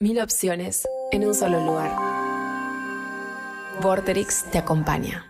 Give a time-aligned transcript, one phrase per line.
[0.00, 1.90] Mil opciones en un solo lugar.
[3.82, 5.26] Vorterix te acompaña.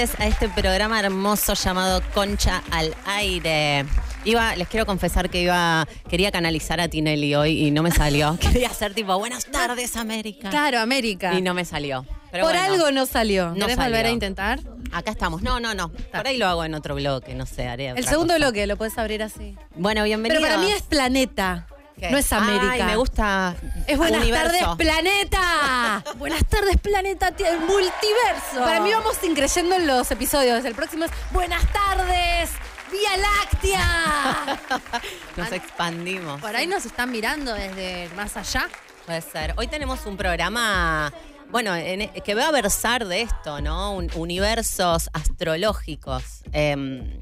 [0.00, 3.84] A este programa hermoso llamado Concha al Aire.
[4.24, 8.38] Iba, les quiero confesar que iba, quería canalizar a Tinelli hoy y no me salió.
[8.40, 10.48] Quería hacer tipo, buenas tardes, América.
[10.48, 11.34] Claro, América.
[11.34, 12.06] Y no me salió.
[12.30, 13.48] Pero Por bueno, algo no salió.
[13.50, 13.90] No ¿Querés salió.
[13.90, 14.60] volver a intentar?
[14.90, 15.42] Acá estamos.
[15.42, 15.90] No, no, no.
[15.90, 18.46] Por ahí lo hago en otro bloque, no sé, haré El segundo cosa.
[18.46, 19.54] bloque lo puedes abrir así.
[19.74, 20.42] Bueno, bienvenidos.
[20.42, 21.66] Pero para mí es planeta.
[22.00, 22.10] ¿Qué?
[22.10, 22.70] No es América.
[22.72, 23.54] Ay, me gusta.
[23.86, 24.52] Es buenas universo.
[24.58, 26.04] tardes, planeta.
[26.16, 28.58] buenas tardes, planeta, el multiverso.
[28.64, 30.64] Para mí vamos increyendo en los episodios.
[30.64, 32.50] El próximo es Buenas tardes,
[32.90, 34.58] Vía Láctea.
[35.36, 36.40] Nos expandimos.
[36.40, 38.68] Por ahí nos están mirando desde más allá.
[39.06, 39.54] Puede ser.
[39.56, 41.12] Hoy tenemos un programa,
[41.50, 43.92] bueno, en- e, que va a versar de esto, ¿no?
[43.94, 46.22] Un- universos astrológicos.
[46.52, 47.20] Eh,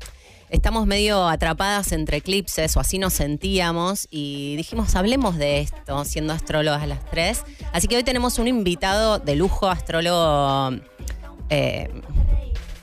[0.50, 6.32] estamos medio atrapadas entre eclipses, o así nos sentíamos, y dijimos, hablemos de esto, siendo
[6.32, 7.42] astrólogas las tres.
[7.72, 10.77] Así que hoy tenemos un invitado de lujo, astrólogo.
[11.50, 11.88] eh,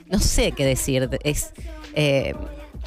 [0.08, 1.10] no sé qué decir.
[1.24, 1.52] Es.
[1.96, 2.34] eh,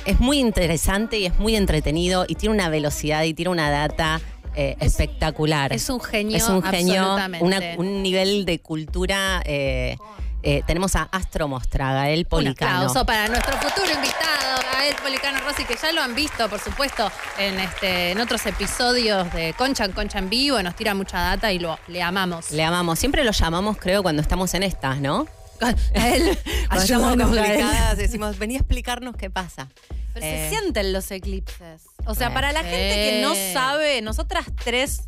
[0.06, 4.20] es muy interesante y es muy entretenido y tiene una velocidad y tiene una data
[4.54, 5.72] eh, espectacular.
[5.72, 9.42] Es un genio, Es un genio, una- un nivel de cultura.
[9.44, 9.96] eh,
[10.42, 12.77] eh, tenemos a Astro Mostra, Gael Un Policano.
[12.77, 17.11] aplauso para nuestro futuro invitado, Gael Policano Rossi, que ya lo han visto, por supuesto,
[17.39, 20.62] en este en otros episodios de Concha en Concha en Vivo.
[20.62, 22.50] Nos tira mucha data y lo le amamos.
[22.50, 22.98] Le amamos.
[22.98, 25.27] Siempre lo llamamos, creo, cuando estamos en estas, ¿no?
[25.60, 25.71] A
[26.15, 26.38] él,
[26.72, 29.69] estamos complicadas, decimos, vení a explicarnos qué pasa.
[30.15, 31.82] Pero Eh, se sienten los eclipses.
[32.06, 33.50] O sea, eh, para la gente que no eh.
[33.53, 35.03] sabe, nosotras tres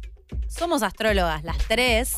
[0.48, 2.16] somos astrólogas, las tres,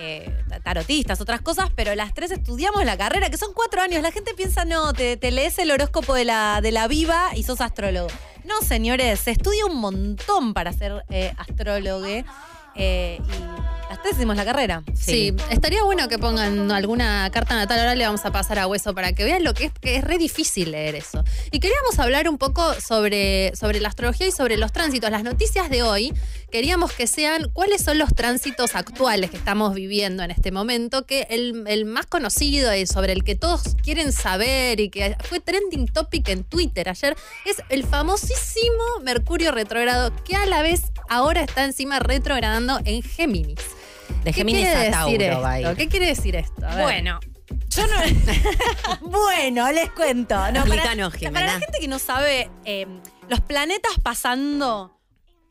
[0.00, 4.02] eh, tarotistas, otras cosas, pero las tres estudiamos la carrera, que son cuatro años.
[4.02, 7.42] La gente piensa, no, te, te lees el horóscopo de la, de la viva y
[7.42, 8.08] sos astrólogo.
[8.44, 12.06] No, señores, se estudia un montón para ser eh, astrólogo.
[12.06, 14.84] eh, y las tres hicimos la carrera.
[14.94, 17.80] Sí, estaría bueno que pongan alguna carta natal.
[17.80, 20.04] Ahora le vamos a pasar a Hueso para que vean lo que es, que es
[20.04, 21.24] re difícil leer eso.
[21.50, 25.10] Y queríamos hablar un poco sobre, sobre la astrología y sobre los tránsitos.
[25.10, 26.14] Las noticias de hoy
[26.50, 31.26] queríamos que sean cuáles son los tránsitos actuales que estamos viviendo en este momento, que
[31.30, 35.86] el, el más conocido y sobre el que todos quieren saber y que fue trending
[35.86, 37.16] topic en Twitter ayer
[37.46, 43.60] es el famosísimo Mercurio retrógrado que a la vez ahora está encima retrogradando en Géminis.
[44.24, 45.76] De ¿Qué Géminis quiere a decir Tauro a esto?
[45.76, 46.66] ¿Qué quiere decir esto?
[46.66, 46.84] A ver.
[46.84, 47.20] Bueno,
[47.70, 49.10] yo no.
[49.10, 50.34] bueno, les cuento.
[50.52, 52.86] No, para la gente que no sabe, eh,
[53.28, 54.99] los planetas pasando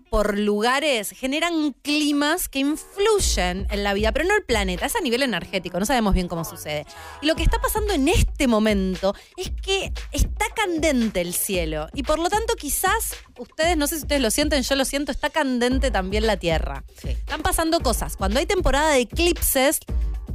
[0.10, 5.02] por lugares generan climas que influyen en la vida, pero no el planeta, es a
[5.02, 6.86] nivel energético, no sabemos bien cómo sucede.
[7.22, 12.04] Y lo que está pasando en este momento es que está candente el cielo y
[12.04, 15.30] por lo tanto quizás ustedes, no sé si ustedes lo sienten, yo lo siento, está
[15.30, 16.84] candente también la Tierra.
[17.02, 17.10] Sí.
[17.10, 18.16] Están pasando cosas.
[18.18, 19.80] Cuando hay temporada de eclipses,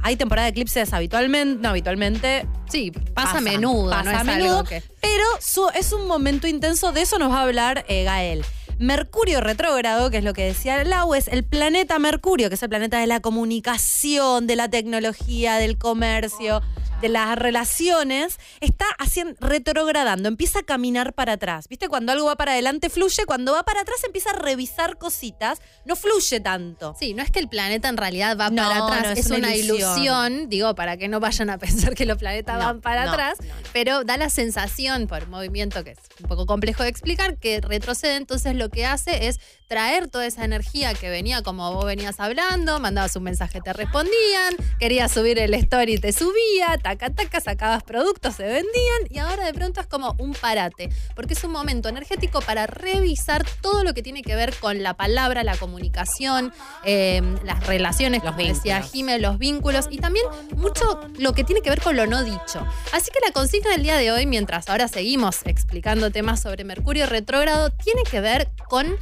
[0.01, 4.23] hay temporada de eclipses habitualmente, no habitualmente, sí, pasa, Pasa, a menudo, pasa no a
[4.23, 4.83] menudo, que...
[5.01, 8.45] pero su- es un momento intenso, de eso nos va a hablar eh, Gael.
[8.77, 12.67] Mercurio retrógrado, que es lo que decía Lau, es el planeta Mercurio, que es el
[12.67, 16.61] planeta de la comunicación, de la tecnología, del comercio,
[17.01, 21.67] de las relaciones, está haciendo, retrogradando, empieza a caminar para atrás.
[21.67, 21.89] ¿Viste?
[21.89, 25.95] Cuando algo va para adelante fluye, cuando va para atrás empieza a revisar cositas, no
[25.95, 26.95] fluye tanto.
[26.99, 29.31] Sí, no es que el planeta en realidad va No, para atrás, no, es es,
[29.31, 29.91] una ilusión.
[29.93, 30.49] ilusión.
[30.49, 33.37] digo, para que no vayan a pensar que los planetas No, van para atrás,
[33.73, 38.15] pero da la sensación por movimiento que es un poco complejo de explicar, que retrocede,
[38.15, 42.79] entonces lo que hace es traer toda esa energía que venía como vos venías hablando,
[42.79, 48.35] mandabas un mensaje, te respondían, querías subir el story, te subía, taca, taca, sacabas productos,
[48.35, 52.41] se vendían y ahora de pronto es como un parate, porque es un momento energético
[52.41, 56.53] para revisar todo lo que tiene que ver con la palabra, la comunicación,
[56.83, 58.81] eh, las relaciones, Los como decía.
[58.81, 60.25] Jime, los vínculos y también
[60.55, 62.65] mucho lo que tiene que ver con lo no dicho.
[62.91, 67.05] Así que la consigna del día de hoy, mientras ahora seguimos explicando temas sobre Mercurio
[67.05, 68.97] retrógrado, tiene que ver con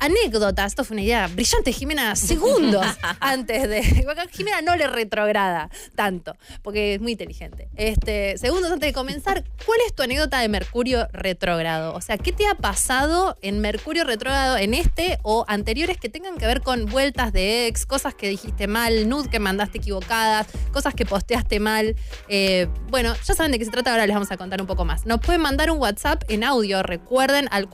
[0.00, 2.84] anécdota, esto fue una idea brillante, Jimena, segundos
[3.20, 3.82] antes de.
[4.32, 7.68] Jimena no le retrograda tanto, porque es muy inteligente.
[7.76, 11.94] Este, segundos antes de comenzar, ¿cuál es tu anécdota de Mercurio retrógrado?
[11.94, 16.36] O sea, ¿qué te ha pasado en Mercurio retrógrado en este o anteriores que tengan
[16.38, 20.94] que ver con vueltas de ex, cosas que dijiste mal, nude que mandaste equivocadas, cosas
[20.94, 21.94] que posteaste mal?
[22.28, 24.84] Eh, bueno, ya saben de qué se trata, ahora les vamos a contar un poco
[24.84, 25.04] más.
[25.04, 27.68] Nos pueden mandar un WhatsApp en audio, recuerden, al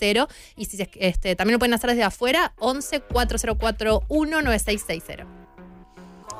[0.00, 0.28] 4041-9660.
[0.56, 5.44] Y si este, también lo pueden hacer desde afuera, 11 4041 9660.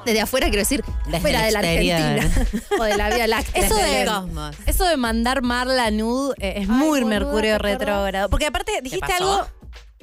[0.04, 1.58] Desde afuera quiero decir, Desde fuera de la.
[1.60, 2.30] Argentina
[2.78, 3.64] o de la Vía Láctea.
[3.64, 8.28] Eso de, eso de mandar Marla nude eh, es Ay, muy Mercurio retrógrado.
[8.28, 9.46] Porque aparte dijiste algo.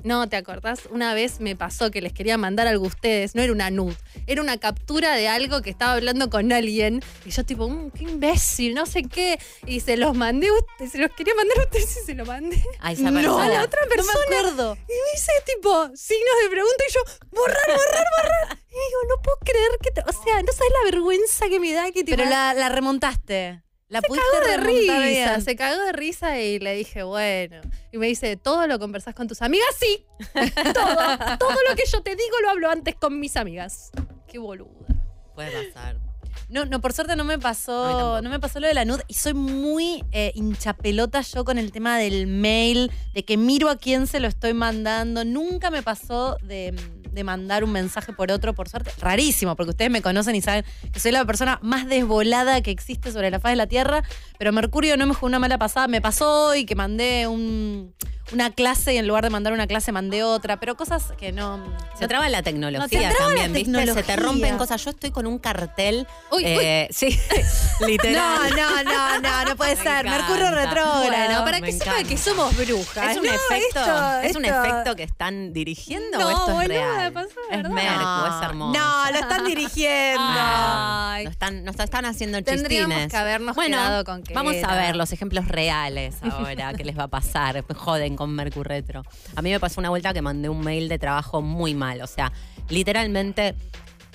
[0.03, 0.81] No, ¿te acordás?
[0.89, 3.35] Una vez me pasó que les quería mandar algo a ustedes.
[3.35, 3.95] No era una nude,
[4.27, 7.01] era una captura de algo que estaba hablando con alguien.
[7.25, 9.39] Y yo tipo, "Mm, qué imbécil, no sé qué.
[9.65, 12.27] Y se los mandé a ustedes, se los quería mandar a ustedes y se los
[12.27, 12.63] mandé.
[12.79, 13.45] A esa No, persona.
[13.45, 14.13] A la otra persona.
[14.13, 14.73] No me acuerdo.
[14.75, 17.01] Y me dice tipo, signos de pregunta y yo,
[17.31, 18.57] borrar, borrar, borrar.
[18.69, 21.73] Y digo, no puedo creer que, te- o sea, no sabes la vergüenza que me
[21.73, 23.61] da que Pero la, la remontaste.
[23.91, 25.41] La se pudiste cagó de risa, bien.
[25.41, 27.59] se cagó de risa y le dije, bueno.
[27.91, 29.67] Y me dice, ¿todo lo conversás con tus amigas?
[29.77, 30.05] Sí.
[30.73, 30.95] todo,
[31.37, 33.91] todo lo que yo te digo lo hablo antes con mis amigas.
[34.29, 34.87] Qué boluda.
[35.35, 35.99] Puede pasar.
[36.47, 39.15] No, no, por suerte no me pasó, no me pasó lo de la nude y
[39.15, 44.07] soy muy eh, hinchapelota yo con el tema del mail, de que miro a quién
[44.07, 45.25] se lo estoy mandando.
[45.25, 46.73] Nunca me pasó de,
[47.11, 48.91] de mandar un mensaje por otro, por suerte.
[48.99, 53.11] Rarísimo, porque ustedes me conocen y saben que soy la persona más desvolada que existe
[53.11, 54.03] sobre la faz de la Tierra,
[54.37, 55.87] pero Mercurio no me jugó una mala pasada.
[55.87, 57.93] Me pasó hoy que mandé un-
[58.33, 61.59] una clase y en lugar de mandar una clase mandé otra, pero cosas que no...
[61.99, 63.93] Se traba la No, tecnología la también, ¿viste?
[63.93, 64.83] Se te rompen cosas.
[64.83, 66.07] Yo estoy con un cartel.
[66.31, 67.19] Uy, eh, Sí,
[67.85, 68.49] literal.
[68.55, 70.05] No, no, no, no, no puede Me ser.
[70.05, 70.17] encanta.
[70.17, 71.03] Mercurio retrógrado.
[71.07, 73.11] Bueno, para que sepa que somos brujas.
[73.11, 76.67] Es un No, efecto, esto- es un efecto que están dirigiendo No, o esto es
[76.69, 77.11] real.
[77.13, 77.69] pasó, es.
[77.69, 78.79] Mercu, es hermoso.
[78.79, 80.21] No, lo están dirigiendo.
[80.27, 81.25] Ay.
[81.27, 83.11] están, nos están haciendo Tendríamos chistines.
[83.11, 84.69] que habernos bueno, con que Vamos era.
[84.69, 87.63] a ver los ejemplos reales ahora, qué les va a pasar.
[87.75, 89.03] Joden con Mercurio Retro.
[89.35, 92.01] A mí me pasó una vuelta que mandé un mail de trabajo muy mal.
[92.01, 92.31] O sea,
[92.69, 93.55] literalmente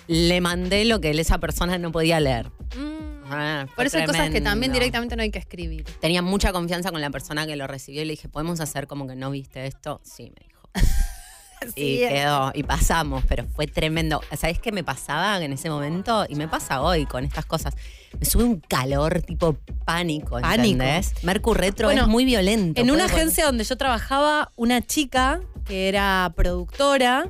[0.08, 2.46] le mandé lo que esa persona no podía leer.
[2.76, 3.06] Mm.
[3.28, 5.84] Ah, Por eso hay cosas que también directamente no hay que escribir.
[6.00, 9.06] Tenía mucha confianza con la persona que lo recibió y le dije, ¿podemos hacer como
[9.08, 10.00] que no viste esto?
[10.04, 10.68] Sí, me dijo.
[11.74, 12.04] y Sí.
[12.08, 14.20] quedó, y pasamos, pero fue tremendo.
[14.36, 16.24] ¿Sabés qué me pasaba en ese momento?
[16.28, 17.74] Y me pasa hoy con estas cosas.
[18.18, 20.82] Me sube un calor tipo pánico, Pánico.
[20.82, 21.12] ¿entendés?
[21.22, 22.80] Mercurio Retro Bueno, es muy violento.
[22.80, 27.28] En una poner- agencia donde yo trabajaba, una chica que era productora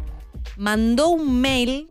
[0.56, 1.90] mandó un mail.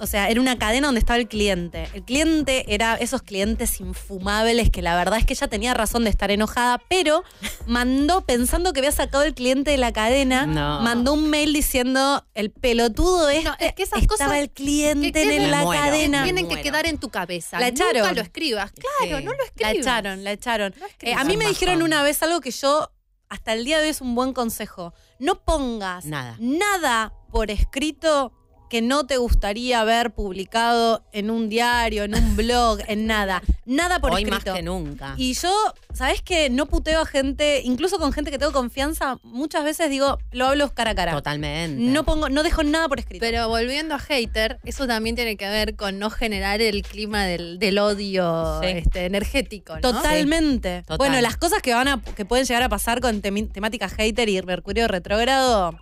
[0.00, 1.88] O sea, era una cadena donde estaba el cliente.
[1.92, 6.10] El cliente era esos clientes infumables que la verdad es que ella tenía razón de
[6.10, 7.24] estar enojada, pero
[7.66, 10.80] mandó, pensando que había sacado el cliente de la cadena, No.
[10.82, 15.10] mandó un mail diciendo el pelotudo este No, es que esas estaba cosas el cliente
[15.12, 15.82] que- que en la muero.
[15.82, 16.22] cadena.
[16.22, 17.58] Tienen que quedar en tu cabeza.
[17.58, 18.02] La echaron.
[18.02, 18.70] Nunca lo escribas.
[18.72, 19.24] Claro, Sí.
[19.24, 19.74] no lo La escribas.
[19.74, 20.74] echaron, la echaron.
[20.78, 22.90] No Eh, a mí me dijeron una vez algo que yo
[23.28, 24.94] hasta el día de hoy es un buen consejo.
[25.18, 26.36] No pongas Nada.
[26.38, 28.32] nada por escrito
[28.68, 33.42] que no te gustaría ver publicado en un diario, en un blog, en nada.
[33.64, 34.54] Nada por Hoy más escrito.
[34.56, 35.14] que nunca.
[35.16, 35.50] Y yo,
[35.92, 36.48] ¿sabes qué?
[36.50, 40.72] No puteo a gente, incluso con gente que tengo confianza, muchas veces digo, lo hablo
[40.74, 41.12] cara a cara.
[41.12, 41.82] Totalmente.
[41.82, 43.20] No pongo, no dejo nada por escrito.
[43.24, 47.58] Pero volviendo a hater, eso también tiene que ver con no generar el clima del,
[47.58, 48.68] del odio Sí.
[48.68, 49.80] este, energético, ¿no?
[49.80, 50.82] Totalmente.
[50.82, 50.98] Total.
[50.98, 54.40] Bueno, las cosas que van a, que pueden llegar a pasar con temática hater y
[54.42, 55.78] Mercurio retrógrado,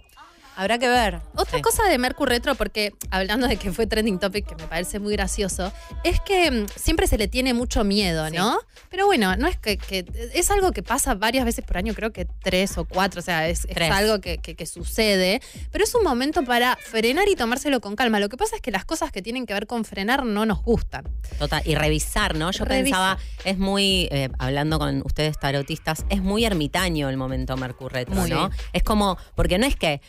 [0.57, 1.21] habrá que ver.
[1.35, 1.63] Otra Sí.
[1.63, 5.13] cosa de Mercury Retro, porque hablando de que fue trending topic, que me parece muy
[5.13, 5.73] gracioso,
[6.03, 8.59] es que mm, siempre se le tiene mucho miedo, ¿no?
[8.91, 12.13] Pero bueno, no es que, que- es algo que pasa varias veces por año, creo
[12.13, 16.03] que tres o cuatro, o sea, es, algo que, que- que sucede, pero es un
[16.03, 18.19] momento para frenar y tomárselo con calma.
[18.21, 20.63] Lo que pasa es que las cosas que tienen que ver con frenar no nos
[20.63, 21.05] gustan.
[21.39, 22.51] Total, y revisar, ¿no?
[22.51, 22.85] Yo Revisa.
[22.85, 28.15] pensaba, es muy, eh, hablando con ustedes tarotistas, es muy ermitaño el momento Mercurio Retro,
[28.15, 28.49] Muy ¿no?
[28.49, 28.61] bien.
[28.73, 30.01] Es como, porque no es que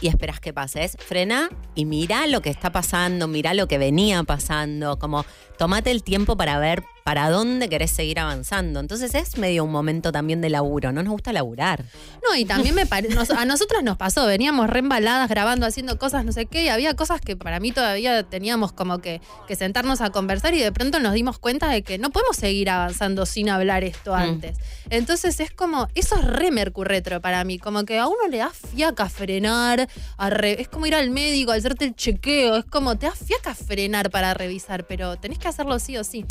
[0.00, 3.78] y esperás que pase, es frena y mirá lo que está pasando, mirá lo que
[3.78, 5.24] venía pasando, como
[5.56, 8.80] tomate el tiempo para ver para dónde querés seguir avanzando.
[8.80, 11.84] Entonces es medio un momento también de laburo, no nos gusta laburar.
[12.26, 16.24] No, y también me parece, a nosotros nos pasó, veníamos re embaladas grabando, haciendo cosas,
[16.24, 20.00] no sé qué, y había cosas que para mí todavía teníamos como que, que sentarnos
[20.00, 23.48] a conversar y de pronto nos dimos cuenta de que no podemos seguir avanzando sin
[23.50, 24.56] hablar esto antes.
[24.90, 28.50] Entonces es como, eso es re mercurretro para mí, como que a uno le da
[28.50, 32.96] fiaca frenar, a re- es como ir al médico, a hacerte el chequeo, es como
[32.96, 36.24] te da fiaca frenar para revisar, pero tenés que hacerlo sí o sí.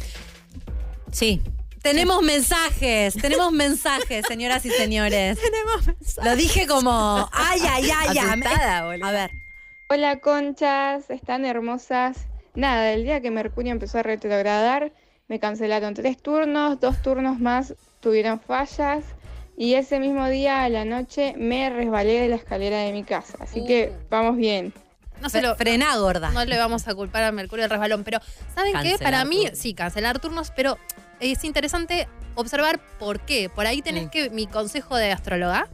[1.11, 1.41] Sí,
[1.81, 5.39] Tenemos mensajes, tenemos mensajes, señoras y señores.
[5.41, 6.23] Tenemos mensajes.
[6.23, 8.99] Lo dije como, ay, ay, ay, ay.
[9.01, 9.31] A ver,
[9.89, 12.27] Hola conchas, están hermosas.
[12.53, 14.93] Nada, el día que Mercurio empezó a retrogradar,
[15.27, 19.03] me cancelaron tres turnos, dos turnos más tuvieron fallas
[19.57, 23.37] y ese mismo día a la noche me resbalé de la escalera de mi casa.
[23.41, 24.73] Así que vamos bien.
[25.21, 26.31] No se lo, frená, gorda.
[26.31, 28.19] no le vamos a culpar a Mercurio del resbalón, pero
[28.55, 28.89] ¿saben qué?
[28.91, 29.57] Cancelar Para mí, turnos.
[29.59, 30.77] sí, cancelar turnos, pero
[31.19, 33.49] es interesante observar por qué.
[33.49, 34.09] Por ahí tenés Mm.
[34.09, 35.67] que mi consejo de astróloga,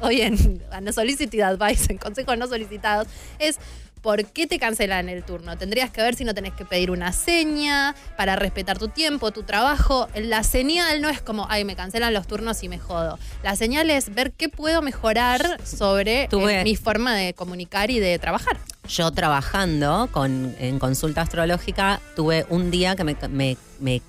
[0.00, 3.06] o bien, no solicited advice, en consejos no solicitados,
[3.38, 3.58] es
[4.04, 5.56] por qué te cancelan el turno.
[5.58, 9.42] Tendrías que ver si no tenés que pedir una seña para respetar tu tiempo, tu
[9.44, 10.08] trabajo.
[10.14, 13.18] La señal no es como, ay, me cancelan los turnos y me jodo.
[13.42, 17.98] La señal es ver qué puedo mejorar sobre Tuve- eh, mi forma de comunicar y
[17.98, 18.58] de trabajar.
[18.88, 24.02] Yo trabajando con, en consulta astrológica tuve un día que me, me- me-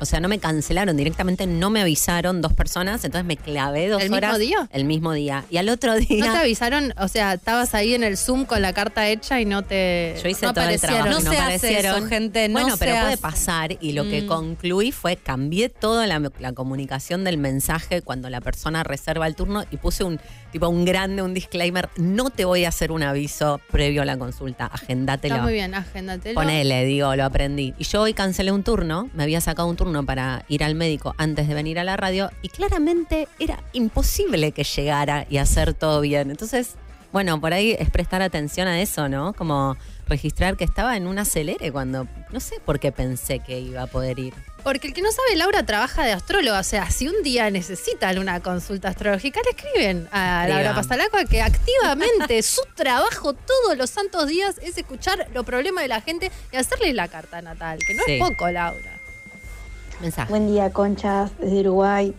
[0.00, 4.02] o sea, no me cancelaron directamente, no me avisaron dos personas, entonces me clavé dos
[4.02, 4.38] ¿El mismo horas.
[4.38, 4.68] día?
[4.72, 5.44] El mismo día.
[5.50, 6.24] Y al otro día.
[6.26, 6.92] ¿No te avisaron?
[6.98, 10.14] O sea, estabas ahí en el Zoom con la carta hecha y no te.
[10.22, 11.08] Yo hice no todo el trabajo.
[11.08, 11.96] No y se hace aparecieron.
[11.98, 13.18] eso, gente, no bueno, pero puede hace.
[13.18, 13.76] pasar.
[13.80, 14.26] Y lo que Mm.
[14.26, 19.64] concluí fue cambié toda la, la comunicación del mensaje cuando la persona reserva el turno
[19.70, 20.18] y puse un
[20.52, 21.88] tipo un grande, un disclaimer.
[21.96, 24.66] No te voy a hacer un aviso previo a la consulta.
[24.66, 25.34] Agendátelo.
[25.34, 26.34] Está muy bien, agéndatelo.
[26.34, 27.74] Ponele, digo, lo aprendí.
[27.78, 31.14] Y yo hoy cancelé un turno, me había sacado un turno para ir al médico
[31.18, 36.00] antes de venir a la radio y claramente era imposible que llegara y hacer todo
[36.00, 36.30] bien.
[36.30, 36.74] Entonces,
[37.12, 39.32] bueno, por ahí es prestar atención a eso, ¿no?
[39.32, 39.76] Como
[40.08, 43.86] registrar que estaba en un acelere cuando no sé por qué pensé que iba a
[43.86, 44.34] poder ir.
[44.62, 46.58] Porque el que no sabe, Laura trabaja de astróloga.
[46.58, 50.74] O sea, si un día necesitan una consulta astrológica, le escriben a Laura.
[50.74, 56.00] Pasalacua que activamente su trabajo todos los santos días es escuchar los problemas de la
[56.00, 57.78] gente y hacerle la carta natal.
[57.86, 58.14] Que no Sí.
[58.14, 58.95] es poco, Laura.
[60.00, 60.30] Mensaje.
[60.30, 62.14] Buen día, conchas, desde Uruguay.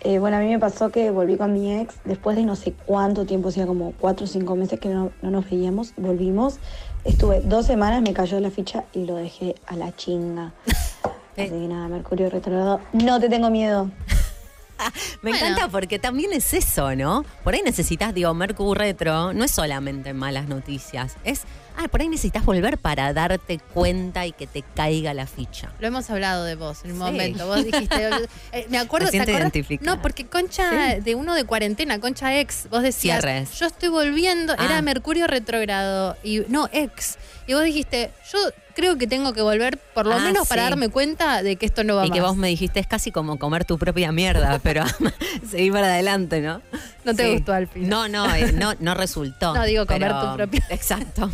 [0.00, 2.72] Eh, bueno, a mí me pasó que volví con mi ex después de no sé
[2.86, 6.58] cuánto tiempo, o sea, como cuatro o cinco meses que no, no nos veíamos, volvimos.
[7.04, 10.52] Estuve dos semanas, me cayó la ficha y lo dejé a la chinga.
[11.36, 12.80] Así que nada, Mercurio retrogrado.
[12.92, 13.90] No te tengo miedo.
[15.22, 15.46] Me Bueno.
[15.46, 17.24] encanta porque también es eso, ¿no?
[17.42, 21.42] Por ahí necesitas, digo, Mercurio Retro, no es solamente malas noticias, es,
[21.78, 25.70] ah, por ahí necesitas volver para darte cuenta y que te caiga la ficha.
[25.78, 27.02] Lo hemos hablado de vos en un Sí.
[27.04, 27.46] momento.
[27.46, 28.10] Vos dijiste.
[28.52, 29.08] eh, me acuerdo.
[29.10, 29.78] ¿te.
[29.80, 31.00] No, porque Concha, Sí.
[31.00, 33.20] de uno de cuarentena, Concha ex, vos decías.
[33.22, 33.58] Cierres.
[33.58, 34.54] Yo estoy volviendo.
[34.58, 34.64] Ah.
[34.64, 36.16] Era Mercurio retrógrado.
[36.22, 37.16] Y no, ex.
[37.46, 38.38] Y vos dijiste, yo
[38.74, 40.68] creo que tengo que volver por lo Ah, menos para sí.
[40.70, 42.28] darme cuenta de que esto no va Y que más.
[42.30, 44.84] vos me dijiste, es casi como comer tu propia mierda, pero
[45.50, 46.60] seguí para adelante, ¿no?
[47.04, 47.88] No te gustó al final.
[47.88, 49.54] No, no, eh, no, no resultó.
[49.54, 51.30] No, digo, comer pero- tu propia- Exacto.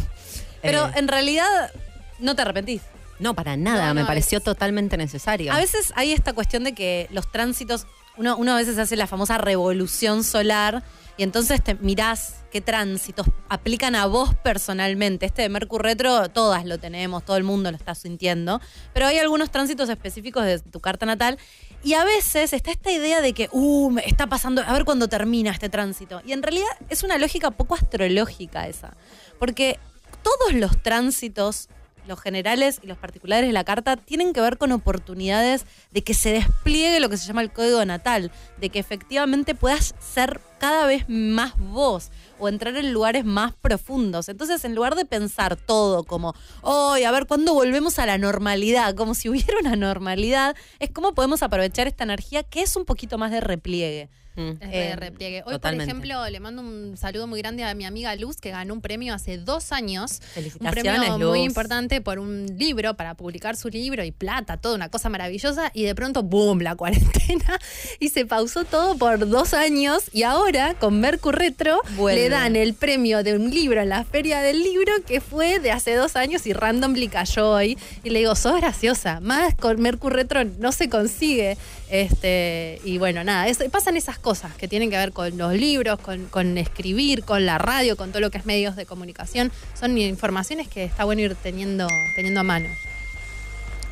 [0.65, 1.71] Pero Eh, en realidad
[2.19, 2.83] no te arrepentís.
[3.21, 5.53] no, para nada, No, me pareció es- totalmente necesario.
[5.53, 9.07] A veces hay esta cuestión de que los tránsitos, uno, uno a veces hace la
[9.07, 10.83] famosa revolución solar
[11.17, 15.27] y entonces te mirás qué tránsitos aplican a vos personalmente.
[15.27, 18.61] Este de Mercurio Retro, todas lo tenemos, todo el mundo lo está sintiendo,
[18.93, 21.39] pero hay algunos tránsitos específicos de tu carta natal
[21.85, 25.51] y a veces está esta idea de que, uh, está pasando, a ver cuándo termina
[25.53, 26.21] este tránsito.
[26.27, 28.97] Y en realidad es una lógica poco astrológica esa,
[29.39, 29.79] porque
[30.25, 31.69] todos los tránsitos
[32.07, 36.15] los generales y los particulares de la carta tienen que ver con oportunidades de que
[36.15, 40.87] se despliegue lo que se llama el código natal, de que efectivamente puedas ser cada
[40.87, 44.29] vez más vos o entrar en lugares más profundos.
[44.29, 48.95] Entonces, en lugar de pensar todo como, hoy a ver cuándo volvemos a la normalidad,
[48.95, 53.19] como si hubiera una normalidad, es cómo podemos aprovechar esta energía que es un poquito
[53.19, 54.09] más de repliegue.
[54.37, 54.51] Mm.
[54.51, 55.43] Es de Eh, repliegue.
[55.47, 55.85] Hoy, totalmente.
[55.93, 58.81] por ejemplo, le mando un saludo muy grande a mi amiga Luz, que ganó un
[58.81, 60.21] premio hace dos años.
[60.21, 64.75] Un Felicitaciones, premio muy importante por un libro, para publicar su libro y plata, toda
[64.75, 65.71] una cosa maravillosa.
[65.75, 66.61] Y de pronto, ¡boom!
[66.63, 67.59] La cuarentena.
[68.01, 70.05] Y se pausó todo por dos años.
[70.13, 72.23] Y ahora, con Mercurio Retro, Vuelve.
[72.23, 75.71] le dan el premio de un libro en la Feria del Libro que fue de
[75.73, 77.79] hace dos años y randomly cayó hoy.
[78.03, 79.21] Y le digo, sos graciosa.
[79.21, 81.57] Más con Mercurio Retro no se consigue.
[81.95, 85.97] Este, y bueno, nada, es- pasan esas cosas que tienen que ver con los libros,
[86.01, 89.53] con, con escribir, con la radio, con todo lo que es medios de comunicación.
[89.75, 91.87] Son informaciones que está bueno ir teniendo,
[92.17, 92.67] teniendo a mano.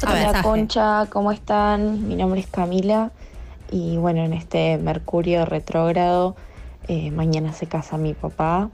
[0.03, 0.43] Hola, mensaje.
[0.43, 2.09] Concha, ¿cómo están?
[2.09, 3.13] Mi nombre es Camila
[3.71, 6.35] y bueno, en este Mercurio retrógrado,
[6.89, 8.69] eh, mañana se casa mi papá.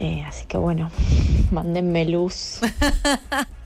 [0.00, 0.90] Eh, así que bueno,
[1.50, 2.60] mándenme luz.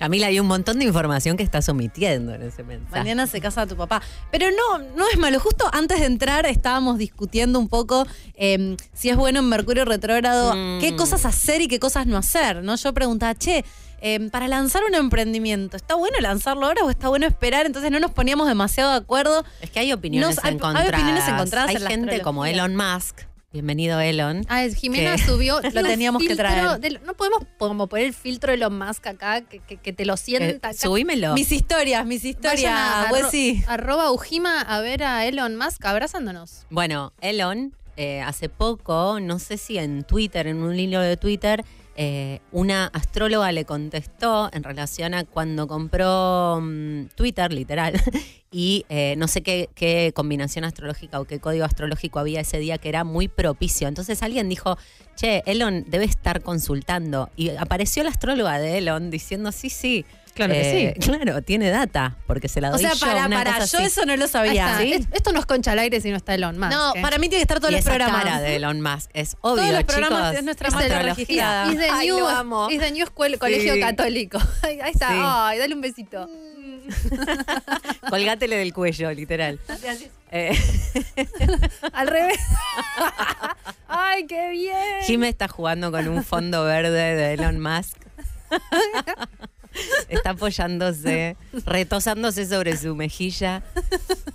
[0.00, 2.98] Camila, hay un montón de información que estás omitiendo en ese mensaje.
[2.98, 4.00] Mañana se casa tu papá.
[4.32, 5.38] Pero no, no es malo.
[5.38, 10.54] Justo antes de entrar estábamos discutiendo un poco eh, si es bueno en Mercurio retrógrado,
[10.56, 10.80] Mm.
[10.80, 12.62] qué cosas hacer y qué cosas no hacer.
[12.64, 12.74] ¿no?
[12.76, 13.62] Yo preguntaba, che,
[14.00, 17.66] eh, para lanzar un emprendimiento, ¿está bueno lanzarlo ahora o está bueno esperar?
[17.66, 19.44] Entonces no nos poníamos demasiado de acuerdo.
[19.60, 20.88] Es que hay opiniones Nos- hay- hay encontradas.
[20.94, 22.46] opiniones encontradas Hay en la gente como.
[22.46, 23.20] Elon Musk.
[23.52, 24.44] Bienvenido, Elon.
[24.48, 25.60] Ah, es- Jimena subió.
[25.74, 27.00] Lo teníamos que traer.
[27.04, 30.16] no podemos como poner el filtro de Elon Musk acá, que, que- que te lo
[30.16, 30.68] sienta.
[30.68, 30.76] acá.
[30.78, 31.34] subímelo.
[31.34, 33.64] Mis historias, mis historias, Vayan a pues arro- sí.
[33.66, 36.64] arroba Ujima a ver a Elon Musk abrazándonos.
[36.70, 41.64] Bueno, Elon, eh, hace poco, no sé si en Twitter, en un hilo de Twitter,
[42.02, 47.92] eh, una astróloga le contestó en relación a cuando compró mm, Twitter, literal,
[48.50, 52.78] y eh, no sé qué, qué combinación astrológica o qué código astrológico había ese día
[52.78, 53.86] que era muy propicio.
[53.86, 54.78] Entonces alguien dijo,
[55.14, 57.28] che, Elon debe estar consultando.
[57.36, 60.06] Y apareció la astróloga de Elon diciendo, sí, sí.
[60.46, 63.36] Claro que eh, Claro, tiene data, porque se la O doy sea, yo, para, una
[63.38, 63.86] para, cosa yo así.
[63.86, 64.82] eso no lo sabía.
[64.82, 66.70] Es- Esto no es concha al aire si no está Elon Musk.
[66.72, 67.02] No, ¿eh?
[67.02, 68.24] para mí tiene que estar todos y los esa programas.
[68.24, 69.94] cara de Elon Musk es obvio, Todos los chicos.
[69.96, 71.72] programas es nuestra Es marca registrada.
[71.72, 72.70] Is the Ay, new, amo.
[72.70, 73.80] is the new escuela- colegio Sí.
[73.80, 74.38] católico.
[74.62, 75.08] Ahí, ahí está.
[75.08, 75.14] Sí.
[75.18, 76.28] Ay, dale un besito.
[78.10, 79.60] Colgátele del cuello, literal.
[80.32, 80.56] Eh,
[81.92, 82.38] Al revés.
[83.88, 84.76] Ay, qué bien.
[85.04, 87.96] Jimmy está jugando con un fondo verde de Elon Musk.
[90.08, 93.62] Está apoyándose, retosándose sobre su mejilla.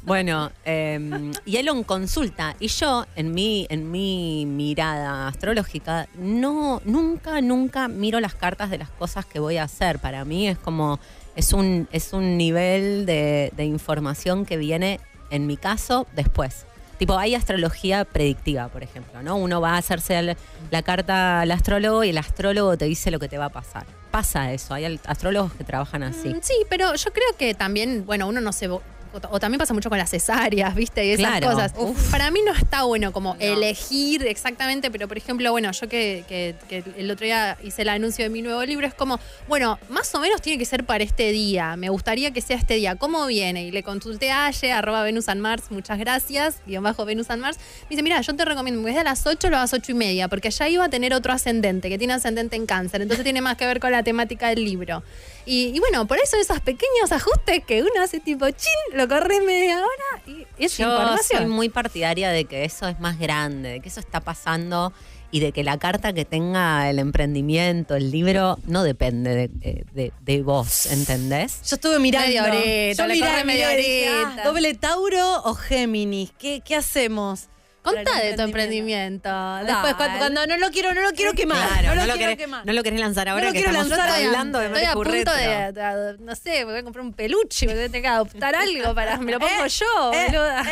[0.03, 2.55] Bueno, eh, y Elon consulta.
[2.59, 8.77] Y yo, en mi, en mi mirada astrológica, no, nunca, nunca miro las cartas de
[8.77, 9.99] las cosas que voy a hacer.
[9.99, 10.99] Para mí es como,
[11.35, 14.99] es un, es un nivel de, de información que viene,
[15.31, 16.65] en mi caso, después.
[16.97, 19.35] Tipo, hay astrología predictiva, por ejemplo, ¿no?
[19.35, 20.37] Uno va a hacerse
[20.71, 23.85] la carta al astrólogo y el astrólogo te dice lo que te va a pasar.
[24.11, 26.29] Pasa eso, hay astrólogos que trabajan así.
[26.29, 28.69] Mm, Sí, pero yo creo que también, bueno, uno no se...
[29.15, 31.05] O o también pasa mucho con las cesáreas, ¿viste?
[31.05, 31.51] Y esas Claro.
[31.51, 31.73] cosas.
[31.77, 32.11] Uf.
[32.11, 33.39] Para mí no está bueno como No.
[33.39, 37.89] elegir exactamente, pero por ejemplo, bueno, yo que, que- que el otro día hice el
[37.89, 41.03] anuncio de mi nuevo libro, es como, bueno, más o menos tiene que ser para
[41.03, 41.75] este día.
[41.75, 42.95] Me gustaría que sea este día.
[42.95, 43.63] ¿Cómo viene?
[43.65, 47.41] Y le consulté a Aye, arroba Venus and Mars, muchas gracias, guion bajo Venus and
[47.41, 47.57] Mars.
[47.83, 49.95] Me dice, mira, yo te recomiendo, que desde a las 8 lo hagas 8 y
[49.95, 53.01] media, porque ya iba a tener otro ascendente, que tiene ascendente en cáncer.
[53.01, 55.03] Entonces tiene más que ver con la temática del libro.
[55.45, 59.43] Y, y bueno, por eso esos pequeños ajustes que uno hace tipo chin, lo corres
[59.43, 61.43] media hora y es Yo información.
[61.43, 64.91] soy muy partidaria de que eso es más grande, de que eso está pasando
[65.31, 69.83] y de que la carta que tenga el emprendimiento, el libro, no depende de, eh,
[69.93, 71.59] de- de vos, ¿entendés?
[71.69, 72.27] Yo estuve mirando.
[72.27, 74.43] Media horita, Yo le miré, corre media horita.
[74.45, 76.31] ¿Doble Tauro o Géminis?
[76.39, 77.49] ¿Qué, qué hacemos?
[77.85, 79.29] Contá de tu emprendimiento.
[79.65, 81.67] Después, cuando, cuando no lo quiero, no lo quiero quemar.
[81.67, 82.65] Claro, no, no, lo lo quiero querés, quemar.
[82.65, 86.15] no lo querés lanzar ahora lo que estamos lanzar hablando de Estoy a punto de,
[86.19, 88.95] no sé, me voy a comprar un peluche, me voy a tener que adoptar algo
[88.95, 90.63] para, me lo pongo Eh, yo, eh, boluda.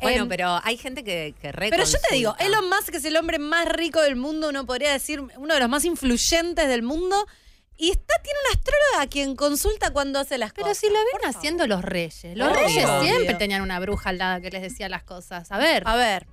[0.00, 2.36] Bueno, pero hay gente que, que Pero yo te digo.
[2.38, 5.68] Elon Musk es el hombre más rico del mundo, uno podría decir, uno de los
[5.68, 7.26] más influyentes del mundo.
[7.76, 10.78] Y está, tiene una astróloga a quien consulta cuando hace las Pero cosas.
[10.78, 11.36] si lo ven Por favor.
[11.36, 12.36] haciendo los reyes.
[12.36, 12.60] Los Obvio.
[12.60, 13.38] reyes siempre Obvio.
[13.38, 15.50] tenían una bruja al lado que les decía las cosas.
[15.50, 15.82] A ver.
[15.86, 16.26] A ver.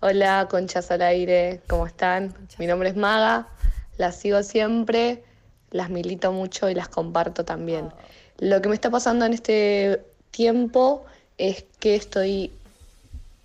[0.00, 2.34] Hola, conchas al aire, ¿cómo están?
[2.58, 3.48] Mi nombre es Maga,
[3.96, 5.24] las sigo siempre,
[5.70, 7.90] las milito mucho y las comparto también.
[8.38, 11.04] Lo que me está pasando en este tiempo
[11.38, 12.52] es que estoy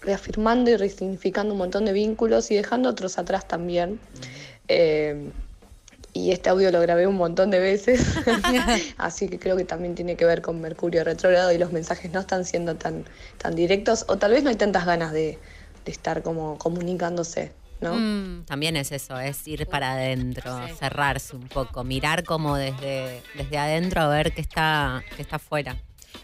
[0.02, 4.00] reafirmando y resignificando un montón de vínculos y dejando otros atrás también.
[4.68, 5.32] Eh,
[6.14, 8.06] y este audio lo grabé un montón de veces,
[8.98, 12.20] así que creo que también tiene que ver con Mercurio retrógrado y los mensajes no
[12.20, 13.06] están siendo tan,
[13.38, 15.38] tan directos o tal vez no hay tantas ganas de,
[15.86, 17.96] de estar como comunicándose, ¿no?
[17.96, 18.46] Mm.
[18.46, 20.74] También es eso, es ir para adentro, Sí.
[20.80, 25.78] cerrarse un poco, mirar como desde, desde adentro a ver qué está, qué está afuera.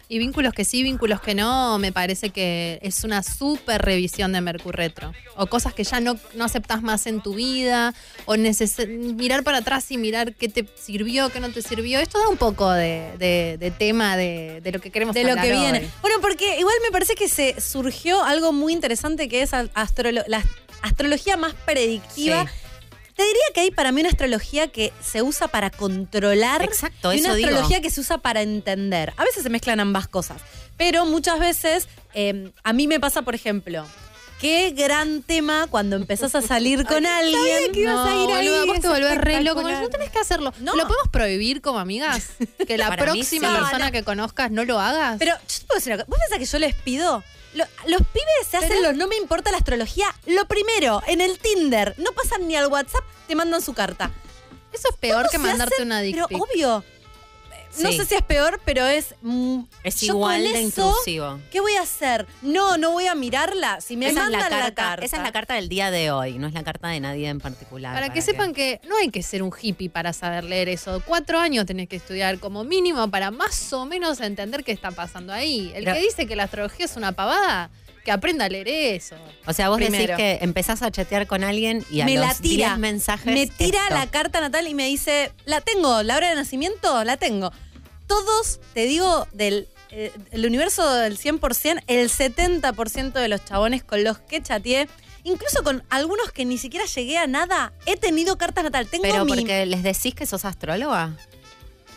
[0.08, 4.40] Y vínculos que sí, vínculos que no, me parece que es una súper revisión de
[4.40, 5.12] Mercurio Retro.
[5.36, 7.92] O cosas que ya no, no aceptas más en tu vida,
[8.24, 11.98] o neces- mirar para atrás y mirar qué te sirvió, qué no te sirvió.
[11.98, 15.34] Esto da un poco de, de- de tema de, de lo que queremos de lo
[15.34, 15.58] que hoy.
[15.58, 15.88] viene.
[16.02, 20.24] Bueno, porque igual me parece que se surgió algo muy interesante que es a- astrolo-
[20.28, 20.42] la
[20.82, 22.44] astrología más predictiva.
[22.44, 22.65] Sí.
[23.16, 27.20] Te diría que hay para mí una astrología que se usa para controlar Exacto, y
[27.20, 27.48] una eso digo.
[27.48, 29.14] astrología que se usa para entender.
[29.16, 30.42] A veces se mezclan ambas cosas,
[30.76, 33.86] pero muchas veces eh, a mí me pasa, por ejemplo,
[34.38, 37.72] qué gran tema cuando empezás a salir con alguien.
[37.72, 39.62] que ibas a ir ahí, boluda, vos te volvés re loco.
[39.62, 40.52] No tenés que hacerlo.
[40.60, 40.76] No.
[40.76, 42.28] ¿Lo podemos prohibir como amigas?
[42.66, 43.56] Que la Para mí próxima sí.
[43.60, 45.16] persona No, que conozcas no lo hagas.
[45.18, 46.10] Pero yo te puedo decir una cosa.
[46.10, 47.24] ¿Vos pensás que yo les pido?
[47.56, 50.06] Lo- los pibes se hacen Pero- los no me importa la astrología.
[50.26, 54.10] Lo primero, en el Tinder, no pasan ni al WhatsApp, te mandan su carta.
[54.72, 56.38] Eso es peor que mandarte una dick Pero pic.
[56.42, 56.84] obvio.
[57.82, 59.14] No sé si es peor, pero es.
[59.22, 61.38] mm, Es igual de eso, intrusivo.
[61.50, 62.26] ¿Qué voy a hacer?
[62.42, 63.80] No, no voy a mirarla.
[63.80, 66.10] Si me esa, es mandan la la carta, esa es la carta del día de
[66.10, 67.94] hoy, no es la carta de nadie en particular.
[67.94, 71.02] Para que sepan que no hay que ser un hippie para saber leer eso.
[71.06, 75.32] Cuatro años tenés que estudiar como mínimo para más o menos entender qué está pasando
[75.32, 75.72] ahí.
[75.74, 77.70] El Pero- que dice que la astrología es una pavada,
[78.04, 79.16] que aprenda a leer eso.
[79.46, 79.98] O sea, vos Primero.
[80.02, 82.68] decís que empezás a chatear con alguien y a me los la tira.
[82.68, 83.34] 10 mensajes.
[83.34, 83.94] me tira esto.
[83.96, 87.50] la carta natal y me dice, la tengo, la hora de nacimiento, la tengo.
[88.06, 94.02] Todos, te digo, del eh, el universo del 100%, el 70% de los chabones con
[94.04, 94.88] los que chateé,
[95.24, 98.86] incluso con algunos que ni siquiera llegué a nada, he tenido cartas natal.
[98.88, 101.16] Tengo Pero mi- porque les decís que sos astróloga.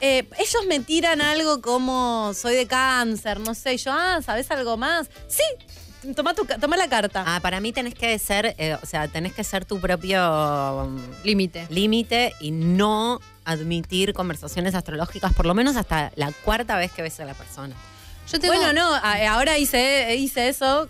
[0.02, 4.50] eh, ellos me tiran algo como soy de cáncer, no sé, y yo, ah, ¿sabes
[4.52, 5.10] algo más?
[5.28, 5.44] Sí,
[6.16, 7.24] toma, tu, ca- toma la carta.
[7.28, 11.02] Ah, para mí tenés que ser, eh, o sea, tenés que ser tu propio um,
[11.24, 11.68] Límite.
[11.70, 13.20] límite y no
[13.52, 17.76] admitir conversaciones astrológicas, por lo menos hasta la cuarta vez que ves a la persona.
[18.32, 20.88] Yo tengo, Bueno, no, a- ahora hice, hice eso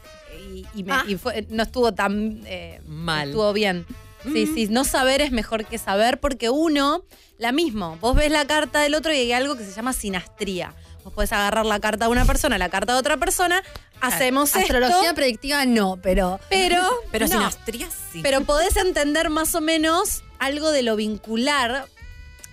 [0.53, 1.03] y, y me- Ah.
[1.07, 3.29] y fue- no estuvo tan eh, Mal.
[3.29, 3.85] Estuvo bien.
[4.23, 4.53] Sí, Mm.
[4.55, 7.03] sí, no saber es mejor que saber porque uno,
[7.37, 10.75] la mismo, vos ves la carta del otro y hay algo que se llama sinastría.
[11.05, 13.63] Vos podés agarrar la carta de una persona, la carta de otra persona,
[14.01, 18.19] hacemos Astrología esto, predictiva no, pero pero, Pero no, sinastría sí.
[18.21, 21.85] pero podés entender más o menos algo de lo vincular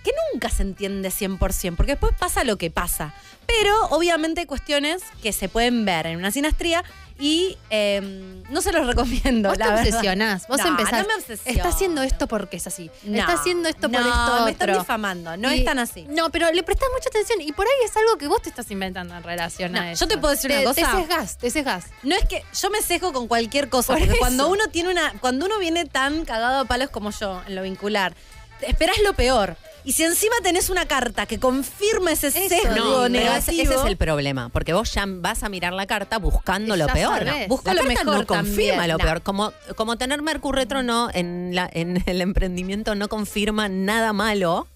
[0.09, 3.13] que nunca se entiende 100%, porque después pasa lo que pasa.
[3.45, 6.83] Pero obviamente hay cuestiones que se pueden ver en una sinastría
[7.19, 9.49] y eh, no se los recomiendo.
[9.49, 9.87] vos te la verdad.
[9.87, 10.47] obsesionás.
[10.47, 11.01] Vos No, empezás.
[11.01, 11.57] no me obsesiono.
[11.57, 12.91] Está haciendo esto porque es así.
[13.03, 14.81] No, está haciendo esto por no, esto me están otro.
[14.81, 16.05] difamando, no Y- es tan así.
[16.09, 18.69] No, pero le prestás mucha atención y por ahí es algo que vos te estás
[18.69, 20.07] inventando en relación No, a yo eso.
[20.07, 20.91] te puedo decir una Te- cosa.
[20.91, 21.85] Te sesgás, te sesgás.
[22.03, 24.19] No es que yo me sesgo con cualquier cosa, Por porque eso.
[24.19, 27.61] cuando uno tiene una, cuando uno viene tan cagado a palos como yo en lo
[27.63, 28.13] vincular,
[28.59, 29.55] te esperás lo peor.
[29.87, 33.61] Y si encima tenés una carta que confirma ese Eso, sesgo No, pero negativo, ese,
[33.61, 37.25] ese es el problema, porque vos ya vas a mirar la carta buscando lo peor.
[37.47, 39.03] Busco la lo carta mejor no confirma también, lo no.
[39.05, 39.21] peor.
[39.23, 44.67] Como, como tener Mercurio retro no en, la, en el emprendimiento no confirma nada malo.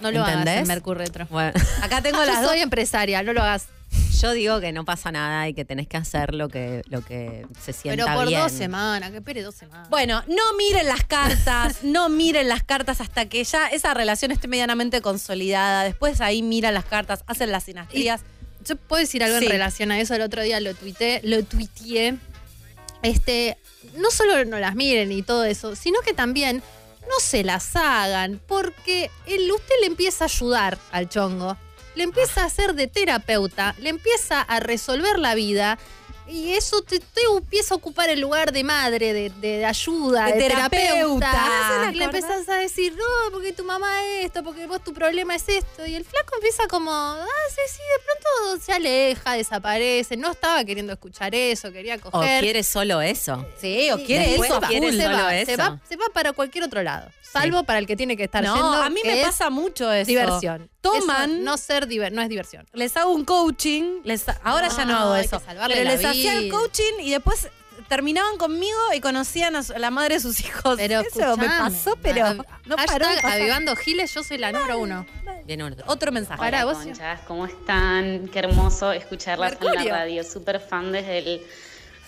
[0.00, 0.62] No lo hagas ¿Entendés?
[0.62, 1.26] en Mercurio Retro.
[1.28, 2.52] Bueno, acá tengo Yo las dos.
[2.52, 3.66] soy empresaria, no lo hagas.
[4.20, 7.46] Yo digo que no pasa nada y que tenés que hacer lo que, lo que
[7.60, 8.40] se sienta Pero por bien.
[8.40, 9.88] dos semanas, que espere dos semanas.
[9.90, 14.48] Bueno, no miren las cartas, no miren las cartas hasta que ya esa relación esté
[14.48, 15.84] medianamente consolidada.
[15.84, 18.20] Después ahí miran las cartas, hacen las sinastrías.
[18.64, 19.46] Yo puedo decir algo Sí.
[19.46, 20.14] en relación a eso.
[20.14, 22.16] El otro día lo tuiteé, lo tuiteé.
[23.02, 23.58] Este,
[23.96, 26.62] no solo no las miren y todo eso, sino que también
[27.02, 31.56] no se las hagan, porque el, usted le empieza a ayudar al chongo,
[31.94, 35.78] le empieza a hacer de terapeuta, le empieza a resolver la vida.
[36.28, 40.34] Y eso te, te empieza a ocupar el lugar de madre, de, de ayuda, De
[40.34, 41.30] de, terapeuta.
[41.30, 41.86] terapeuta.
[41.90, 45.34] ¿Te Y le empezás a decir, no, porque tu mamá esto, porque vos tu problema
[45.34, 45.84] es esto.
[45.84, 50.16] Y el flaco empieza como, ah, sí, sí, de pronto se aleja, desaparece.
[50.16, 52.40] No estaba queriendo escuchar eso, quería O coger.
[52.40, 53.44] quiere solo eso.
[53.60, 54.44] Sí, o quiere eso.
[54.44, 55.50] se va, quiere se solo va, eso.
[55.50, 57.10] Se va, se va para cualquier otro lado.
[57.20, 58.72] Salvo para el que tiene que estar No, yendo.
[58.82, 60.06] a mí me es pasa mucho eso.
[60.06, 60.70] Diversión.
[60.82, 62.66] Toman, Eso no ser no es diversión.
[62.74, 66.50] les hago un coaching, les, ahora ya no No, hago eso, pero les hacía el
[66.50, 67.48] coaching y después
[67.88, 70.76] terminaban conmigo y conocían a su- a la madre de sus hijos.
[70.76, 72.34] Pero eso me pasó, pero a-
[72.66, 73.32] no paró de pasar.
[73.40, 75.06] avivando giles, yo soy la número uno.
[75.44, 75.84] Viene otro.
[75.88, 76.38] Otro mensaje.
[76.38, 78.28] Para Hola, vos, conchas, ¿cómo están?
[78.28, 80.22] Qué hermoso escucharlas en la radio.
[80.24, 81.42] Súper fan desde el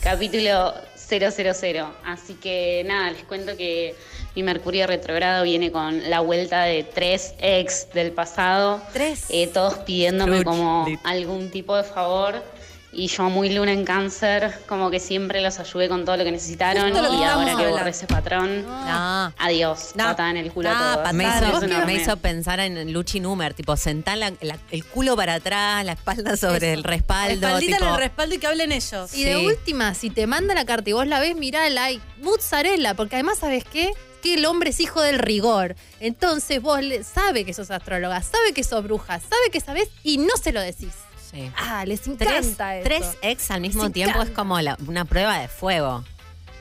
[0.05, 0.75] capítulo
[1.09, 1.87] 000.
[2.05, 3.95] Así que nada, les cuento que
[4.37, 8.83] mi Mercurio retrogrado viene con la vuelta de tres ex del pasado.
[8.93, 9.25] Tres.
[9.31, 12.43] Eh, todos pidiéndome como algún tipo de favor.
[12.97, 16.33] Y yo muy luna en cáncer, como que siempre los ayudé con todo lo que
[16.33, 16.91] necesitaron.
[16.91, 19.33] Justo lo que y ahora que borré ese patrón, No.
[19.39, 20.05] adiós, No.
[20.05, 20.97] patada en el culo No, a todos.
[20.99, 21.13] patada.
[21.13, 25.35] Me hizo, me hizo pensar en Luchi Numer, tipo, sentar la- la- el culo para
[25.35, 27.47] atrás, la espalda sobre el respaldo.
[27.47, 29.15] Espaldita tipo, en el respaldo y que hablen ellos.
[29.15, 32.95] Y de última, si te manda la carta y vos la ves, mirala y mozzarella,
[32.95, 33.91] porque además, ¿sabes qué?
[34.23, 35.77] Que el hombre es hijo del rigor.
[36.01, 40.19] Entonces vos le, sabe que sos astróloga, sabe que sos bruja, sabe que sabés y
[40.19, 40.93] no se lo decís.
[41.35, 41.51] Sí.
[41.57, 42.85] Ah, les Tres, encanta eso.
[42.85, 46.05] tres ex al mismo Les tiempo es como la- una prueba de fuego.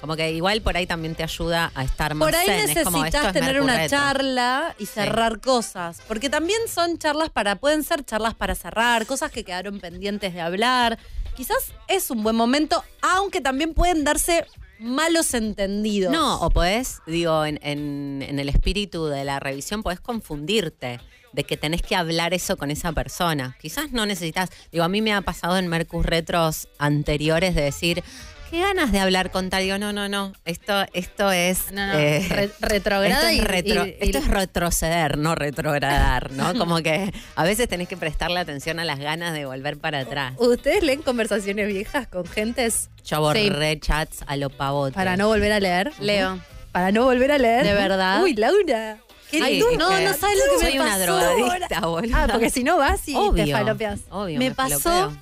[0.02, 2.78] Como que igual por ahí también te ayuda a estar más Por ahí zen.
[2.78, 6.02] Es como, esto necesitas es tener una charla y cerrar cosas.
[6.10, 10.42] Porque también son charlas para, pueden ser charlas para cerrar, cosas que quedaron pendientes de
[10.42, 11.00] hablar.
[11.38, 14.46] Quizás es un buen momento, aunque también pueden darse
[14.78, 16.12] malos entendidos.
[16.12, 21.00] No, o podés, digo, en, en- en el espíritu de la revisión, podés confundirte
[21.34, 23.58] de que tenés que hablar eso con esa persona.
[23.62, 28.04] Quizás no necesitas, digo, a mí me ha pasado en Mercus Retros anteriores de decir,
[28.52, 29.64] qué ganas de hablar con tal.
[29.64, 30.32] Digo, no, no, no.
[30.46, 31.72] Esto, esto es.
[31.72, 36.32] No, no, eh, re- retrograda esto es, retro- y- y- esto es retroceder, no retrogradar,
[36.34, 36.54] ¿no?
[36.58, 40.34] Como que a veces tenés que prestarle atención a las ganas de volver para atrás.
[40.38, 44.94] ¿Ustedes leen conversaciones viejas con gentes Yo borré chats a lo pavote.
[44.94, 45.92] para no volver a leer?
[46.00, 46.40] Leo.
[46.72, 47.64] Para no volver a leer.
[47.66, 48.24] ¿De verdad?
[48.24, 48.98] Uy, Laura.
[49.42, 52.16] Ay, no, no sabes lo que me Soy una pasó drogadicta, boludo.
[52.18, 54.00] Ah, porque si no vas y te Obvio, falopeas.
[54.10, 55.18] Obvio, Me me pasó falopeo.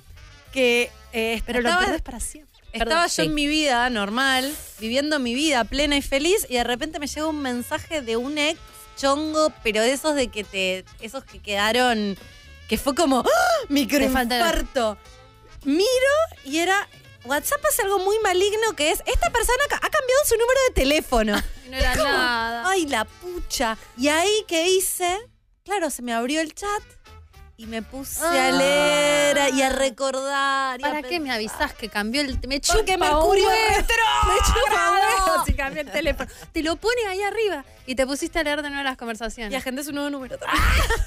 [0.52, 2.60] que eh, Pero lo estaba, perdés para siempre.
[2.72, 3.22] estaba yo sí.
[3.22, 7.26] en mi vida normal, viviendo mi vida plena y feliz, y de repente me llega
[7.26, 8.58] un mensaje de un ex
[8.96, 10.84] chongo, pero de esos de que te.
[11.00, 12.16] esos que quedaron.
[12.68, 13.20] que fue como.
[13.20, 13.66] ¡Ah!
[13.68, 14.96] Microinfarto.
[15.64, 15.84] Miro
[16.44, 16.88] y era.
[17.24, 18.98] WhatsApp hace algo muy maligno que es.
[19.06, 21.36] Esta persona ha cambiado su número de teléfono.
[21.68, 22.64] No era nada.
[22.68, 23.76] Ay, la pucha.
[23.96, 25.18] Y ahí que hice,
[25.64, 26.82] claro, se me abrió el chat
[27.62, 28.50] y me puse a Ah.
[28.50, 30.80] leer y a recordar.
[30.80, 34.04] y a ¿Para qué me avisás que cambió el me chupa Porque Mercurio huevo, retro.
[34.26, 36.28] Me chupa huevo si cambió el teléfono.
[36.52, 39.54] Te lo pone ahí arriba y te pusiste a leer de nuevo las Y conversaciones.
[39.56, 40.38] agendé su nuevo número.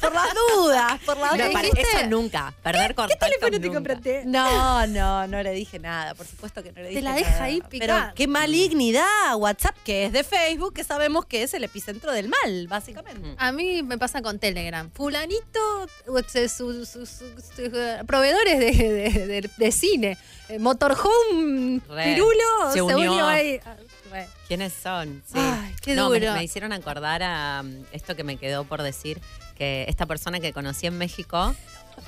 [0.02, 1.54] por las dudas, por las No, ¿Le dudas.
[1.54, 1.98] para- dijiste?
[1.98, 2.54] eso nunca.
[2.64, 3.96] Perder contacto nunca.
[4.26, 7.22] No, no, no le dije nada, por supuesto que no le dije la nada.
[7.22, 8.14] deja ahí Pero picada.
[8.16, 9.36] qué malignidad.
[9.38, 13.36] WhatsApp, que es de Facebook, que sabemos que es el epicentro del mal, básicamente.
[13.38, 14.90] A mí me pasa con Telegram.
[14.92, 16.16] Fulanito, sus
[16.50, 20.18] su- su- su- su- eh, proveedores de, de- de- de cine.
[20.50, 22.04] Eh, Motorhome, Re.
[22.14, 23.26] Pirulo, Se unió.
[23.28, 23.60] ahí.
[23.66, 23.76] Ah,
[24.10, 24.28] bueno.
[24.48, 25.24] ¿Quiénes son?
[25.26, 25.34] Sí.
[25.40, 26.34] Ay, qué No, me- duro.
[26.34, 29.20] Me, hicieron acordar a um, esto que me quedó por decir,
[29.58, 31.56] que esta persona que conocí en México,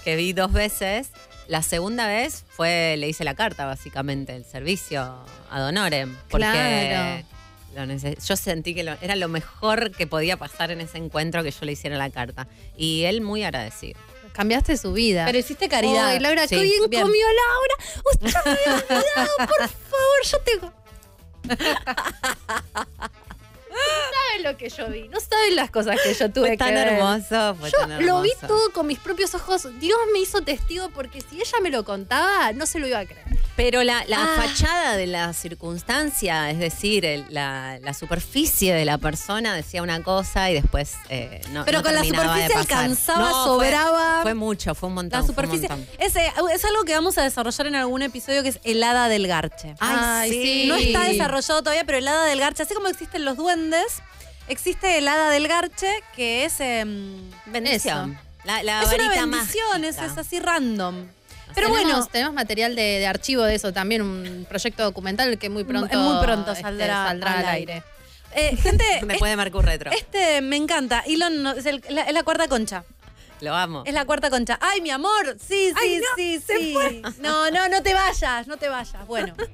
[0.03, 1.09] que vi dos veces,
[1.47, 5.01] la segunda vez fue, le hice la carta, básicamente, el servicio
[5.49, 6.15] ad honorem.
[6.29, 7.25] Porque Claro.
[7.75, 11.41] lo nece- yo sentí que lo- era lo mejor que podía pasar en ese encuentro
[11.43, 12.47] que yo le hiciera la carta.
[12.75, 13.97] Y él muy agradecido.
[14.37, 15.25] Cambiaste su vida.
[15.25, 16.09] Pero hiciste caridad.
[16.09, 16.55] Ay, Laura, Sí.
[16.55, 17.01] qué bien, Bien.
[17.01, 17.75] comió Laura.
[18.13, 20.73] Usted me había olvidado, por favor, yo tengo.
[23.77, 26.69] No saben lo que yo vi, no saben las cosas que yo tuve Fue tan
[26.69, 26.87] que ver.
[26.89, 28.13] hermoso, fue Yo tan hermoso.
[28.15, 29.67] lo vi todo con mis propios ojos.
[29.79, 33.05] Dios me hizo testigo porque si ella me lo contaba, no se lo iba a
[33.05, 33.25] creer.
[33.55, 34.35] Pero la, la Ah.
[34.41, 40.01] fachada de la circunstancia, es decir, el- la, la superficie de la persona decía una
[40.03, 44.13] cosa y después eh, no Pero no con la superficie alcanzaba, No, sobraba.
[44.17, 45.21] Fue, fue mucho, fue un montón.
[45.21, 45.67] La superficie.
[45.69, 45.87] montón.
[45.99, 49.27] Ese, es algo que vamos a desarrollar en algún episodio que es el hada del
[49.27, 49.75] garche.
[49.79, 50.65] Ay, sí.
[50.67, 53.66] No está desarrollado todavía, pero el hada del garche, así como existen los duendes,
[54.47, 56.59] existe el hada del garche que es.
[56.59, 58.17] em, Bendición.
[58.43, 61.07] La, la es una bendición, es, es así random.
[61.55, 65.49] Pero tenemos, bueno, tenemos material de, de archivo de eso también, un proyecto documental que
[65.49, 67.73] muy pronto, Muy pronto este, saldrá al al aire.
[67.73, 67.83] aire.
[68.33, 69.91] eh, gente, Después de Mercur Retro.
[69.91, 71.03] este me encanta.
[71.07, 72.83] Elon no- es, el- la, es la cuarta concha.
[73.39, 73.83] Lo amo.
[73.85, 74.57] Es la cuarta concha.
[74.61, 75.37] Ay, mi amor.
[75.39, 77.01] Sí, sí, Ay, no, sí, sí.
[77.19, 79.05] No, no, no te vayas, no te vayas.
[79.07, 79.35] Bueno.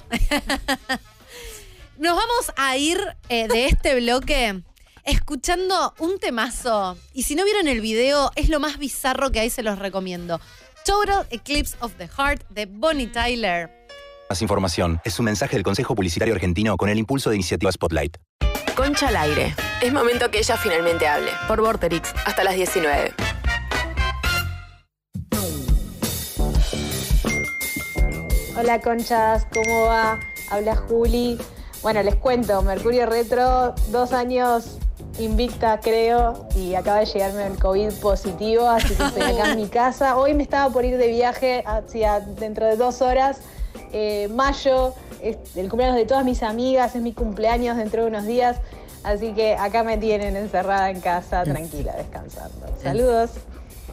[1.98, 4.64] Nos vamos a ir eh, de este bloque
[5.06, 6.98] escuchando un temazo.
[7.14, 10.42] Y si no vieron el video, es lo más bizarro que hay, se los recomiendo.
[10.86, 13.70] Total Eclipse of the Heart de Bonnie Tyler.
[14.28, 18.18] Más información es un mensaje del Consejo Publicitario Argentino con el impulso de iniciativa Spotlight.
[18.76, 19.56] Concha al aire.
[19.80, 21.30] Es momento que ella finalmente hable.
[21.48, 23.14] Por Vorterix, hasta las 19.
[28.58, 30.20] Hola conchas, ¿cómo va?
[30.50, 31.38] Habla Juli.
[31.84, 34.78] Bueno, les cuento, Mercurio Retro, dos años
[35.20, 39.68] invicta creo y acaba de llegarme el COVID positivo, así que estoy acá en mi
[39.70, 40.16] casa.
[40.16, 43.42] Hoy me estaba por ir de viaje hacia dentro de dos horas.
[43.92, 48.26] Eh, mayo, es el cumpleaños de todas mis amigas, es mi cumpleaños dentro de unos
[48.26, 48.56] días,
[49.04, 52.66] así que acá me tienen encerrada en casa, tranquila, descansando.
[52.82, 53.32] Saludos.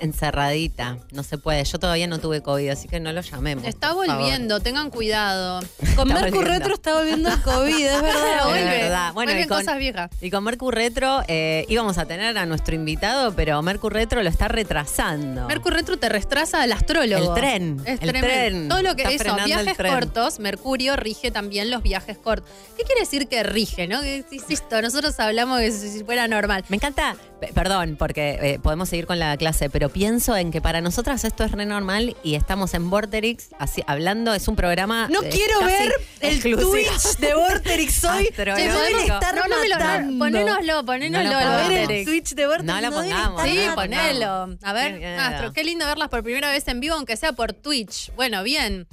[0.01, 0.99] Encerradita.
[1.13, 1.65] No se puede.
[1.65, 3.65] Yo todavía no tuve COVID, así que no lo llamemos.
[3.67, 4.07] Está favor.
[4.07, 5.61] volviendo, tengan cuidado.
[5.97, 6.41] Con Está volviendo.
[6.43, 8.39] Retro está volviendo el COVID, es verdad.
[8.39, 8.65] Es vuelve.
[8.65, 9.13] verdad.
[9.13, 10.11] Bueno, Vuelven y con, cosas viejas.
[10.21, 14.29] Y con Mercur Retro eh, íbamos a tener a nuestro invitado, pero Mercur Retro lo
[14.29, 15.47] está retrasando.
[15.47, 17.35] Mercurio Retro te retrasa al astrólogo.
[17.35, 18.27] El tren, Es el tremendo.
[18.29, 18.69] tren.
[18.69, 22.51] Todo lo que Está eso, viajes cortos, Mercurio rige también los viajes cortos.
[22.77, 24.01] ¿Qué quiere decir que rige, no?
[24.01, 26.65] Que, insisto, nosotros hablamos que si fuera normal.
[26.69, 27.17] Me encanta,
[27.55, 31.45] perdón, porque eh, podemos seguir con la clase, pero pienso en que para nosotras esto
[31.45, 35.09] es re normal y estamos en Vorterix así, hablando, es un programa.
[35.09, 36.71] No eh, quiero ver el exclusivo.
[36.71, 38.31] Twitch de Vorterix hoy.
[38.37, 41.31] Deben estar no, no me lo, ponénoslo, ponénoslo.
[41.31, 42.05] No lo al A ver el.
[42.05, 42.67] Twitch de Vorterix.
[42.67, 44.57] No lo pongamos, Sí, no ponelo.
[44.63, 45.05] A ver.
[45.19, 48.13] Astro, qué lindo verlas por primera vez en vivo, aunque sea por Twitch.
[48.15, 48.87] Bueno, bien.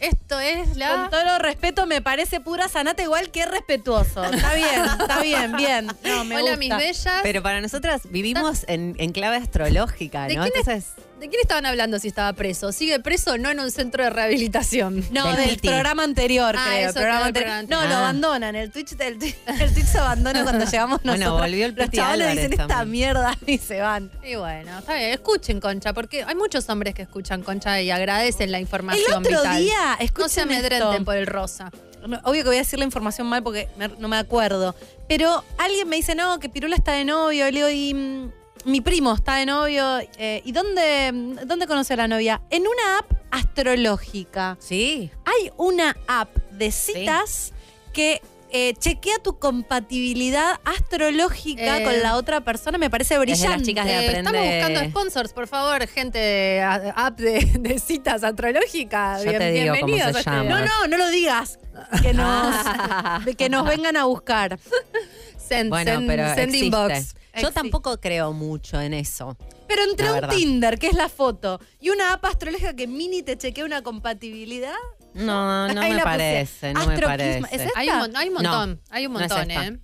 [0.00, 1.08] Esto es Con la.
[1.10, 4.24] todo respeto, me parece pura sanata igual que respetuoso.
[4.24, 5.86] Está bien, está bien, bien.
[6.04, 6.56] No, me Hola, gusta.
[6.58, 7.20] mis bellas.
[7.22, 10.44] Pero para nosotras vivimos en, en clave astrológica, ¿De ¿no?
[10.44, 12.70] es- Entonces, ¿De quién estaban hablando si estaba preso?
[12.70, 15.04] ¿Sigue preso o no en un centro de rehabilitación?
[15.10, 16.90] No, Del del, programa anterior, Ah, creo.
[16.90, 17.48] eso programa anterior.
[17.50, 17.88] No, anterior.
[17.88, 17.98] lo Ah.
[17.98, 18.54] abandonan.
[18.56, 21.40] El Twitch, el, Twitch- el Twitch se abandona cuando llegamos Bueno, nosotros.
[21.48, 22.90] volvió el Los chavales Álvarez dicen esta también.
[23.08, 24.10] mierda y se van.
[24.24, 28.52] Y bueno, está bien, escuchen Concha, porque hay muchos hombres que escuchan Concha y agradecen
[28.52, 29.58] la información El otro vital.
[29.62, 31.04] día, no se escuchen amedrenten esto.
[31.04, 31.70] por el rosa.
[32.22, 34.76] Obvio que voy a decir la información mal porque me- no me acuerdo.
[35.08, 37.48] Pero alguien me dice, no, que Pirula está de novio.
[37.48, 38.32] Y le digo, y mm,
[38.64, 39.98] mi primo está de novio.
[40.18, 42.42] eh, ¿Y dónde, dónde conoce a la novia?
[42.50, 44.56] En una app astrológica.
[44.60, 45.10] Sí.
[45.24, 47.52] Hay una app de citas
[47.92, 52.78] que eh, chequea tu compatibilidad astrológica Eh, con la otra persona.
[52.78, 53.58] Me parece de brillante.
[53.58, 57.78] las chicas de Eh, Aprende- estamos buscando sponsors, por favor, gente de app de, de
[57.78, 59.22] citas astrológicas.
[59.22, 60.30] Digo cómo bienvenidos este-.
[60.30, 61.58] No, no, no lo digas.
[62.02, 62.54] Que nos,
[63.36, 64.58] que nos vengan a buscar.
[65.36, 66.66] Send, Bueno, send- pero send existe.
[66.66, 67.14] inbox.
[67.40, 69.36] Yo tampoco creo mucho en eso.
[69.68, 70.34] Pero entre La un verdad.
[70.36, 74.74] Tinder, que es la foto, y una app astrológica que mini te chequea una compatibilidad.
[75.14, 76.04] No, no Ahí me la puse.
[76.04, 77.06] parece, no me Astroquisma.
[77.48, 77.56] parece.
[77.56, 77.78] ¿Es esta?
[77.78, 79.66] Hay un, mon- hay un No, montón, hay un no es montón, esta.
[79.66, 79.78] ¿eh?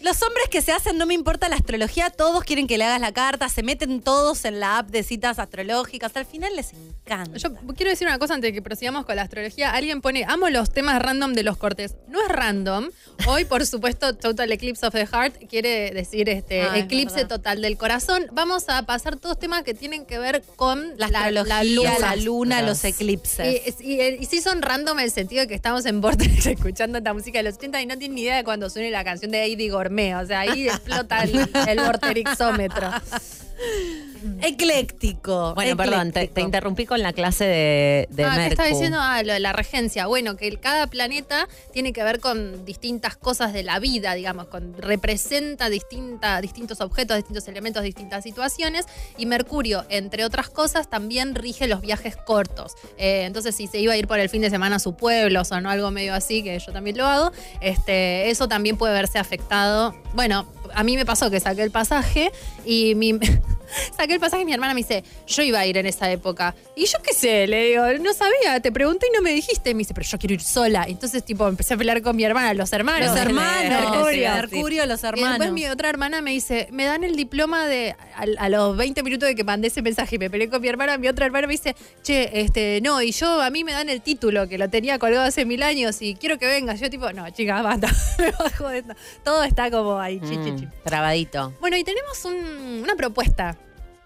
[0.00, 3.00] Los hombres que se hacen, no me importa la astrología, todos quieren que le hagas
[3.00, 7.36] la carta, se meten todos en la app de citas astrológicas, al final les encanta.
[7.38, 9.72] Yo quiero decir una cosa antes de que prosigamos con la astrología.
[9.72, 11.96] Alguien pone, amo los temas random de los cortes.
[12.08, 12.90] No es random.
[13.26, 17.76] Hoy, por supuesto, Total Eclipse of the Heart quiere decir este Ah, eclipse total del
[17.76, 18.26] corazón.
[18.32, 22.84] Vamos a pasar todos temas que tienen que ver con la astrología, la, luna, los
[22.84, 23.62] eclipses.
[23.80, 26.98] Y, y, y sí son random en el sentido de que estamos en Vortex escuchando
[26.98, 29.30] esta música de los 80 y no tienen ni idea de cuando suene la canción
[29.30, 29.68] de Heidi
[30.14, 31.48] O sea, ahí explota el,
[31.80, 33.00] el.
[34.42, 35.54] Ecléctico.
[35.54, 38.52] Bueno, perdón, te, interrumpí con la clase de, de ah, ¿qué Mercu.
[38.52, 38.98] estaba diciendo?
[39.00, 40.06] Ah, lo de la regencia.
[40.06, 44.46] Bueno, que el- cada planeta tiene que ver con distintas cosas de la vida, digamos,
[44.46, 48.86] con, representa distinta, distintos objetos, distintos elementos, distintas situaciones.
[49.16, 52.74] Y Mercurio, entre otras cosas, también rige los viajes cortos.
[52.96, 55.42] Eh, entonces, si se iba a ir por el fin de semana a su pueblo,
[55.48, 59.18] o no algo medio así, que yo también lo hago, este, eso también puede verse
[59.18, 59.94] afectado.
[60.14, 62.32] Bueno, a mí me pasó que saqué el pasaje
[62.64, 63.18] y mi,
[64.08, 66.54] saqué el pasaje y mi hermana me dice, yo iba a ir en esa época.
[66.74, 69.70] Y yo qué sé, le digo, no sabía, te pregunté y no me dijiste.
[69.70, 70.84] Y me dice, pero yo quiero ir sola.
[70.88, 73.08] Entonces, tipo, empecé a pelear con mi hermana, los hermanos.
[73.10, 74.30] Los hermanos, Mercurio.
[74.32, 75.30] Mercurio, los Y hermanos.
[75.38, 79.02] después mi otra hermana me dice, me dan el diploma de, a, a los 20
[79.02, 81.46] minutos de que mandé ese mensaje y me peleé con mi hermana, mi otra hermana
[81.46, 84.70] me dice, che, este, no, y yo, a mí me dan el título que lo
[84.70, 86.80] tenía colgado hace mil años y quiero que vengas.
[86.80, 88.94] Yo tipo, no, chica, basta, me bajo de esto.
[89.24, 90.68] Todo está como ahí, chi, chi, Mm, chi.
[90.84, 91.52] trabadito.
[91.60, 93.56] Bueno, y tenemos un- una propuesta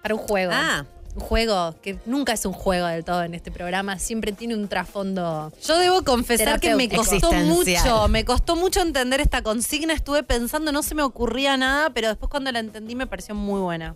[0.02, 0.52] para un juego.
[0.54, 0.84] Ah.
[1.14, 4.66] Un juego que nunca es un juego del todo en este programa, siempre tiene un
[4.66, 5.52] trasfondo.
[5.62, 9.92] Yo debo confesar que me costó mucho, me costó mucho entender esta consigna.
[9.92, 13.60] Estuve pensando, no se me ocurría nada, pero después cuando la entendí me pareció muy
[13.60, 13.94] buena.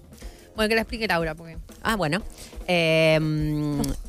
[0.57, 1.59] Bueno, que la explique Laura, porque.
[1.83, 2.23] Ah, bueno.
[2.67, 3.19] Eh,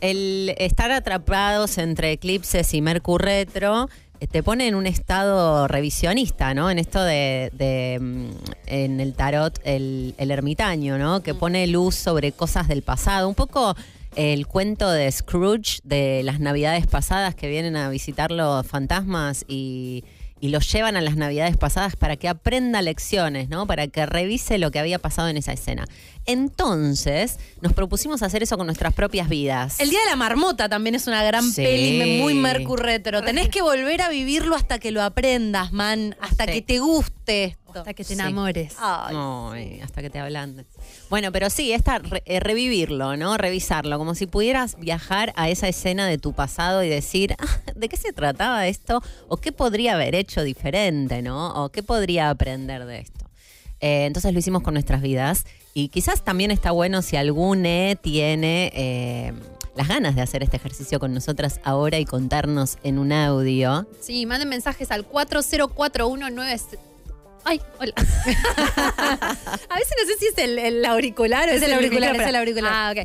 [0.01, 3.89] el estar atrapados entre eclipses y Mercurio retro
[4.25, 6.71] te pone en un estado revisionista, ¿no?
[6.71, 8.30] En esto de, de, mm,
[8.65, 11.21] en el tarot, el, el ermitaño, ¿no?
[11.21, 13.30] Que pone luz sobre cosas del pasado.
[13.30, 13.75] Un poco
[14.15, 20.03] el cuento de Scrooge de las navidades pasadas que vienen a visitar los fantasmas y,
[20.39, 23.67] y los llevan a las navidades pasadas para que aprenda lecciones, ¿no?
[23.67, 25.86] Para que revise lo que había pasado en esa escena.
[26.28, 29.80] Entonces, nos propusimos hacer eso con nuestras propias vidas.
[29.80, 31.63] El Día de la Marmota también es una gran Sí.
[31.63, 33.24] peli muy Mercurio retro.
[33.24, 36.16] Tenés que volver a vivirlo hasta que lo aprendas, man.
[36.20, 36.52] Hasta Sí.
[36.52, 37.63] que te guste esto.
[37.80, 38.13] Hasta que te Sí.
[38.13, 38.76] enamores.
[38.80, 39.16] Ay.
[39.54, 40.66] Ay, hasta que te ablandes.
[41.10, 43.38] Bueno, pero sí, esta, re- eh, revivirlo, ¿no?
[43.38, 47.88] Revisarlo, como si pudieras viajar a esa escena de tu pasado y decir, "Ah, ¿de
[47.88, 49.02] qué se trataba esto?
[49.28, 51.63] ¿O qué podría haber hecho diferente, ¿no?
[51.63, 53.26] ¿O qué podría aprender de esto?
[53.80, 55.46] Eh, entonces lo hicimos con nuestras vidas
[55.78, 57.70] y quizás también está bueno si alguno
[58.02, 59.32] tiene eh,
[59.76, 63.86] las ganas de hacer este ejercicio con nosotras ahora y contarnos en un audio.
[64.02, 66.80] Sí, manden mensajes al 404196.
[67.43, 67.93] Ay, hola.
[67.97, 68.06] a
[69.76, 72.71] veces no sé si es el, el auricular o Es el auricular, es el auricular.
[72.73, 73.00] Ah, ok.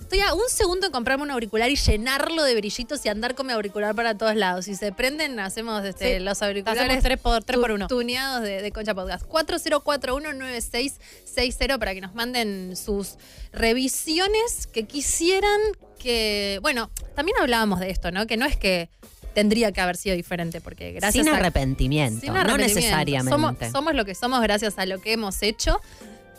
[0.00, 3.46] Estoy a un segundo en comprarme un auricular y llenarlo de brillitos y andar con
[3.46, 4.66] mi auricular para todos lados.
[4.66, 6.24] Si se prenden, hacemos este, Sí.
[6.24, 7.86] los auriculares Hacemos tres por- tres tu- por uno.
[7.88, 9.24] tuneados de, de Concha Podcast.
[9.26, 13.14] 40419660 para que nos manden sus
[13.52, 15.60] revisiones que quisieran
[15.98, 16.58] que...
[16.62, 18.26] Bueno, también hablábamos de esto, ¿no?
[18.26, 18.90] Que no es que
[19.34, 21.36] tendría que haber sido diferente, porque gracias sin a...
[21.38, 22.80] arrepentimiento, Sin no arrepentimiento.
[22.80, 23.30] necesariamente.
[23.30, 25.80] Somos, somos lo que somos gracias a lo que hemos hecho,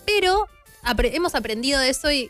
[0.06, 0.47] pero
[0.84, 2.30] apre- hemos aprendido de eso y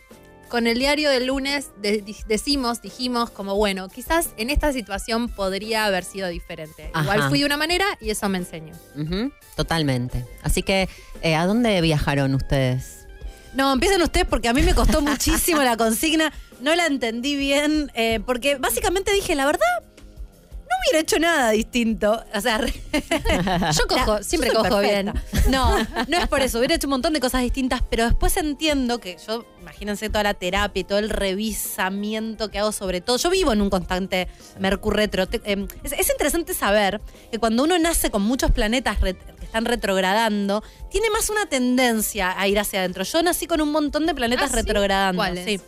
[0.50, 5.86] con el diario del lunes de- decimos, dijimos como, bueno, quizás en esta situación podría
[5.86, 6.90] haber sido diferente.
[6.94, 7.04] Ajá.
[7.04, 8.74] Igual fui de una manera y eso me enseñó.
[9.56, 10.26] Totalmente.
[10.44, 10.90] Así que,
[11.22, 13.06] eh, ¿a dónde viajaron ustedes?
[13.54, 16.32] No, empiecen ustedes porque a mí me costó muchísimo la consigna.
[16.62, 17.92] No la entendí bien.
[17.94, 19.66] eh, porque básicamente dije, la verdad,
[20.70, 22.24] no hubiera hecho nada distinto.
[22.34, 22.60] O sea,
[23.72, 25.12] Yo cojo, La- siempre yo cojo perfecta.
[25.14, 25.52] bien.
[25.52, 26.58] No, no es por eso.
[26.60, 30.34] Hubiera hecho un montón de cosas distintas, pero después entiendo que yo, imagínense toda la
[30.34, 33.18] terapia y todo el revisamiento que hago sobre todo.
[33.18, 34.28] Yo vivo en un constante
[34.60, 35.28] Mercurio-retro.
[35.28, 37.02] Te- eh, Es, es interesante saber
[37.32, 42.48] que cuando uno nace con muchos planetas que están retrogradando, tiene más una tendencia a
[42.48, 43.04] ir hacia adentro.
[43.04, 44.56] Yo nací con un montón de planetas ¿Ah, sí?
[44.56, 45.20] retrogradando.
[45.20, 45.46] ¿Cuáles?
[45.46, 45.60] Sí.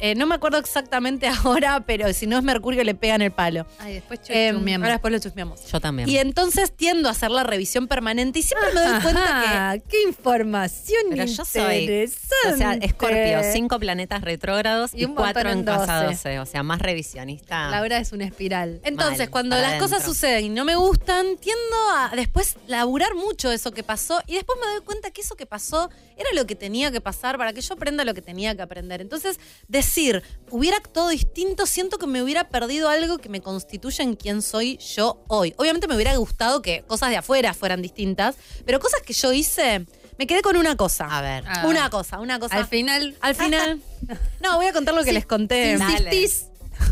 [0.00, 3.66] Eh, no me acuerdo exactamente ahora, pero si no es Mercurio le pegan el palo.
[3.78, 4.84] Ay, después Eh, chusmeamos.
[4.84, 5.64] ahora después lo chusmeamos.
[5.70, 6.08] Yo también.
[6.08, 10.02] Y entonces tiendo a hacer la revisión permanente y siempre me doy cuenta Ajá, qué
[10.02, 12.10] información Pero yo soy.
[12.52, 16.06] O sea, Escorpio, cinco planetas retrógrados y, Y un montón cuatro en en casa 12.
[16.14, 16.38] 12.
[16.40, 17.70] O sea, más revisionista.
[17.70, 18.80] Laura es una espiral.
[18.82, 18.88] que.
[18.88, 23.50] Entonces, Mal, cuando las cosas suceden y no me gustan, tiendo a después laburar mucho
[23.52, 26.54] eso que pasó y después me doy cuenta que eso que pasó era lo que
[26.54, 29.00] tenía que pasar para que yo aprenda lo que tenía que aprender.
[29.00, 29.38] Entonces,
[29.86, 34.42] decir, hubiera actuado distinto, siento que me hubiera perdido algo que me constituye en quién
[34.42, 35.54] soy yo hoy.
[35.56, 39.86] Obviamente me hubiera gustado que cosas de afuera fueran distintas, pero cosas que yo hice,
[40.18, 41.06] me quedé con una cosa.
[41.06, 41.44] A ver.
[41.46, 41.64] Ah.
[41.66, 42.56] Una cosa, una cosa.
[42.56, 43.16] Al final.
[43.20, 43.80] Al final.
[44.40, 45.78] no, voy a contar lo que Sí, les conté.
[46.10, 46.28] sí.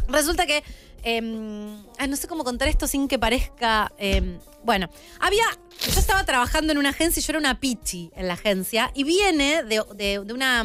[0.09, 0.63] Resulta que.
[1.03, 3.93] eh, ay, no sé cómo contar esto sin que parezca.
[3.99, 4.89] eh, bueno,
[5.21, 5.45] había.
[5.93, 8.91] Yo estaba trabajando en una agencia y yo era una pichi en la agencia.
[8.95, 10.65] Y viene de, de- de una.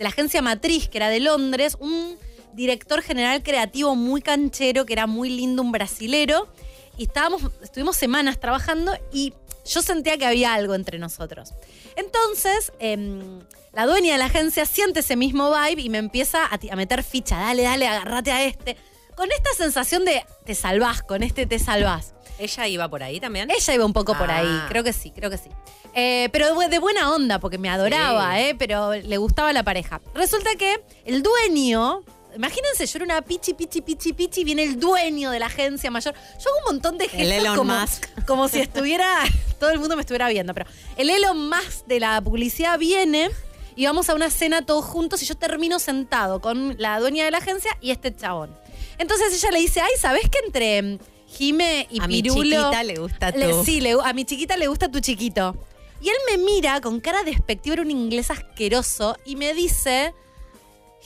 [0.00, 2.16] De la agencia matriz, que era de Londres, un
[2.54, 6.48] director general creativo muy canchero, que era muy lindo, un brasilero.
[6.96, 9.34] Y estábamos, estuvimos semanas trabajando y
[9.66, 11.52] yo sentía que había algo entre nosotros.
[11.96, 13.40] Entonces, em,
[13.74, 17.36] la dueña de la agencia siente ese mismo vibe y me empieza a meter ficha.
[17.36, 18.78] Dale, dale, agárrate a este.
[19.14, 22.14] Con esta sensación de te salvás, con este te salvás.
[22.40, 23.50] ¿Ella iba por ahí también?
[23.50, 24.38] Ella iba un poco por Ah.
[24.38, 25.50] ahí, creo que sí, creo que sí.
[25.94, 28.40] Eh, pero de, bu- de buena onda, porque me adoraba, Sí.
[28.42, 30.00] eh, pero le gustaba la pareja.
[30.14, 32.02] Resulta que el dueño,
[32.36, 36.14] imagínense, yo era una pichi, pichi, pichi, pichi, viene el dueño de la agencia mayor.
[36.14, 38.06] Yo hago un montón de gestos Elon como, Musk.
[38.26, 39.18] como si estuviera,
[39.60, 40.66] todo el mundo me estuviera viendo, pero
[40.96, 43.30] el Elon Musk de la publicidad viene
[43.76, 47.30] y vamos a una cena todos juntos y yo termino sentado con la dueña de
[47.32, 48.56] la agencia y este chabón.
[48.98, 50.98] Entonces ella le dice, ay, ¿sabés que entre
[51.30, 52.42] Jime y A mi Pirulo...
[52.42, 53.64] chiquita le gusta Le- tú.
[53.64, 55.56] sí, le- a mi chiquita le gusta tu chiquito.
[56.02, 60.14] Y él me mira con cara despectiva, era un inglés asqueroso, y me dice,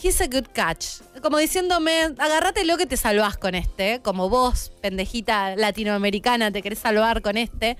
[0.02, 1.00] he's a good catch.
[1.20, 6.78] Como diciéndome, agárrate lo que te salvás con este, como vos, pendejita latinoamericana, te querés
[6.78, 7.76] salvar con este.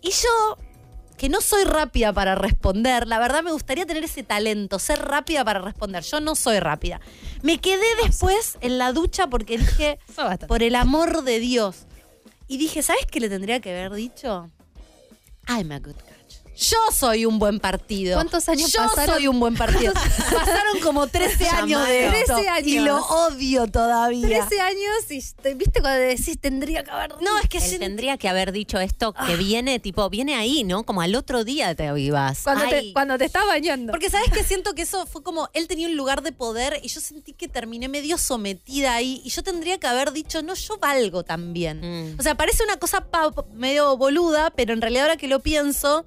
[0.00, 0.58] Y yo,
[1.18, 5.44] que no soy rápida para responder, la verdad me gustaría tener ese talento, ser rápida
[5.44, 6.02] para responder.
[6.04, 7.00] Yo no soy rápida.
[7.42, 9.98] Me quedé después en la ducha porque dije,
[10.48, 11.86] por el amor de Dios.
[12.46, 14.50] Y dije, ¿sabes qué le tendría que haber dicho?
[15.46, 16.07] I'm a good.
[16.58, 18.14] Yo soy un buen partido.
[18.16, 19.14] ¿Cuántos años Yo pasaron?
[19.14, 19.92] soy un buen partido.
[20.32, 22.34] Pasaron como 13 años de esto.
[22.34, 22.66] 13 años.
[22.66, 24.26] Y lo odio todavía.
[24.26, 27.14] 13 años y te- viste cuando decís tendría que haber.
[27.22, 30.82] No, es que Él tendría que haber dicho esto que viene, tipo, viene ahí, ¿no?
[30.82, 32.42] Como al otro día te avivas.
[32.42, 33.92] Cuando, Ay, te, cuando te estás bañando.
[33.92, 36.88] Porque sabes que siento que eso fue como él tenía un lugar de poder y
[36.88, 40.76] yo sentí que terminé medio sometida ahí y yo tendría que haber dicho, no, yo
[40.78, 41.80] valgo también.
[42.14, 42.18] Mm.
[42.18, 43.06] O sea, parece una cosa
[43.54, 46.04] medio boluda, pero en realidad ahora que lo pienso,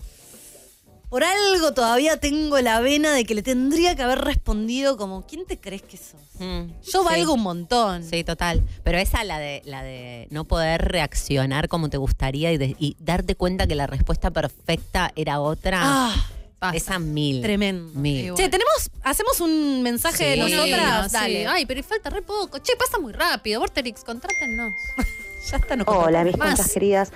[1.12, 5.46] por algo todavía tengo la vena de que le tendría que haber respondido como, ¿quién
[5.46, 6.16] te crees que sos?
[6.40, 7.06] Mm, Yo sí.
[7.06, 8.04] valgo un montón.
[8.04, 8.64] Sí, total.
[8.84, 12.96] Pero esa la de la de no poder reaccionar como te gustaría y, de- y
[13.00, 15.80] darte cuenta que la respuesta perfecta era otra.
[15.84, 16.16] Ah,
[16.60, 16.78] Pasa.
[16.78, 17.42] esa mil.
[17.42, 17.92] tremendo.
[18.00, 18.34] Mil.
[18.36, 21.12] Che, tenemos, hacemos un mensaje de nosotras.
[21.12, 21.48] Sí, Dale.
[21.48, 22.60] Ay, pero falta re poco.
[22.60, 23.60] Che, pasa muy rápido.
[23.60, 24.72] Vorterix, contrátennos.
[25.52, 27.12] Ya está, no Hola, mis conchas queridas,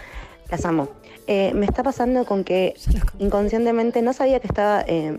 [0.50, 0.90] las amo.
[1.28, 2.76] Eh, me está pasando con que
[3.18, 5.18] inconscientemente no sabía que estaba eh,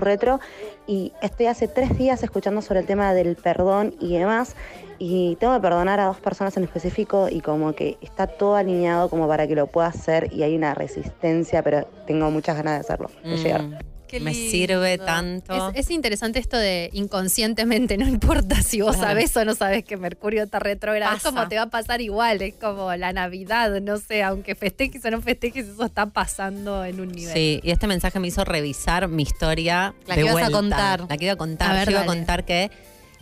[0.00, 0.38] retro
[0.86, 4.54] y estoy hace tres días escuchando sobre el tema del perdón y demás
[5.00, 9.08] y tengo que perdonar a dos personas en específico y como que está todo alineado
[9.08, 12.80] como para que lo pueda hacer y hay una resistencia, pero tengo muchas ganas de
[12.80, 13.89] hacerlo, de Mm, llegar.
[14.10, 14.50] Qué me lindo.
[14.50, 15.70] sirve tanto.
[15.70, 19.10] Es, es interesante esto de inconscientemente, no importa si vos Claro.
[19.10, 22.42] sabés o no sabés que Mercurio está retrógrado, es como te va a pasar igual,
[22.42, 27.00] es como la Navidad, no sé, aunque festejes o no festejes, eso está pasando en
[27.00, 27.32] un nivel.
[27.34, 29.94] Sí, y este mensaje me hizo revisar mi historia.
[30.06, 31.06] La de que ibas a contar.
[31.08, 31.70] La que iba a contar.
[31.70, 32.70] A ver, Yo iba a contar que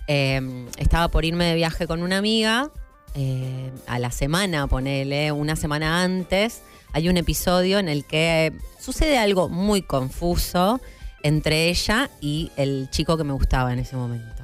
[0.07, 2.71] eh, estaba por irme de viaje con una amiga.
[3.15, 6.61] eh, a la semana, ponele, una semana antes,
[6.93, 10.81] hay un episodio en el que sucede algo muy confuso
[11.23, 14.43] entre ella y el chico que me gustaba en ese momento.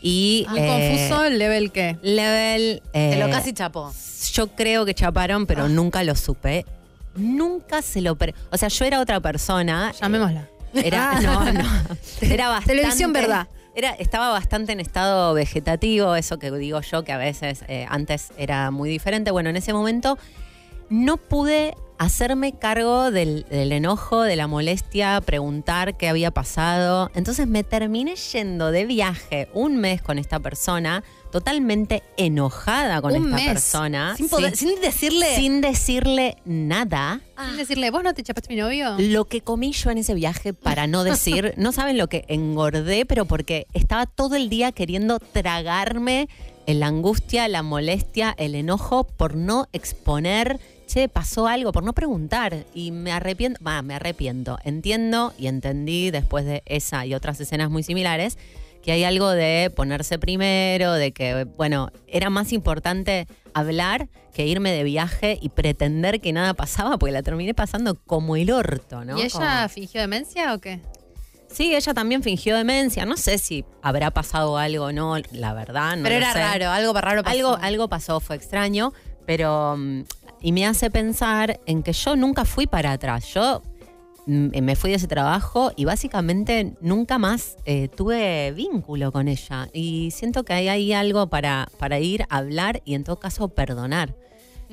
[0.00, 1.96] Y Muy eh, confuso, level qué.
[2.02, 2.82] Level.
[2.92, 3.92] Te lo eh, casi chapó.
[4.32, 5.44] yo creo que chaparon, Ah.
[5.46, 6.66] pero nunca lo supe.
[7.14, 8.16] Nunca se lo...
[8.50, 9.92] o sea, yo era otra persona.
[10.00, 10.48] Llamémosla.
[10.74, 11.64] Era, no, no.
[12.20, 12.74] Era bastante.
[12.74, 13.46] Televisión verdad.
[13.74, 18.30] Era, estaba bastante en estado vegetativo, eso que digo yo, que a veces eh, antes
[18.36, 19.30] era muy diferente.
[19.30, 20.18] Bueno, en ese momento
[20.92, 27.10] no pude hacerme cargo del, del enojo, de la molestia, preguntar qué había pasado.
[27.14, 33.24] Entonces me terminé yendo de viaje un mes con esta persona, totalmente enojada con Un
[33.26, 33.46] esta mes.
[33.46, 34.16] persona.
[34.16, 34.66] Sin, poder- Sí.
[34.66, 35.36] sin decirle.
[35.36, 37.20] Sin decirle nada.
[37.46, 38.96] Sin decirle, ¿vos no te chapaste mi novio?
[38.98, 43.06] Lo que comí yo en ese viaje, para no decir, no saben lo que engordé,
[43.06, 46.28] pero porque estaba todo el día queriendo tragarme
[46.66, 50.60] la angustia, la molestia, el enojo por no exponer,
[50.92, 52.64] che, pasó algo, por no preguntar.
[52.74, 54.58] Y me arrepiento, va, me arrepiento.
[54.64, 58.38] Entiendo y entendí después de esa y otras escenas muy similares
[58.82, 64.72] que hay algo de ponerse primero, de que, bueno, era más importante hablar que irme
[64.72, 69.16] de viaje y pretender que nada pasaba, porque la terminé pasando como el orto, ¿no?
[69.18, 70.80] ¿Y ella Como- fingió demencia o qué?
[71.48, 73.04] Sí, ella también fingió demencia.
[73.06, 75.96] No sé si habrá pasado algo o no, la verdad.
[75.98, 76.38] No Pero lo era sé.
[76.40, 77.36] raro, algo raro pasó.
[77.36, 78.92] Algo, algo pasó, fue extraño,
[79.26, 79.76] pero.
[79.76, 80.02] mm,
[80.42, 83.32] Y me hace pensar en que yo nunca fui para atrás.
[83.32, 83.62] Yo
[84.26, 89.68] mm, me fui de ese trabajo y básicamente nunca más eh, tuve vínculo con ella.
[89.72, 94.14] Y siento que hay ahí algo para, para ir, hablar y en todo caso perdonar.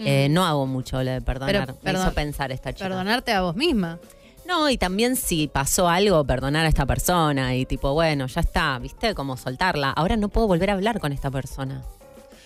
[0.01, 1.53] Eh, no hago mucho lo de perdonar.
[1.65, 2.85] Pero, me perdón- hizo pensar esta chica.
[2.87, 3.99] Perdonarte a vos misma.
[4.47, 8.79] No, y también si pasó algo, perdonar a esta persona y tipo, bueno, ya está,
[8.79, 9.13] ¿viste?
[9.13, 9.91] Como soltarla.
[9.91, 11.83] Ahora no puedo volver a hablar con esta persona.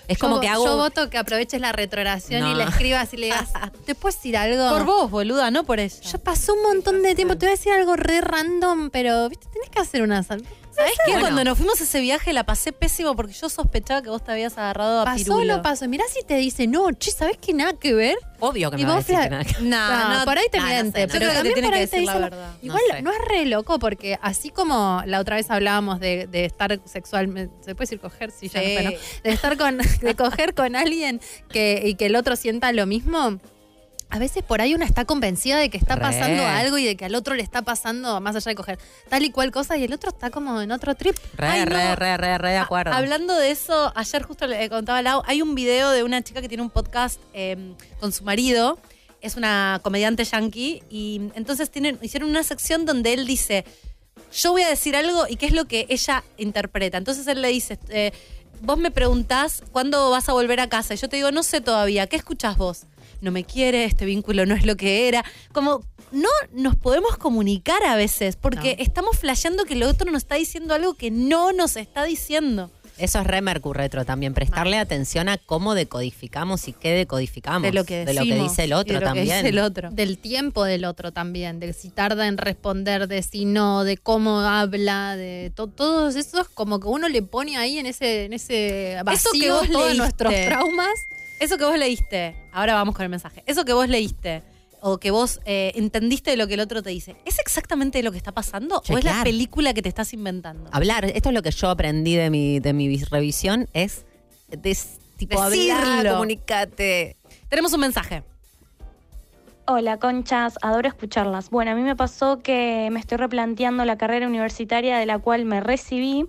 [0.07, 0.65] Es Yo- como que hago...
[0.65, 3.51] Yo voto que aproveches la retrogradación y le escribas y le digas,
[3.85, 4.69] ¿te puedes decir algo?
[4.69, 6.01] Por vos, boluda, no por ella.
[6.01, 7.37] Ya pasó un montón de tiempo.
[7.37, 10.25] Te voy a decir algo re random, pero viste, tenés que hacer una.
[10.75, 11.11] ¿Sabes ¿Sabés qué?
[11.11, 11.25] Bueno.
[11.27, 14.31] Cuando nos fuimos a ese viaje la pasé pésimo porque yo sospechaba que vos te
[14.31, 15.57] habías agarrado a ¿Pasó Pirulo.
[15.57, 15.87] no pasó?
[15.87, 18.17] Mirá si te dice, no, che, ¿sabés que nada que ver?
[18.39, 20.37] Obvio que Y me va a vos, decir que nada que- No, No, no, por
[20.37, 21.13] ahí te no, no miente, sé, no.
[21.13, 22.29] pero Yo creo que te también tiene por que ahí te decir dice la la-
[22.29, 22.51] verdad.
[22.53, 23.01] No Igual sé.
[23.03, 27.53] no, es re loco porque así como la otra vez hablábamos de, de estar sexualmente,
[27.63, 28.31] ¿se puede decir coger?
[28.31, 28.75] Sí, ya no Sí.
[28.75, 28.91] sé, ¿no?
[29.23, 33.39] De estar con, de coger con alguien que, y que el otro sienta lo mismo.
[34.13, 36.01] A veces por ahí una está convencida de que está Re.
[36.01, 38.77] pasando algo y de que al otro le está pasando, más allá de coger,
[39.09, 41.17] tal y cual cosa, y el otro está como en otro trip.
[41.35, 41.71] Re, Ay, no.
[41.71, 42.93] re, re, re, re de acuerdo.
[42.93, 46.41] Hablando de eso, ayer justo le contaba a Lau, hay un video de una chica
[46.41, 48.77] que tiene un podcast eh, con su marido,
[49.19, 53.65] es una comediante yankee, y entonces tienen, hicieron una sección donde él dice,
[54.31, 56.99] yo voy a decir algo y qué es lo que ella interpreta.
[56.99, 58.11] Entonces él le dice, eh,
[58.61, 61.61] vos me preguntás cuándo vas a volver a casa, y yo te digo, no sé
[61.61, 62.83] todavía, ¿qué escuchás vos?
[63.23, 65.23] No me quiere, este vínculo no es lo que era.
[65.53, 68.83] Como no nos podemos comunicar a veces, porque No.
[68.83, 72.69] estamos flasheando que el otro nos está diciendo algo que no nos está diciendo.
[72.99, 77.63] Eso es re mercurretro también, prestarle atención a cómo decodificamos y qué decodificamos.
[77.63, 79.37] De lo que de lo que dice el otro de lo que también.
[79.37, 79.89] dice el otro.
[79.89, 84.41] Del tiempo del otro también, de si tarda en responder, de si no, de cómo
[84.41, 88.99] habla, de to- todos esos como que uno le pone ahí en ese, en ese
[89.03, 89.97] vacío Eso que vos todos leíste.
[89.97, 90.93] nuestros traumas.
[91.39, 93.43] Eso que vos leíste, ahora vamos con el mensaje.
[93.45, 94.43] Eso que vos leíste
[94.85, 98.11] o que vos eh, entendiste de lo que el otro te dice, ¿es exactamente lo
[98.11, 100.69] que está pasando o es la película que te estás inventando?
[100.73, 104.05] Hablar, esto es lo que yo aprendí de mi, de mi revisión, es
[104.49, 104.77] de,
[105.15, 106.11] tipo hablar, Decirlo.
[106.11, 107.15] comunicate.
[107.47, 108.23] Tenemos un mensaje.
[109.65, 111.49] Hola, conchas, adoro escucharlas.
[111.49, 115.45] Bueno, a mí me pasó que me estoy replanteando la carrera universitaria de la cual
[115.45, 116.25] me recibí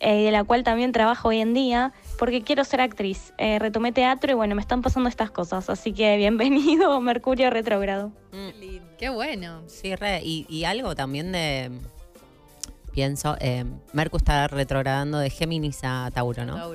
[0.00, 3.32] eh, y de la cual también trabajo hoy en día, porque quiero ser actriz.
[3.38, 8.12] Eh, retomé teatro y bueno, me están pasando estas cosas, así que bienvenido, Mercurio retrógrado.
[8.98, 9.62] Qué bueno.
[9.66, 10.20] Sí, re.
[10.22, 11.70] Y, y algo también de.
[12.92, 16.72] Pienso, eh, Mercu está retrogradando de Géminis a Tauro, ¿no?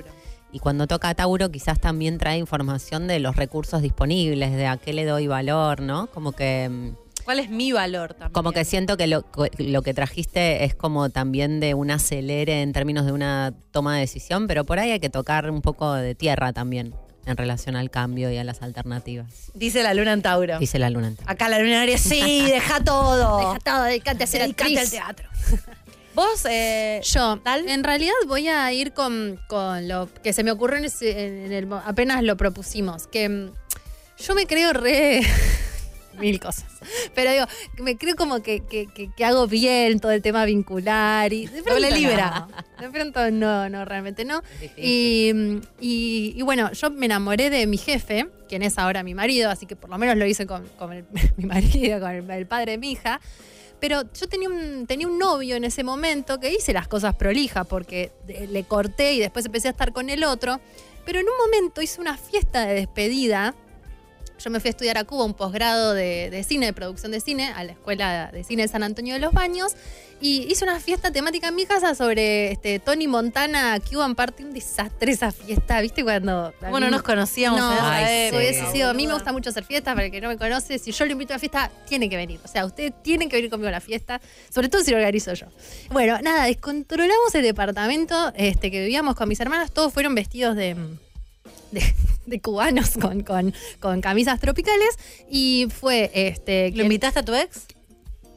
[0.52, 4.76] Y cuando toca a Tauro, quizás también trae información de los recursos disponibles, de a
[4.76, 6.06] qué le doy valor, ¿no?
[6.06, 6.94] Como que.
[7.24, 8.32] ¿Cuál es mi valor también?
[8.32, 9.24] Como que siento que lo,
[9.58, 14.00] lo que trajiste es como también de un acelere en términos de una toma de
[14.00, 16.94] decisión, pero por ahí hay que tocar un poco de tierra también
[17.26, 19.50] en relación al cambio y a las alternativas.
[19.54, 20.58] Dice la luna en Tauro.
[20.58, 21.08] Dice la luna.
[21.08, 21.32] en Tauro.
[21.32, 23.38] Acá la luna en Aries, sí, deja todo.
[23.38, 25.28] Deja todo, dedicate a ser Dedicate al teatro.
[26.14, 30.76] Vos, eh, Yo, en realidad voy a ir con, con lo que se me ocurrió
[30.78, 33.50] en ese- en el, mo- apenas lo propusimos, que mm,
[34.18, 35.22] yo me creo re...
[36.18, 36.64] mil cosas.
[37.14, 37.44] Pero digo,
[37.78, 41.62] me creo como que, que- que- que hago bien todo el tema vincular y de
[41.62, 42.48] pronto libra.
[42.78, 42.82] no.
[42.84, 44.42] De pronto no, no, realmente no.
[44.76, 45.32] Y,
[45.80, 49.66] y- y bueno, yo me enamoré de mi jefe, quien es ahora mi marido, así
[49.66, 51.06] que por lo menos lo hice con, con el-
[51.36, 53.20] mi marido, con el, el padre de mi hija.
[53.80, 57.66] Pero yo tenía un, tenía un novio en ese momento que hice las cosas prolijas
[57.66, 58.12] porque
[58.48, 60.58] le corté y después empecé a estar con el otro.
[61.04, 63.54] Pero en un momento hice una fiesta de despedida
[64.42, 67.20] yo me fui a estudiar a Cuba un posgrado de, de cine, de producción de
[67.20, 69.72] cine, a la Escuela de Cine de San Antonio de los Baños.
[70.20, 74.44] Y hice una fiesta temática en mi casa sobre este, Tony Montana, Cuban Party.
[74.44, 76.02] Un desastre esa fiesta, ¿viste?
[76.02, 76.54] Cuando.
[76.70, 78.36] Bueno, mí- nos conocíamos No, en esa eso época.
[78.38, 80.78] hubiese sido- A mí me gusta mucho hacer fiestas, para el que no me conoce,
[80.78, 82.40] si yo lo invito a una fiesta, tiene que venir.
[82.44, 84.20] O sea, ustedes tienen que venir conmigo a la fiesta,
[84.52, 85.46] sobre todo si lo organizo yo.
[85.90, 90.76] Bueno, nada, descontrolamos el departamento este, que vivíamos con mis hermanas, todos fueron vestidos de.
[91.74, 91.94] De-
[92.26, 94.96] de cubanos con, con, con camisas tropicales
[95.30, 97.66] y fue este ¿Lo invitaste a tu ex?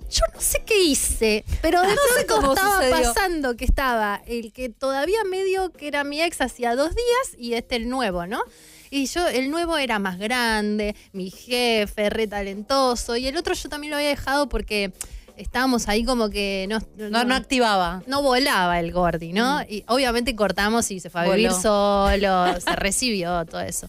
[0.09, 2.91] yo no sé qué hice, pero de No sé estaba sucedió.
[3.13, 7.53] pasando que estaba el que todavía medio que era mi ex hacía dos días y
[7.55, 8.41] este el nuevo, ¿no?
[8.89, 13.67] Y yo, el nuevo era más grande, mi jefe, re talentoso, y el otro yo
[13.67, 14.93] también lo había dejado porque
[15.37, 16.79] estábamos ahí como que no,
[17.09, 18.03] No, no activaba.
[18.07, 19.61] no volaba el Gordi, ¿no?
[19.63, 21.61] Y obviamente cortamos y se fue a vivir Voló.
[21.61, 23.87] solo, se recibió, todo eso.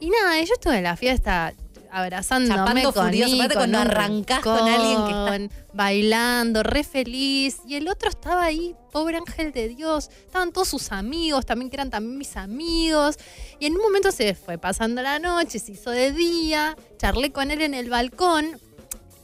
[0.00, 1.52] Y nada, yo estuve en la fiesta
[1.92, 7.58] abrazándome Chapando con furioso, Nico, cuando un arrancás con alguien que está- bailando, re feliz.
[7.66, 10.08] Y el otro estaba ahí, pobre ángel de Dios.
[10.24, 13.16] Estaban todos sus amigos, también que eran también mis amigos.
[13.58, 16.76] Y en un momento se fue pasando la noche, se hizo de día.
[16.96, 18.60] Charlé con él en el balcón.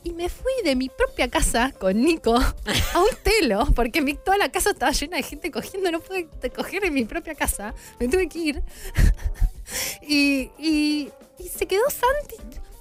[0.07, 4.37] Y me fui de mi propia casa con Nico a un telo, porque mi, toda
[4.39, 8.07] la casa estaba llena de gente cogiendo, no pude coger en mi propia casa, me
[8.07, 8.63] tuve que ir.
[10.03, 12.37] y, y- y se quedó Santi,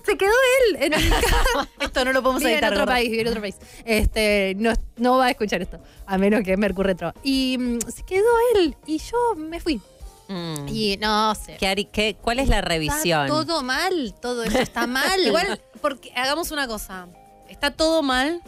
[0.05, 0.31] se quedó
[0.69, 1.67] él en mi casa.
[1.79, 2.93] Esto no lo podemos Vive en editar, otro ¿verdad?
[2.93, 3.55] país, vive en otro país.
[3.85, 7.11] Este, no, no va a escuchar esto, a menos que Mercury Retro.
[7.23, 9.81] Y mm, se quedó él y yo me fui.
[10.27, 10.67] Mm.
[10.69, 11.57] Y no sé.
[11.57, 13.25] ¿Qué, Ari- qué- ¿Cuál es la revisión?
[13.25, 15.19] Está todo mal, todo eso está mal.
[15.19, 17.07] Igual, porque hagamos una cosa.
[17.47, 18.41] Está todo mal.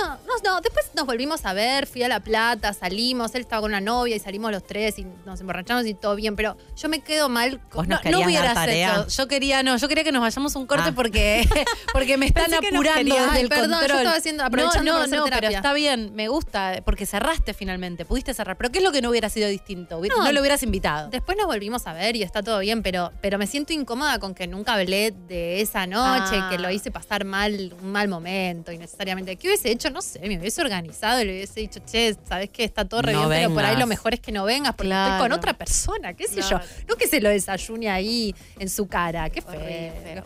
[0.00, 3.62] No, no, no, después nos volvimos a ver, fui a La Plata, salimos, él estaba
[3.62, 6.88] con una novia y salimos los tres y nos emborrachamos y todo bien, pero yo
[6.88, 7.88] me quedo mal con...
[7.88, 8.94] No, no hubieras tarea.
[9.02, 9.08] hecho.
[9.08, 10.92] Yo quería, no, yo quería que nos vayamos un corte Ah.
[10.94, 11.48] porque,
[11.92, 13.98] porque me están Pensé apurando Ay, el perdón, yo control.
[14.00, 18.04] estaba haciendo- aprovechando no, para no, no, pero está bien, me gusta, porque cerraste finalmente,
[18.04, 18.56] pudiste cerrar.
[18.56, 20.00] Pero ¿qué es lo que no hubiera sido distinto?
[20.00, 20.24] No.
[20.24, 21.08] No, lo hubieras invitado.
[21.10, 24.34] Después nos volvimos a ver y está todo bien, pero, pero me siento incómoda con
[24.34, 26.48] que nunca hablé de esa noche, Ah.
[26.50, 29.36] que lo hice pasar mal, un mal momento innecesariamente.
[29.36, 29.85] ¿Qué hubiese hecho?
[29.90, 32.64] No sé, me hubiese organizado y le hubiese dicho, che, ¿sabes qué?
[32.64, 34.88] Está todo re No bien, pero por ahí lo mejor es que no vengas porque
[34.88, 35.14] Claro.
[35.14, 36.60] estoy con otra persona, qué sé Claro.
[36.60, 36.84] yo.
[36.88, 39.60] No que se lo desayune ahí en su cara, qué feo.
[39.60, 40.24] qué feo.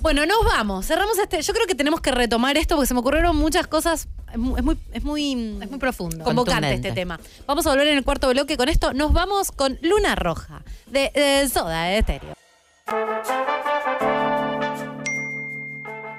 [0.00, 0.84] Bueno, nos vamos.
[0.86, 1.40] Cerramos este.
[1.40, 4.06] Yo creo que tenemos que retomar esto porque se me ocurrieron muchas cosas.
[4.30, 5.32] Es mu- es muy, es muy,
[5.62, 6.22] Es muy profundo.
[6.24, 7.18] convocante este tema.
[7.46, 8.92] Vamos a volver en el cuarto bloque con esto.
[8.92, 12.34] Nos vamos con Luna Roja de, de Soda de Estéreo.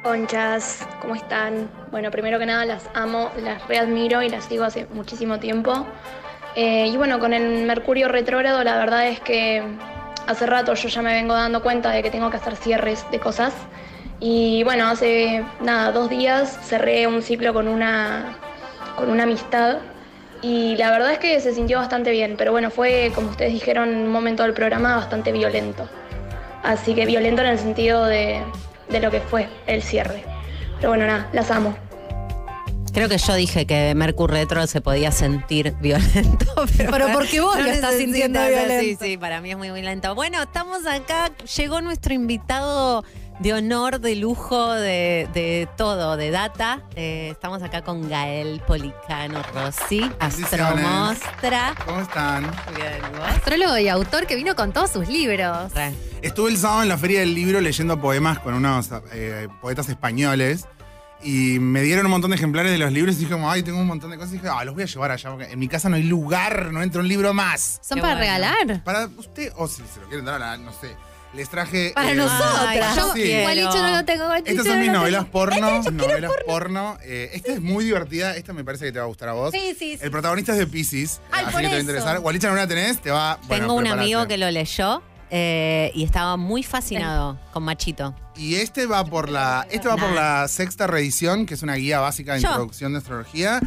[0.05, 1.67] Conchas, ¿cómo están?
[1.89, 5.87] Bueno, primero que nada las amo, las readmiro y las sigo hace muchísimo tiempo.
[6.55, 9.63] Eh, y bueno, con el Mercurio retrógrado la verdad es que
[10.27, 13.19] hace rato yo ya me vengo dando cuenta de que tengo que hacer cierres de
[13.19, 13.55] cosas.
[14.19, 18.37] Y bueno, hace nada, dos días cerré un ciclo con una,
[18.97, 19.77] con una amistad
[20.43, 23.89] y la verdad es que se sintió bastante bien, pero bueno, fue, como ustedes dijeron
[23.89, 25.89] un momento del programa, bastante violento.
[26.61, 28.43] Así que violento en el sentido de,
[28.89, 30.23] de lo que fue el cierre.
[30.77, 31.75] Pero bueno, nada, las amo.
[32.93, 36.45] Creo que yo dije que Mercury Retro se podía sentir violento.
[36.77, 38.79] Pero, Pero porque vos lo estás sintiendo violento.
[38.79, 40.15] Sí, sí, para mí es muy violento.
[40.15, 41.29] Bueno, estamos acá.
[41.57, 43.03] Llegó nuestro invitado
[43.39, 46.81] de honor, de lujo, de, de todo, de data.
[46.95, 51.75] Eh, estamos acá con Gael Policano Rossi, astromostra.
[51.85, 52.43] ¿Cómo están?
[52.75, 53.27] Bien, ¿vos?
[53.27, 55.73] Astrólogo y autor que vino con todos sus libros.
[55.73, 55.93] Re.
[56.21, 60.65] Estuve el sábado en la Feria del Libro leyendo poemas con unos eh, poetas españoles
[61.21, 63.79] y me dieron un montón de ejemplares de los libros y dije como, ay, tengo
[63.79, 65.67] un montón de cosas y dije, ah, los voy a llevar allá porque en mi
[65.67, 67.79] casa no hay lugar, no entra un libro más.
[67.81, 68.31] ¿Son Qué para bueno.
[68.33, 68.83] regalar?
[68.83, 70.95] Para usted, o si se lo quieren dar a la, no sé,
[71.35, 71.91] les traje...
[71.93, 72.95] Para eh, nosotras.
[72.95, 73.41] Yo Sí.
[73.41, 76.97] Gualicho no lo tengo, gualicho Estas son mis novelas porno, novelas porno.
[77.03, 79.51] Eh, esta es muy divertida, esta me parece que te va a gustar a vos.
[79.51, 79.99] Sí, sí, sí.
[80.01, 82.19] El protagonista es de Pisces, Ay, así que te va a interesar.
[82.19, 83.01] Gualicha, ¿no la tenés?
[83.01, 87.63] Te va bueno, Tengo un amigo que lo leyó eh, y estaba muy fascinado con
[87.63, 88.15] Machito.
[88.35, 91.99] Y este va por la, este va por la sexta reedición, que es una guía
[91.99, 92.49] básica de Yo.
[92.49, 93.61] introducción de astrología.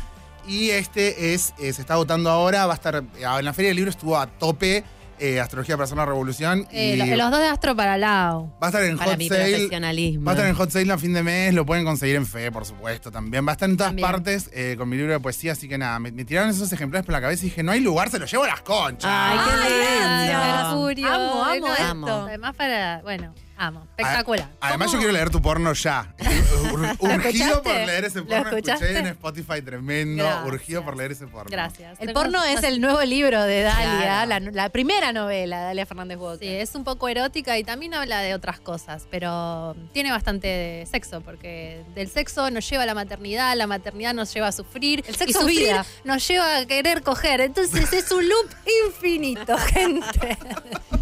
[0.47, 3.77] Y este es, eh, se está agotando ahora, va a estar, en la Feria del
[3.77, 4.83] Libro estuvo a tope
[5.21, 6.67] eh, Astrología para hacer la revolución.
[6.71, 8.53] Eh, y lo- los dos de Astro para Lau.
[8.63, 9.51] va a estar en Para Hot mi Sale.
[9.51, 10.25] profesionalismo.
[10.25, 12.51] Va a estar en Hot Sale a fin de mes, lo pueden conseguir en Fe,
[12.53, 13.47] por supuesto, también.
[13.47, 14.09] Va a estar en todas También.
[14.09, 17.05] partes eh, con mi libro de poesía, así que nada, me, me tiraron esos ejemplares
[17.07, 19.11] por la cabeza y dije, no hay lugar, se los llevo a las conchas.
[19.13, 20.39] Ay, qué lindo.
[20.75, 21.07] Mercurio.
[21.09, 21.85] Amo, amo No, esto.
[21.85, 22.07] Amo.
[22.29, 23.35] Además para, bueno.
[23.59, 23.87] Amo.
[23.97, 24.49] Espectacular.
[24.61, 26.15] Además, yo quiero leer tu porno ya.
[26.73, 28.57] Ur- Urgido por leer ese ¿Lo porno.
[28.57, 30.23] Escuché en Spotify tremendo.
[30.25, 30.47] Gracias.
[30.47, 31.51] Urgido por leer ese porno.
[31.51, 31.99] Gracias.
[32.01, 34.29] El porno es el nuevo libro de Dalia, Claro.
[34.29, 36.47] la, la primera novela de Dalia Fernández Walker.
[36.49, 40.87] Sí, es un poco erótica y también habla de otras cosas, pero tiene bastante de
[40.91, 45.05] sexo, porque del sexo nos lleva a la maternidad, la maternidad nos lleva a sufrir,
[45.07, 45.85] El sexo y sufrir vida.
[46.05, 47.41] nos lleva a querer coger.
[47.41, 48.49] Entonces es un loop
[48.87, 50.39] infinito, gente.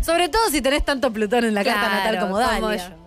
[0.03, 2.39] Sobre todo si tenés tanto Plutón en la carta natal como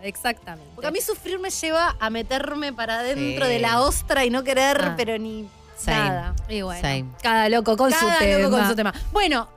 [0.04, 0.72] Exactamente.
[0.76, 3.52] Porque a mí sufrir me lleva a meterme para adentro Sí.
[3.52, 4.94] de la ostra y no querer, Ah.
[4.98, 5.98] pero ni Same.
[5.98, 6.36] nada.
[6.48, 7.06] Y bueno, Same.
[7.22, 8.40] cada loco con Cada su tema.
[8.40, 8.94] loco con su tema.
[9.12, 9.48] Bueno,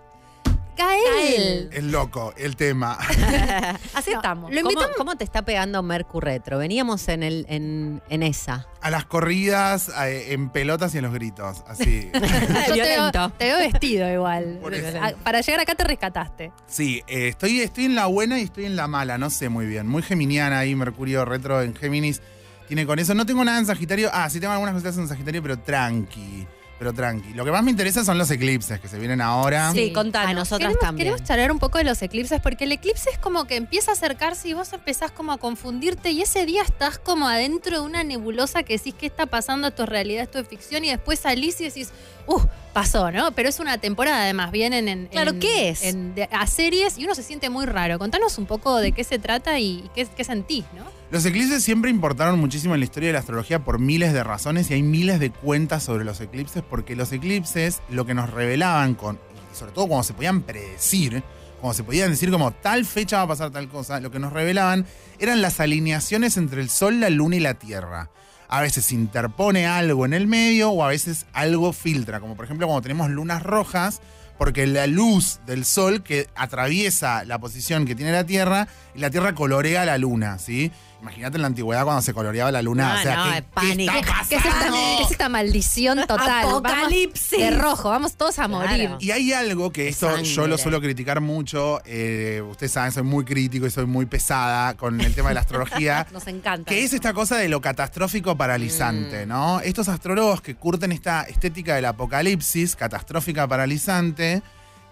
[0.76, 1.68] Gael.
[1.72, 2.92] Es loco el tema.
[3.94, 4.50] así No, estamos.
[4.52, 6.58] lo ¿Cómo, invitamos- cómo te está pegando Mercury Retro?
[6.58, 8.66] Veníamos en, el, en, en esa.
[8.80, 11.62] A las corridas, en pelotas y en los gritos.
[11.66, 12.10] Así.
[12.14, 12.28] Yo te
[12.72, 13.32] veo, Violento.
[13.38, 14.58] te veo vestido igual.
[14.60, 14.98] Por eso.
[15.00, 16.52] Ah, Para llegar acá te rescataste.
[16.66, 19.66] Sí, eh, estoy, estoy en la buena y estoy en la mala, no sé muy
[19.66, 19.86] bien.
[19.86, 22.20] Muy geminiana ahí, Mercurio retro en Géminis.
[22.68, 23.14] Tiene con eso.
[23.14, 24.08] No tengo nada en Sagitario.
[24.12, 26.46] Ah, sí tengo algunas cositas en Sagitario, pero tranqui.
[26.82, 27.32] Pero tranqui.
[27.34, 29.70] Lo que más me interesa son los eclipses que se vienen ahora.
[29.70, 30.30] Sí, contanos.
[30.30, 31.06] A nosotras Queremos, también.
[31.10, 33.94] queremos charlar un poco de los eclipses, porque el eclipse es como que empieza a
[33.94, 38.02] acercarse y vos empezás como a confundirte y ese día estás como adentro de una
[38.02, 41.60] nebulosa que decís qué está pasando, esto es realidad, esto es ficción y después salís
[41.60, 41.90] y decís,
[42.26, 42.40] uh,
[42.72, 43.30] pasó, ¿no?
[43.30, 45.06] Pero es una temporada además, vienen en...
[45.06, 45.84] Claro, en- ¿qué es?
[45.84, 48.00] en- de- a series y uno se siente muy raro.
[48.00, 50.82] Contanos un poco de qué se trata y qué, qué sentís, ¿no?
[51.12, 54.70] Los eclipses siempre importaron muchísimo en la historia de la astrología por miles de razones
[54.70, 58.94] y hay miles de cuentas sobre los eclipses porque los eclipses lo que nos revelaban
[58.94, 59.20] con,
[59.52, 61.22] sobre todo cuando se podían predecir,
[61.60, 64.32] cuando se podían decir como tal fecha va a pasar tal cosa, lo que nos
[64.32, 64.86] revelaban
[65.18, 68.08] eran las alineaciones entre el Sol, la Luna y la Tierra.
[68.48, 72.66] A veces interpone algo en el medio o a veces algo filtra, como por ejemplo
[72.66, 74.00] cuando tenemos lunas rojas,
[74.38, 79.10] porque la luz del sol que atraviesa la posición que tiene la Tierra y la
[79.10, 80.72] Tierra colorea la luna, ¿sí?
[81.02, 82.94] Imagínate en la antigüedad cuando se coloreaba la luna.
[82.94, 83.92] Ah, o sea, no, ¿qué, pánico.
[83.92, 84.76] está ¿Qué es, esta, pasando?
[84.76, 86.44] qué es esta maldición total?
[86.48, 87.38] Apocalipsis.
[87.40, 88.68] Vamos de rojo, vamos todos a Claro.
[88.68, 88.90] morir.
[89.00, 91.80] Y hay algo que esto yo lo suelo criticar mucho.
[91.86, 95.40] eh, ustedes saben, soy muy crítico y soy muy pesada con el tema de la
[95.40, 96.06] astrología.
[96.12, 96.68] Nos encanta.
[96.68, 99.58] Que es esta cosa de lo catastrófico paralizante, ¿no?
[99.60, 104.40] Estos astrólogos que curten esta estética del apocalipsis, catastrófica paralizante,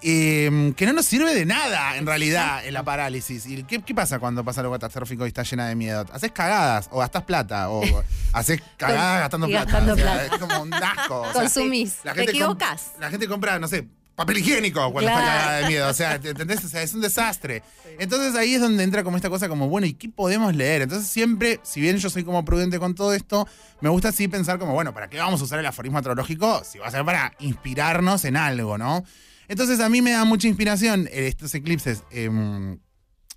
[0.03, 3.46] eh, que no nos sirve de nada, en realidad, en la parálisis.
[3.46, 6.05] ¿Y qué, qué pasa cuando pasa algo catastrófico y está llena de miedo?
[6.12, 7.82] Haces cagadas, o gastás plata, o
[8.32, 9.64] haces cagadas gastando plata.
[9.64, 10.24] gastando o sea, plata.
[10.34, 11.20] Es como un asco.
[11.22, 11.96] o sea, Consumís.
[12.05, 12.92] la Te gente equivocás.
[12.98, 15.88] la gente compra, no sé, papel higiénico cuando está cagada de miedo.
[15.88, 16.64] O sea, ¿te- ¿entendés?
[16.64, 17.62] O sea, es un desastre.
[17.98, 20.82] Entonces ahí es donde entra como esta cosa como, bueno, ¿y qué podemos leer?
[20.82, 23.46] Entonces siempre, si bien yo soy como prudente con todo esto,
[23.82, 26.62] me gusta así pensar como, bueno, ¿para qué vamos a usar el aforismo astrológico?
[26.64, 29.05] Si va a ser para inspirarnos en algo, ¿no?
[29.51, 32.05] Entonces a mí me da mucha inspiración eh, estos eclipses.
[32.12, 32.78] em,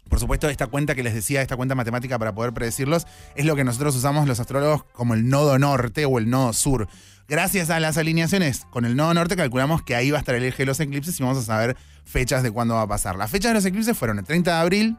[0.08, 3.56] por supuesto, esta cuenta que les decía, esta cuenta matemática para poder predecirlos, es lo
[3.56, 6.88] que nosotros usamos los astrólogos como el nodo norte o el nodo sur.
[7.28, 10.44] Gracias a las alineaciones con el nodo norte calculamos que ahí va a estar el
[10.44, 13.16] eje de los eclipses y vamos a saber fechas de cuándo va a pasar.
[13.16, 14.98] Las fechas de los eclipses fueron el 30 de abril,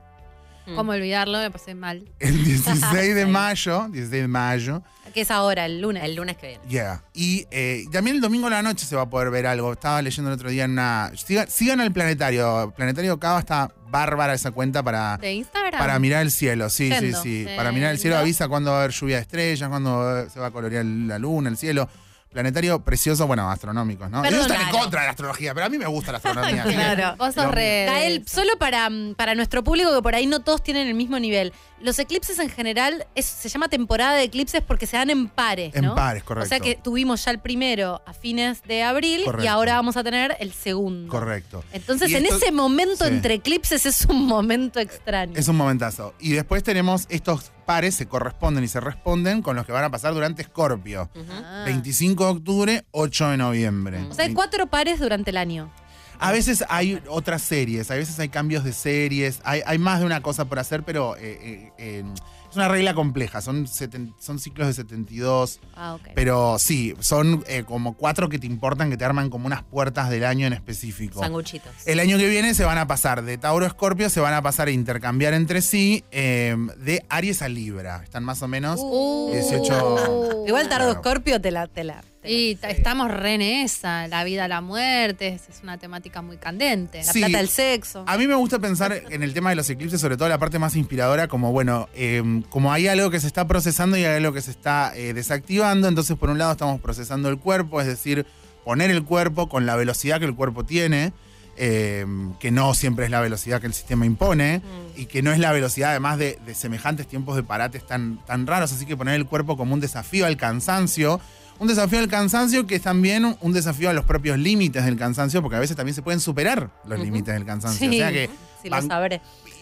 [0.75, 1.39] ¿Cómo olvidarlo?
[1.39, 2.05] Me pasé mal.
[2.19, 6.03] el 16 de mayo, 16 de mayo, Que es ahora, el lunes.
[6.05, 6.65] El lunes que viene.
[6.69, 7.03] Yeah.
[7.13, 9.73] Y eh, también el domingo a la noche se va a poder ver algo.
[9.73, 11.13] Estaba leyendo el otro día en una.
[11.15, 12.73] Sigan, sigan al planetario.
[12.77, 15.79] Planetario Cava está bárbara esa cuenta para, ¿De Instagram?
[15.79, 16.69] para mirar el cielo.
[16.69, 17.23] Sí, Yendo.
[17.23, 17.57] sí, sí.
[17.57, 20.47] Para mirar el cielo avisa cuándo va a haber lluvia de estrellas, cuándo se va
[20.47, 21.89] a colorear la luna, el cielo.
[22.35, 24.21] Planetario precioso, bueno, astronómicos, ¿no?
[24.21, 26.65] Perdón, Ellos están en contra de la astrología, pero a mí me gusta la astronomía.
[26.75, 27.15] Claro.
[27.17, 27.85] Vos sos re.
[27.87, 31.17] Gael, solo para, mm, para nuestro público que por ahí no todos tienen el mismo
[31.21, 31.53] nivel.
[31.85, 35.75] Los eclipses en general es- se llama temporada de eclipses porque se dan en pares,
[35.77, 36.47] En pares, correcto.
[36.47, 40.03] O sea que tuvimos ya el primero a fines de abril y ahora vamos a
[40.03, 41.11] tener el segundo.
[41.11, 41.63] Correcto.
[41.73, 43.11] Entonces, Y en esto- ese momento sí.
[43.13, 45.35] entre eclipses es un momento extraño.
[45.37, 46.15] Es un momentazo.
[46.19, 49.91] Y después tenemos estos pares, se corresponden y se responden con los que van a
[49.91, 51.11] pasar durante Escorpio.
[51.31, 51.65] Ah.
[51.67, 54.03] 25 de octubre, 8 de noviembre.
[54.11, 55.71] O sea, hay cuatro pares durante el año.
[56.19, 60.07] A veces hay otras series, a veces hay cambios de series, hay, hay más de
[60.07, 62.05] una cosa por hacer, pero eh, eh, eh,
[62.51, 63.41] es una regla compleja.
[63.41, 66.09] Son, seten- son ciclos de 72, Ah, ok.
[66.15, 70.25] pero sí, son como cuatro que te importan, que te arman como unas puertas del
[70.25, 71.21] año en específico.
[71.21, 71.73] Sanguchitos.
[71.85, 74.41] El año que viene se van a pasar de Tauro a Escorpio, se van a
[74.43, 78.03] pasar a intercambiar entre sí eh, de Aries a Libra.
[78.05, 79.31] Están más o menos Uh.
[79.33, 80.45] 18.
[80.47, 81.01] Igual Tardo Claro.
[81.01, 82.03] Scorpio te la, te la.
[82.27, 86.37] Y ta- estamos re en esa, la vida, la muerte, es, es una temática muy
[86.39, 86.99] candente.
[87.05, 87.19] la Sí.
[87.21, 88.05] plata del sexo.
[88.07, 90.59] A mí me gusta pensar en el tema de los eclipses, sobre todo la parte
[90.59, 94.33] más inspiradora, como bueno, eh, como hay algo que se está procesando y hay algo
[94.33, 98.27] que se está eh, desactivando, entonces por un lado estamos procesando el cuerpo, es decir,
[98.65, 101.13] poner el cuerpo con la velocidad que el cuerpo tiene.
[101.57, 102.05] eh,
[102.41, 104.61] que no siempre es la velocidad que el sistema impone
[104.97, 108.45] y que no es la velocidad además de, de semejantes tiempos de parates tan, tan
[108.49, 111.21] raros, así que poner el cuerpo como un desafío al cansancio.
[111.59, 115.41] Un desafío al cansancio que es también un- desafío a los propios límites del cansancio,
[115.41, 117.89] porque a veces también se pueden superar los límites del cansancio.
[117.89, 118.29] Sí, o sea que
[118.63, 119.21] sí lo sabré.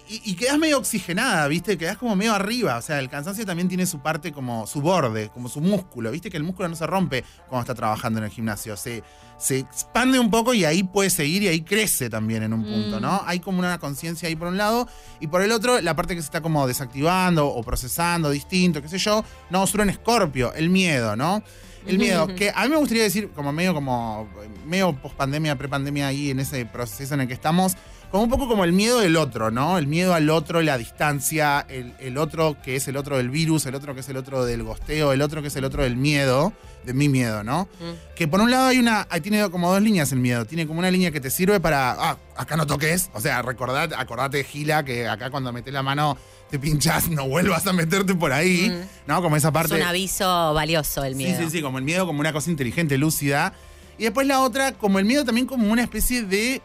[0.09, 1.76] y, y quedas medio oxigenada, ¿viste?
[1.78, 2.76] Quedás como medio arriba.
[2.78, 6.11] O sea, el cansancio también tiene su parte como su borde, como su músculo.
[6.11, 6.30] ¿Viste?
[6.30, 8.76] Que el músculo no se rompe cuando está trabajando en el gimnasio.
[8.76, 9.03] Se,
[9.38, 12.99] se expande un poco y ahí puede seguir y ahí crece también en un punto,
[12.99, 13.03] Mm.
[13.03, 13.22] ¿no?
[13.26, 14.88] Hay como una conciencia ahí por un lado
[15.20, 18.88] y por el otro la parte que se está como desactivando o procesando distinto, qué
[18.88, 19.24] sé yo.
[19.51, 21.43] No, solo en Escorpio, el miedo, ¿no?
[21.87, 24.28] El miedo, que a mí me gustaría decir, como medio como
[24.66, 27.76] medio post pandemia, pre pandemia ahí en ese proceso en el que estamos,
[28.13, 29.79] como un poco como el miedo del otro, ¿no?
[29.79, 33.65] El miedo al otro, la distancia, el, el otro que es el otro del virus,
[33.65, 35.97] el otro que es el otro del gosteo, el otro que es el otro del
[35.97, 36.53] miedo,
[36.85, 37.71] de mi miedo, ¿no?
[38.15, 40.45] Que por un lado hay una, ahí tiene como dos líneas el miedo.
[40.45, 43.09] Tiene como una línea que te sirve para, ah, acá no toques.
[43.15, 46.19] O sea, recordad, acordate, Gila, que acá cuando metes la mano
[46.51, 49.23] te pinchás, no vuelvas a meterte por ahí, ¿no?
[49.23, 49.75] Como esa parte.
[49.75, 51.39] Es un aviso valioso el miedo.
[51.39, 53.55] Sí, sí, sí, como el miedo como una cosa inteligente, lúcida.
[53.97, 56.61] Y después la otra, como el miedo también como una especie de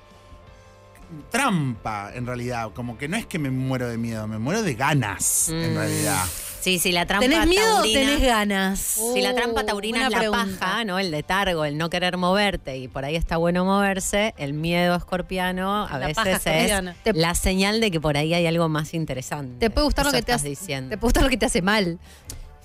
[1.31, 2.71] trampa, en realidad.
[2.73, 5.77] Como que no es que me muero de miedo, me muero de ganas, en Mm.
[5.77, 6.23] realidad.
[6.59, 7.99] Sí, sí, la trampa ¿Tenés miedo taurina.
[7.99, 8.79] o tenés ganas?
[9.13, 10.59] Si la trampa taurina es la pregunta.
[10.59, 10.99] paja, ¿no?
[10.99, 15.85] El letargo, el no querer moverte y por ahí está bueno moverse, el miedo escorpiano
[15.87, 16.71] a La veces es.
[17.03, 19.59] Te- la señal de que por ahí hay algo más interesante.
[19.59, 20.89] Te puede gustar lo que te estás hace, diciendo.
[20.89, 21.99] te puede gustar lo que te hace mal.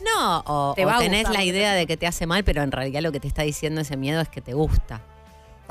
[0.05, 3.03] No, o, Te tenés gustar la idea de que te hace mal, pero en realidad
[3.03, 5.01] lo que te está diciendo ese miedo es que te gusta.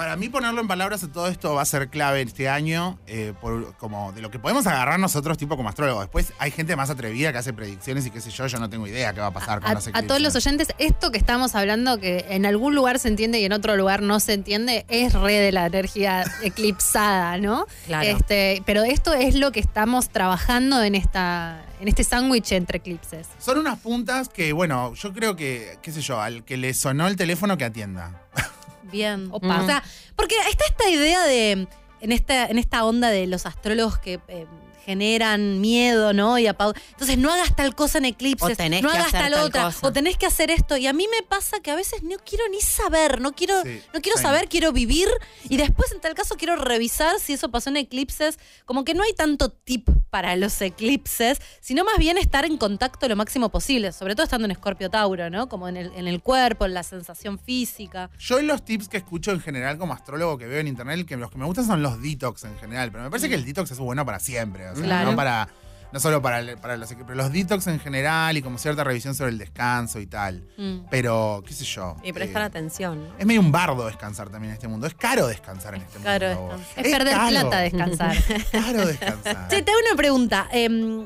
[0.01, 3.33] Para mí ponerlo en palabras a todo esto va a ser clave este año, eh,
[3.39, 6.05] por, como de lo que podemos agarrar nosotros tipo como astrólogos.
[6.05, 8.87] Después hay gente más atrevida que hace predicciones y qué sé yo, yo no tengo
[8.87, 11.53] idea qué va a pasar con A, los a todos los oyentes, esto que estamos
[11.53, 15.13] hablando, que en algún lugar se entiende y en otro lugar no se entiende, es
[15.13, 17.67] re de la energía eclipsada, ¿no?
[17.85, 18.09] Claro.
[18.09, 23.27] Este, pero esto es lo que estamos trabajando en esta, en este sándwich entre eclipses.
[23.37, 27.07] Son unas puntas que, bueno, yo creo que, qué sé yo, al que le sonó
[27.07, 28.19] el teléfono que atienda.
[28.91, 29.29] Bien.
[29.31, 29.61] Opa.
[29.61, 29.83] O sea,
[30.15, 31.67] porque está esta idea de,
[32.01, 34.45] en esta, en esta onda de los astrólogos que eh,
[34.85, 36.37] generan miedo, ¿no?
[36.39, 39.31] Y Entonces no hagas tal cosa en eclipses, O tenés no que hagas hacer tal
[39.33, 39.87] tal otra, cosa.
[39.87, 40.77] o tenés que hacer esto.
[40.77, 43.81] Y a mí me pasa que a veces no quiero ni saber, no quiero, Sí,
[43.93, 44.23] no quiero sí.
[44.23, 45.07] saber, quiero vivir.
[45.49, 48.37] Y después, en tal caso, quiero revisar si eso pasó en eclipses.
[48.65, 53.07] Como que no hay tanto tip para los eclipses, sino más bien estar en contacto
[53.07, 55.47] lo máximo posible, sobre todo estando en Escorpio Tauro, ¿no?
[55.47, 58.09] Como en el, en el cuerpo, en la sensación física.
[58.19, 61.15] Yo en los tips que escucho en general como astrólogo que veo en internet, que
[61.17, 63.71] los que me gustan son los detox en general, pero me parece que el detox
[63.71, 65.11] es bueno para siempre, o sea, Claro.
[65.11, 65.47] no para
[65.91, 69.31] no solo para, para los pero los detox en general y como cierta revisión sobre
[69.31, 70.47] el descanso y tal.
[70.57, 70.85] Mm.
[70.89, 71.97] Pero qué sé yo.
[72.01, 73.09] Y prestar eh, atención.
[73.19, 74.87] es medio un bardo descansar también en este mundo.
[74.87, 76.57] Es caro descansar en este Caro mundo.
[76.57, 76.85] descansar.
[76.85, 77.29] Es, perder caro.
[77.29, 78.15] plata descansar.
[78.53, 79.47] Caro descansar.
[79.49, 80.47] Che, te hago una pregunta.
[80.53, 81.05] Em,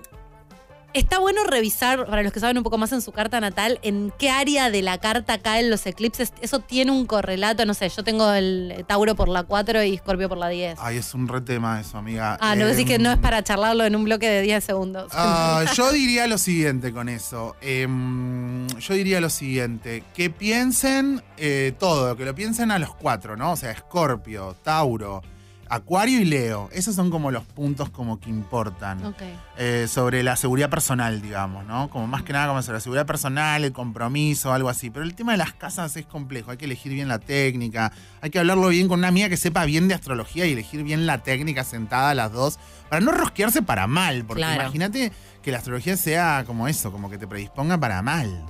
[0.95, 4.13] Está bueno revisar, para los que saben un poco más en su carta natal, en
[4.17, 6.31] qué área de la carta caen los eclipses.
[6.39, 10.29] Eso tiene un correlato, no sé, yo tengo el Tauro por la 4 y Escorpio
[10.29, 10.79] por la 10.
[10.81, 12.37] Ay, es un re tema eso, amiga.
[12.39, 15.11] Ah, no, decís que no es para charlarlo en un bloque de 10 segundos.
[15.13, 17.57] Ah, yo diría lo siguiente con eso.
[17.59, 20.01] Em, yo diría lo siguiente.
[20.13, 23.51] Que piensen eh, todo, que lo piensen a los cuatro, ¿no?
[23.51, 25.21] O sea, Escorpio, Tauro,
[25.69, 26.69] Acuario y Leo.
[26.71, 29.15] Esos son como los puntos como que importan.
[29.57, 31.89] Eh, sobre la seguridad personal, digamos, ¿no?
[31.89, 34.89] Como más que nada como sobre la seguridad personal, el compromiso, algo así.
[34.89, 37.91] Pero el tema de las casas es complejo, hay que elegir bien la técnica,
[38.21, 41.05] hay que hablarlo bien con una amiga que sepa bien de astrología y elegir bien
[41.05, 42.59] la técnica sentada las dos,
[42.89, 44.61] para no rosquearse para mal, porque Claro.
[44.63, 45.11] imagínate
[45.41, 48.43] que la astrología sea como eso, como que te predisponga para mal.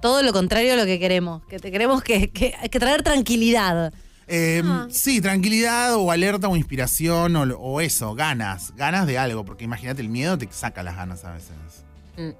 [0.00, 1.42] Todo lo contrario a lo que queremos.
[1.46, 3.92] Que te queremos que, que, que traer tranquilidad.
[4.32, 4.86] Eh, Ah.
[4.90, 10.00] Sí, tranquilidad o alerta o inspiración o, o eso, ganas, ganas de algo, porque imagínate,
[10.02, 11.50] el miedo te saca las ganas a veces.
[12.16, 12.30] Mm.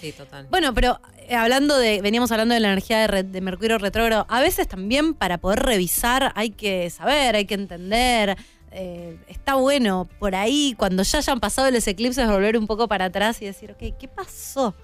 [0.00, 0.46] Sí, total.
[0.50, 4.26] Bueno, pero eh, hablando de, veníamos hablando de la energía de, re- de Mercurio retrógrado,
[4.28, 8.36] a veces también para poder revisar hay que saber, hay que entender.
[8.70, 13.06] eh, está bueno por ahí, cuando ya hayan pasado los eclipses, volver un poco para
[13.06, 14.74] atrás y decir, ok, ¿qué pasó?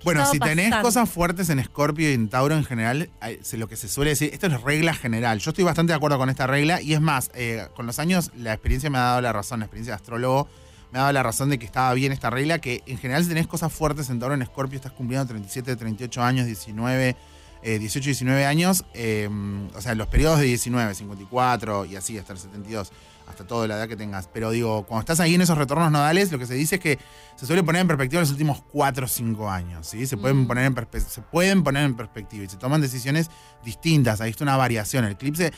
[0.00, 0.88] ¿Qué Bueno, si tenés pasando?
[0.88, 3.10] cosas fuertes en Escorpio y en Tauro en general,
[3.52, 5.40] lo que se suele decir, esto es regla general.
[5.40, 8.30] Yo estoy bastante de acuerdo con esta regla y es más, eh, con los años
[8.34, 10.48] la experiencia me ha dado la razón, la experiencia de astrólogo
[10.90, 13.28] me ha dado la razón de que estaba bien esta regla, que en general si
[13.28, 17.14] tenés cosas fuertes en Tauro en Escorpio, estás cumpliendo 37, 38 años, 19,
[17.62, 19.28] eh, 18, 19 años, eh,
[19.74, 22.90] o sea, los periodos de 19, 54 y así hasta el 72
[23.30, 24.28] hasta toda la edad que tengas.
[24.32, 26.98] Pero digo, cuando estás ahí en esos retornos nodales, lo que se dice es que
[27.36, 29.86] se suele poner en perspectiva los últimos 4 o 5 años.
[29.86, 30.06] ¿sí?
[30.06, 33.30] Se, pueden poner en se pueden poner en perspectiva y se toman decisiones
[33.64, 34.20] distintas.
[34.20, 35.04] Ahí está una variación.
[35.04, 35.52] El eclipse, eh,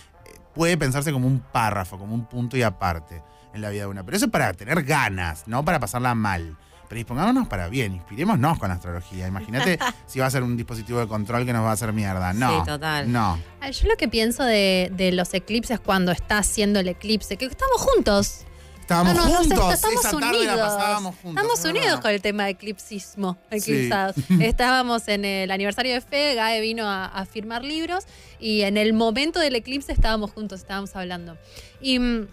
[0.55, 3.23] puede pensarse como un párrafo, como un punto y aparte
[3.55, 4.05] en la vida de una.
[4.05, 6.57] Pero eso es para tener ganas, no para pasarla mal.
[6.93, 9.27] Pero dispongámonos para bien, inspirémonos con la astrología.
[9.27, 12.35] Imagínate si va a ser un dispositivo de control que nos va a hacer mierda.
[12.35, 12.61] No.
[12.61, 13.11] Sí, total.
[13.11, 13.41] No.
[13.73, 17.81] Yo lo que pienso de, de los eclipses cuando está haciendo el eclipse, que estamos
[17.81, 18.41] juntos.
[18.79, 19.73] Estábamos No, no, no sé, juntos.
[19.73, 20.57] estamos Esa tarde unidos.
[20.59, 21.43] la pasábamos juntos.
[21.43, 23.57] Estamos es unidos con el tema de eclipsismo, Sí.
[23.57, 24.17] eclipsados.
[24.41, 28.05] Estábamos en el aniversario de Fe, Gae vino a, a firmar libros
[28.39, 31.39] y en el momento del eclipse estábamos juntos, estábamos hablando.
[31.81, 32.27] Y mm,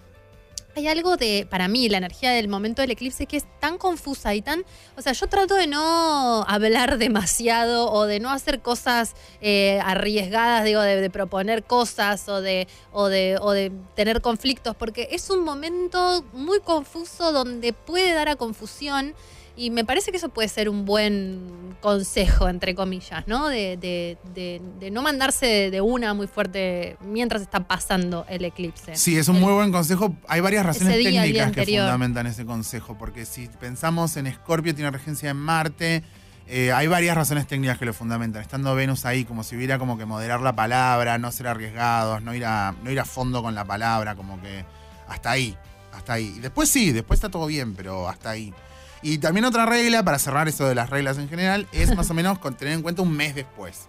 [0.80, 4.34] hay algo de, para mí, la energía del momento del eclipse que es tan confusa
[4.34, 4.64] y tan...
[4.98, 10.64] O sea, yo trato de no hablar demasiado o de no hacer cosas eh, arriesgadas,
[10.64, 15.30] digo, de, de proponer cosas o de, o, de, o de tener conflictos, porque es
[15.30, 19.14] un momento muy confuso donde puede dar a confusión.
[19.60, 23.50] Y me parece que eso puede ser un buen consejo, entre comillas, ¿no?
[23.50, 28.96] De, de- de- de no mandarse de, una muy fuerte mientras está pasando el eclipse.
[28.96, 30.16] Sí, es un muy buen consejo.
[30.30, 34.92] Hay varias razones día, técnicas que fundamentan ese consejo, porque si pensamos en Escorpio, tiene
[34.92, 36.04] regencia en Marte,
[36.48, 38.42] eh, hay varias razones técnicas que lo fundamentan.
[38.42, 42.34] Estando Venus ahí, como si hubiera como que moderar la palabra, no ser arriesgados, no
[42.34, 44.64] ir a, no ir a fondo con la palabra, como que
[45.10, 45.56] hasta ahí,
[45.94, 46.34] hasta ahí.
[46.38, 48.54] Y después sí, después está todo bien, pero hasta ahí.
[49.02, 52.14] Y también otra regla, para cerrar eso de las reglas en general, es más o
[52.14, 53.88] menos con tener en cuenta un mes después.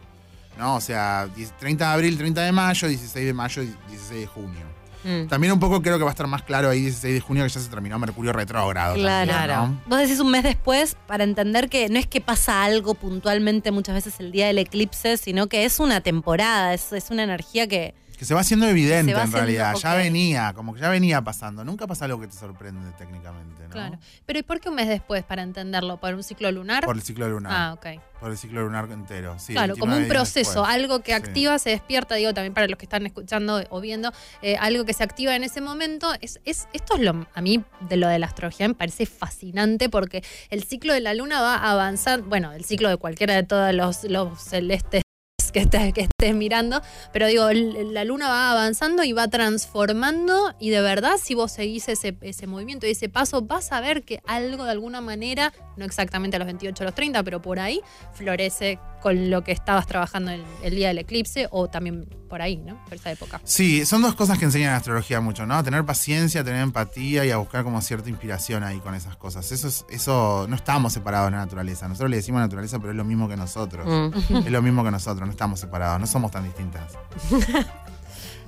[0.58, 0.76] ¿No?
[0.76, 4.80] O sea, 10 30 de abril, 30 de mayo, 16 de mayo, 16 de junio.
[5.04, 5.28] Mm.
[5.28, 7.48] También un poco creo que va a estar más claro ahí 16 de junio que
[7.48, 8.94] ya se terminó Mercurio retrógrado.
[8.94, 9.30] Claro.
[9.30, 9.80] también, ¿no?
[9.86, 13.94] Vos decís un mes después para entender que no es que pasa algo puntualmente muchas
[13.94, 17.94] veces el día del eclipse, sino que es una temporada, es, es una energía que...
[18.20, 19.74] Que se va haciendo evidente va en haciendo, realidad.
[19.76, 21.64] Ya venía, como que ya venía pasando.
[21.64, 23.70] Nunca pasa algo que te sorprende técnicamente, ¿no?
[23.70, 23.98] Claro.
[24.26, 25.96] Pero ¿y por qué un mes después para entenderlo?
[25.96, 26.84] ¿Por un ciclo lunar?
[26.84, 27.50] Por el ciclo lunar.
[27.56, 27.98] Ah, ok.
[28.20, 29.38] Por el ciclo lunar entero.
[29.38, 30.68] Sí, claro, como 29 un proceso, después.
[30.74, 31.16] algo que Sí.
[31.16, 34.12] activa, se despierta, digo también para los que están escuchando o viendo,
[34.42, 36.12] eh, algo que se activa en ese momento.
[36.20, 39.88] Es, es, esto es lo, a mí, de lo de la astrología, me parece fascinante
[39.88, 43.72] porque el ciclo de la luna va avanzando, bueno, el ciclo de cualquiera de todos
[43.72, 45.04] los, los celestes
[45.52, 46.82] que estés, que mirando,
[47.12, 51.88] pero digo, la luna va avanzando y va transformando y de verdad si vos seguís
[51.88, 55.84] ese, ese movimiento y ese paso, vas a ver que algo de alguna manera, no
[55.84, 57.80] exactamente a los 28 o los 30, pero por ahí,
[58.12, 62.56] florece con lo que estabas trabajando el, el día del eclipse o también por ahí,
[62.56, 62.82] ¿no?
[62.84, 63.40] Por esa época.
[63.44, 65.56] Sí, son dos cosas que enseñan la astrología mucho, ¿no?
[65.56, 69.16] A tener paciencia, a tener empatía y a buscar como cierta inspiración ahí con esas
[69.16, 69.50] cosas.
[69.50, 71.88] Eso es, eso no estamos separados de la naturaleza.
[71.88, 73.86] Nosotros le decimos naturaleza, pero es lo mismo que nosotros.
[73.86, 74.36] Mm.
[74.36, 76.92] Es lo mismo que nosotros, no estamos separados, no somos tan distintas.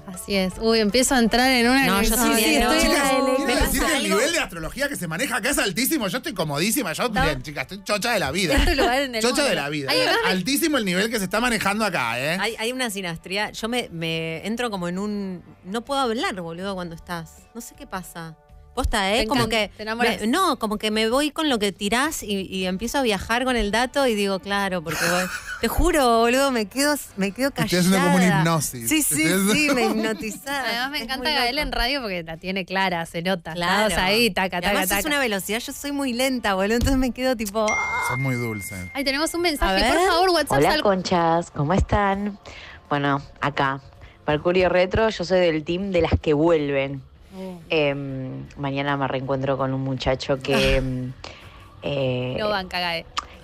[0.07, 0.55] Así es.
[0.61, 1.87] Uy, empiezo a entrar en una...
[1.87, 2.73] No, yo Sí, también, sí, no.
[2.73, 5.51] estoy en la quiero me decir que el nivel de astrología que se maneja acá
[5.51, 6.09] es altísimo.
[6.09, 6.93] Yo estoy comodísima.
[6.93, 7.21] Yo, No.
[7.23, 8.55] miren, chicas, estoy chocha de la vida.
[8.57, 9.49] Este lugar en el Chocha mundo.
[9.51, 9.91] de la vida.
[9.91, 12.37] Ay, Altísimo el nivel que se está manejando acá, ¿eh?
[12.41, 13.51] Hay, hay una sinastría.
[13.53, 15.43] Yo me, me entro como en un.
[15.65, 17.35] No puedo hablar, boludo, cuando estás.
[17.55, 18.37] No sé qué pasa.
[18.75, 19.21] Posta, ¿eh?
[19.23, 19.71] Te como que.
[19.77, 20.21] te enamoras.
[20.23, 23.45] me- no, como que me voy con lo que tirás y, y empiezo a viajar
[23.45, 25.27] con el dato y digo, claro, porque voy-
[25.61, 27.65] te juro, boludo, me quedo, me quedo callada.
[27.67, 28.89] Estoy haciendo como una hipnosis.
[28.89, 30.65] Sí, sí, sí, me hipnotizás.
[30.67, 33.53] Además me Es encanta Gael en radio porque la tiene clara, se nota.
[33.53, 33.89] Claro.
[33.89, 35.01] Estamos ahí, taca, taca, además taca.
[35.01, 37.67] es una velocidad, yo soy muy lenta, boludo, entonces me quedo tipo.
[37.69, 38.05] ¡ah!
[38.09, 38.89] Son muy dulces.
[38.95, 39.93] Ahí tenemos un A mensaje, ver.
[39.95, 40.59] por favor, WhatsApp.
[40.59, 42.39] Hola sal- conchas, ¿cómo están?
[42.89, 43.83] Bueno, acá,
[44.27, 47.03] Mercurio Retro, yo soy del team de las que vuelven.
[47.35, 47.61] Oh.
[47.71, 51.13] Em, mañana me reencuentro con un muchacho que, em,
[51.83, 52.49] eh, No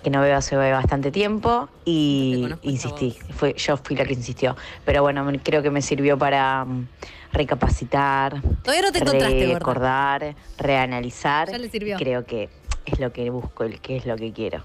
[0.03, 4.57] que no veo hace bastante tiempo y insistí, fue, yo fui la que insistió.
[4.85, 6.87] Pero bueno, me- creo que me sirvió para mm,
[7.33, 11.51] recapacitar, Todavía no te encontraste, recordar, reanalizar.
[11.51, 11.97] Ya le sirvió.
[11.97, 12.49] Creo que
[12.87, 14.63] es lo que busco, el que es lo que quiero.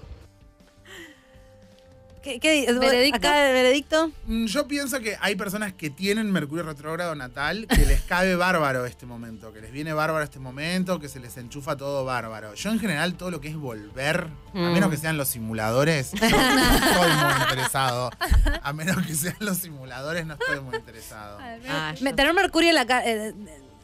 [2.23, 3.17] ¿Qué, qué- ¿Veredicto?
[3.17, 4.11] Acá, veredicto.
[4.27, 8.85] Mm, Yo pienso que hay personas que tienen Mercurio retrógrado natal que les cabe bárbaro
[8.85, 12.53] este momento, que les viene bárbaro este momento, que se les enchufa todo bárbaro.
[12.53, 14.73] Yo en general todo lo que es volver, a Mm.
[14.73, 18.09] menos que sean los simuladores, yo no estoy muy interesado.
[18.63, 21.37] A menos que sean los simuladores, no estoy muy interesado.
[21.67, 23.33] Ah, yo- Tener Mercurio en la, ca- eh,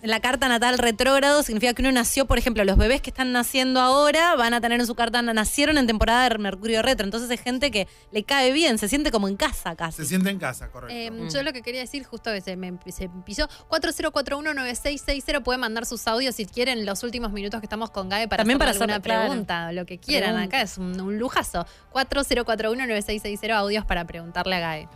[0.02, 3.82] la carta natal retrógrado significa que uno nació, por ejemplo, los bebés que están naciendo
[3.82, 7.04] ahora van a tener en su carta, nacieron en temporada de Mercurio retro.
[7.06, 9.98] Entonces es gente que le cae bien, se siente como en casa casi.
[9.98, 10.96] Se siente en casa, correcto.
[10.96, 11.30] Eh, Mm.
[11.30, 16.08] Yo lo que quería decir, justo que se me se pisó, 40419660, puede mandar sus
[16.08, 18.94] audios si quieren los últimos minutos que estamos con Gabe para También hacerle para alguna
[18.96, 19.28] hacer- claro.
[19.30, 20.36] pregunta, lo que quieran.
[20.36, 20.58] Pregunta.
[20.58, 21.66] Acá es un, un lujazo.
[21.94, 24.90] 40419660 audios para preguntarle a Gabe.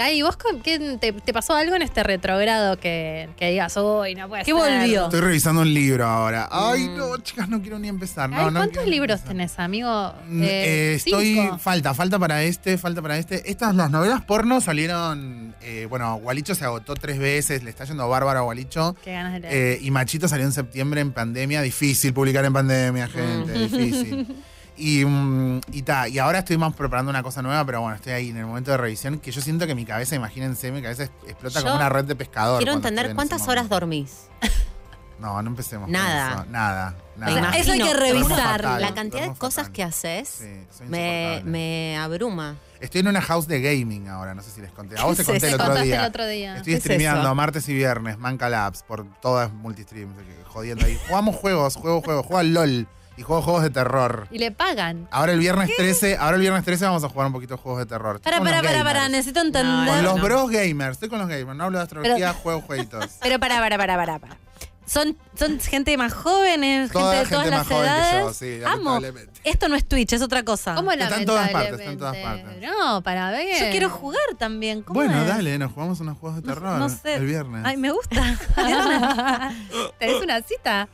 [0.00, 4.14] Gai, ¿vos con- qué, te, te pasó algo en este retrogrado que, que digas, uy,
[4.14, 4.54] no puede ¿Qué ser"?
[4.80, 5.04] volvió?
[5.04, 6.48] Estoy revisando un libro ahora.
[6.50, 8.30] Ay, no, chicas, no quiero ni empezar.
[8.30, 10.14] No, Ay, no ¿Cuántos libros tenés, amigo?
[10.26, 11.34] Mm, Eh, eh, estoy.
[11.34, 11.58] cinco.
[11.58, 13.50] Falta, falta para este, falta para este.
[13.50, 15.54] Estas, las novelas porno salieron.
[15.60, 18.96] eh, bueno, Gualicho se agotó tres veces, le está yendo bárbaro a Gualicho.
[19.04, 19.54] Qué ganas de leer.
[19.54, 21.60] Eh, y Machito salió en septiembre en pandemia.
[21.60, 23.58] Difícil publicar en pandemia, gente, Mm.
[23.68, 24.26] difícil.
[24.80, 28.12] Y, mm, y, ta, y ahora estoy más preparando una cosa nueva, pero bueno, estoy
[28.14, 31.04] ahí en el momento de revisión que yo siento que mi cabeza, imagínense, mi cabeza
[31.26, 32.58] explota Yo como una red de pescador.
[32.58, 34.28] Quiero entender cuántas horas dormís.
[35.18, 35.84] No, no empecemos.
[35.84, 36.30] con Nada.
[36.32, 36.44] eso.
[36.46, 36.94] Nada.
[37.54, 38.62] Eso hay que revisar.
[38.62, 39.72] fatal, La cantidad de cosas fatal.
[39.72, 42.56] que haces Sí, me, me abruma.
[42.80, 44.98] Estoy en una house de gaming ahora, no sé si les conté.
[44.98, 46.00] A vos te es conté el otro día.
[46.00, 46.56] el otro día.
[46.56, 47.34] Estoy ¿Qué es streameando eso?
[47.34, 50.14] martes y viernes, Manca Labs, por todas multistreams,
[50.46, 50.98] jodiendo ahí.
[51.06, 52.88] Jugamos juegos, juego, juego, juego al LOL
[53.20, 54.26] y juego juegos de terror.
[54.30, 55.06] Y le pagan.
[55.10, 57.80] Ahora el viernes 13, ahora el viernes 13 vamos a jugar un poquito de juegos
[57.80, 58.16] de terror.
[58.16, 58.94] Estoy Para, con para, los para, gamers.
[58.98, 59.66] para, necesito entender.
[59.86, 62.62] No, Con no, los bros gamers, estoy con los gamers, no hablo de astrología, juego
[62.62, 63.04] jueguitos.
[63.22, 64.36] Pero para, para, para, para, para.
[64.86, 68.24] Son, son gente más jóvenes, Toda gente de todas gente las más joven que edades.
[68.24, 68.76] yo, sí, Amo.
[68.94, 69.40] lamentablemente.
[69.44, 70.74] Esto no es Twitch, es otra cosa.
[70.74, 72.60] ¿Cómo Está en todas partes, está en todas partes.
[72.62, 73.66] No, para ver.
[73.66, 74.80] Yo quiero jugar también.
[74.82, 75.28] ¿Cómo Bueno, es?
[75.28, 77.16] dale, nos jugamos unos juegos de terror No sé.
[77.16, 77.62] el viernes.
[77.66, 78.36] Ay, me gusta.
[79.98, 80.88] ¿Tenés una cita?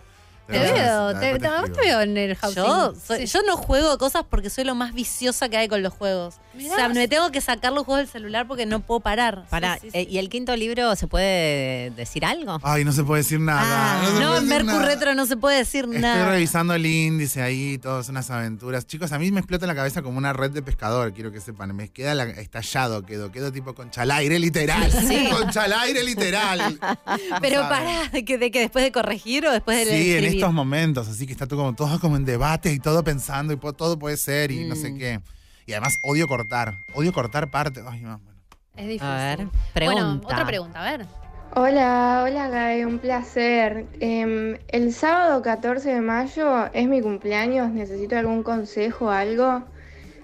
[0.47, 2.63] Te veo, te, te veo en el housing.
[2.63, 3.33] Yo, soy- Sí.
[3.33, 6.37] yo no juego cosas porque soy lo más viciosa que hay con los juegos.
[6.55, 6.73] Mirá.
[6.73, 9.45] O sea, me tengo que sacar los juegos del celular porque no puedo parar.
[9.51, 9.99] Para, Sí, sí, sí.
[9.99, 12.59] eh, ¿Y el quinto libro se puede decir algo?
[12.63, 13.61] Ay, no se puede decir nada.
[13.65, 14.87] Ah, no, en Mercur nada.
[14.87, 16.31] Retro no se puede decir Estoy nada.
[16.31, 18.87] revisando el índice ahí, todas unas aventuras.
[18.87, 21.75] Chicos, a mí me explota la cabeza como una red de pescador, quiero que sepan.
[21.77, 24.91] Me queda la- estallado, quedo, quedo tipo concha al aire literal.
[25.07, 25.29] Sí.
[25.31, 26.79] Concha al aire literal.
[27.43, 30.36] Pero No para, ¿de que, de que después de corregir o después de Sí?
[30.37, 33.57] Estos momentos, así que está todo como, todo como en debate y todo pensando y
[33.57, 34.99] todo puede ser y no sé Mm.
[34.99, 35.21] qué.
[35.67, 37.83] Y además odio cortar, odio cortar parte.
[37.89, 38.41] Ay, no, bueno.
[38.77, 39.07] Es difícil.
[39.09, 40.27] A ver, Bueno, pregunta.
[40.27, 41.07] otra pregunta, a ver.
[41.55, 43.87] Hola, hola Gaby, un placer.
[44.01, 49.63] Em, el sábado 14 de mayo es mi cumpleaños, necesito algún consejo, algo.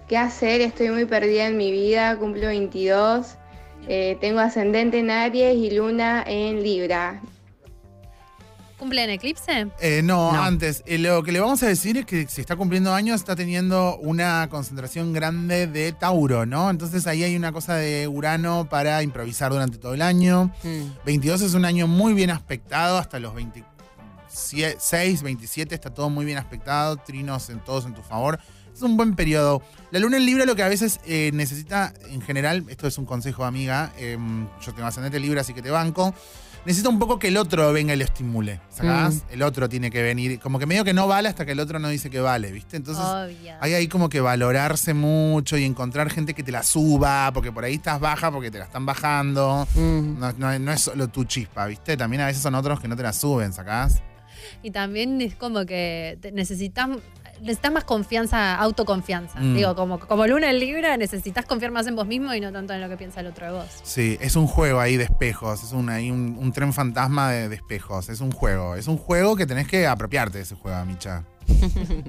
[0.08, 0.60] ¿Qué hacer?
[0.60, 3.36] Estoy muy perdida en mi vida, cumplo 22,
[3.88, 7.22] eh, tengo ascendente en Aries y luna en Libra.
[8.82, 9.68] ¿Cumple en eclipse?
[9.78, 10.42] Eh, no, No.
[10.42, 10.82] antes.
[10.86, 13.96] eh, lo que le vamos a decir es que si está cumpliendo años, está teniendo
[13.98, 16.68] una concentración grande de Tauro, ¿no?
[16.68, 20.52] Entonces ahí hay una cosa de Urano para improvisar durante todo el año.
[20.64, 21.04] Mm.
[21.06, 26.38] 22 es un año muy bien aspectado, hasta los 26, 27 está todo muy bien
[26.38, 28.40] aspectado, trinos en todos en tu favor.
[28.74, 29.62] Es un buen periodo.
[29.92, 33.04] La luna en Libra lo que a veces eh, necesita, en general, esto es un
[33.04, 36.12] consejo amiga, em, yo tengo ascendente Libra, así que te banco.
[36.64, 38.60] Necesita un poco que el otro venga y lo estimule.
[38.68, 39.24] ¿Sacás?
[39.30, 40.38] El otro tiene que venir.
[40.38, 42.76] Como que medio que no vale hasta que el otro no dice que vale, ¿viste?
[42.76, 43.54] Entonces Obvio.
[43.60, 47.64] hay ahí como que valorarse mucho y encontrar gente que te la suba, porque por
[47.64, 49.66] ahí estás baja porque te la están bajando.
[49.74, 50.20] Mm.
[50.20, 51.96] No, no- no es solo tu chispa, ¿viste?
[51.96, 54.00] También a veces son otros que no te la suben, ¿sacás?
[54.62, 56.88] Y también es como que necesitas,
[57.42, 59.40] necesitas más confianza, autoconfianza.
[59.40, 59.54] Mm.
[59.54, 62.72] Digo, como, como luna en Libra, necesitas confiar más en vos mismo y no tanto
[62.72, 63.66] en lo que piensa el otro de vos.
[63.82, 67.48] Sí, es un juego ahí de espejos, es un, ahí un, un tren fantasma de,
[67.48, 68.76] de espejos, es un juego.
[68.76, 71.24] Es un juego que tenés que apropiarte de ese juego, Micha.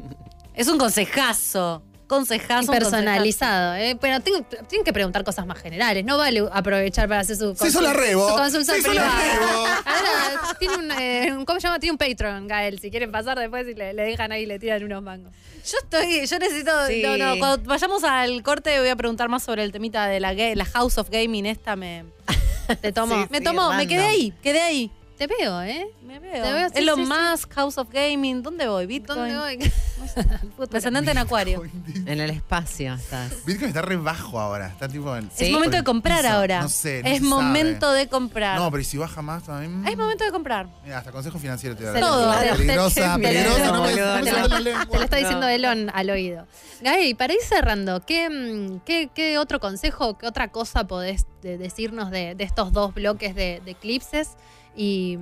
[0.54, 1.82] Es un consejazo.
[2.16, 2.72] Consejazo.
[2.72, 3.98] Personalizado, ¿eh?
[4.00, 6.04] Pero tengo- tienen que preguntar cosas más generales.
[6.06, 8.30] No vale aprovechar para hacer su, Se hizo la rebo.
[8.30, 9.40] su consulta Se hizo la privada.
[9.40, 9.52] rebo.
[9.86, 11.80] Ahora, tiene un, eh, un- ¿cómo se llama?
[11.80, 12.80] Tiene un Patreon, Gael.
[12.80, 15.32] Si quieren pasar después y le, le dejan ahí y le tiran unos mangos.
[15.66, 16.72] Yo estoy, yo necesito.
[16.88, 17.02] Sí.
[17.04, 20.66] No, no, cuando vayamos al corte voy a preguntar más sobre el temita de la,
[20.74, 22.04] House of Gaming esta me.
[22.82, 23.16] Te tomo.
[23.24, 24.92] Sí, Me sí, tomó, me quedé ahí, quedé ahí.
[25.18, 25.88] Te veo, ¿eh?
[26.04, 26.44] Me veo.
[26.44, 27.12] Te veo, sí, Elon sí, sí.
[27.32, 28.88] Musk, House of Gaming, ¿dónde voy?
[28.88, 29.20] Bitcoin.
[29.34, 29.60] ¿Dónde voy?
[30.72, 31.62] Descendente en Acuario.
[32.06, 33.46] En el espacio estás.
[33.46, 35.46] Bitcoin está re bajo ahora, está tipo en- Sí.
[35.46, 36.34] Es momento de comprar piso.
[36.34, 36.62] ahora.
[36.62, 38.00] No sé, no es se momento sabe.
[38.00, 38.60] de comprar.
[38.60, 39.88] No, pero ¿y si baja más también?
[39.88, 40.68] Es momento de comprar.
[40.84, 42.00] Mira, hasta consejo financiero te da.
[42.00, 42.34] Todo.
[42.58, 45.48] Peligrosa, Te- peligrosa, no te lo- está diciendo.
[45.48, 46.46] Elon al oído.
[46.82, 51.58] Gaby, para ir cerrando, ¿qué, mm, qué, qué otro consejo, qué otra cosa podés de-
[51.58, 54.32] decirnos de, de estos dos bloques de, de eclipses
[54.76, 55.18] y,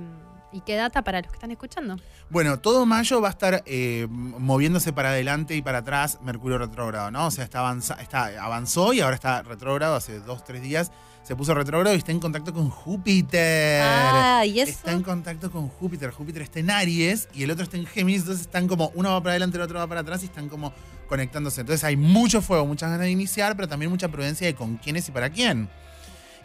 [0.52, 1.96] y qué data para los que están escuchando?
[2.30, 7.10] Bueno, todo mayo va a estar eh, moviéndose para adelante y para atrás Mercurio retrógrado,
[7.10, 7.26] ¿no?
[7.26, 10.90] O sea, está, avanza- está avanzó y ahora está retrógrado hace dos, tres días.
[11.22, 13.82] Se puso retrógrado y está en contacto con Júpiter.
[13.84, 14.72] Ah, ¿y eso?
[14.72, 16.10] Está en contacto con Júpiter.
[16.10, 18.22] Júpiter está en Aries y el otro está en Géminis.
[18.22, 20.72] Entonces están como, uno va para adelante, el otro va para atrás y están como
[21.08, 21.60] conectándose.
[21.60, 25.08] Entonces hay mucho fuego, muchas ganas de iniciar, pero también mucha prudencia de con quiénes
[25.08, 25.68] y para quién.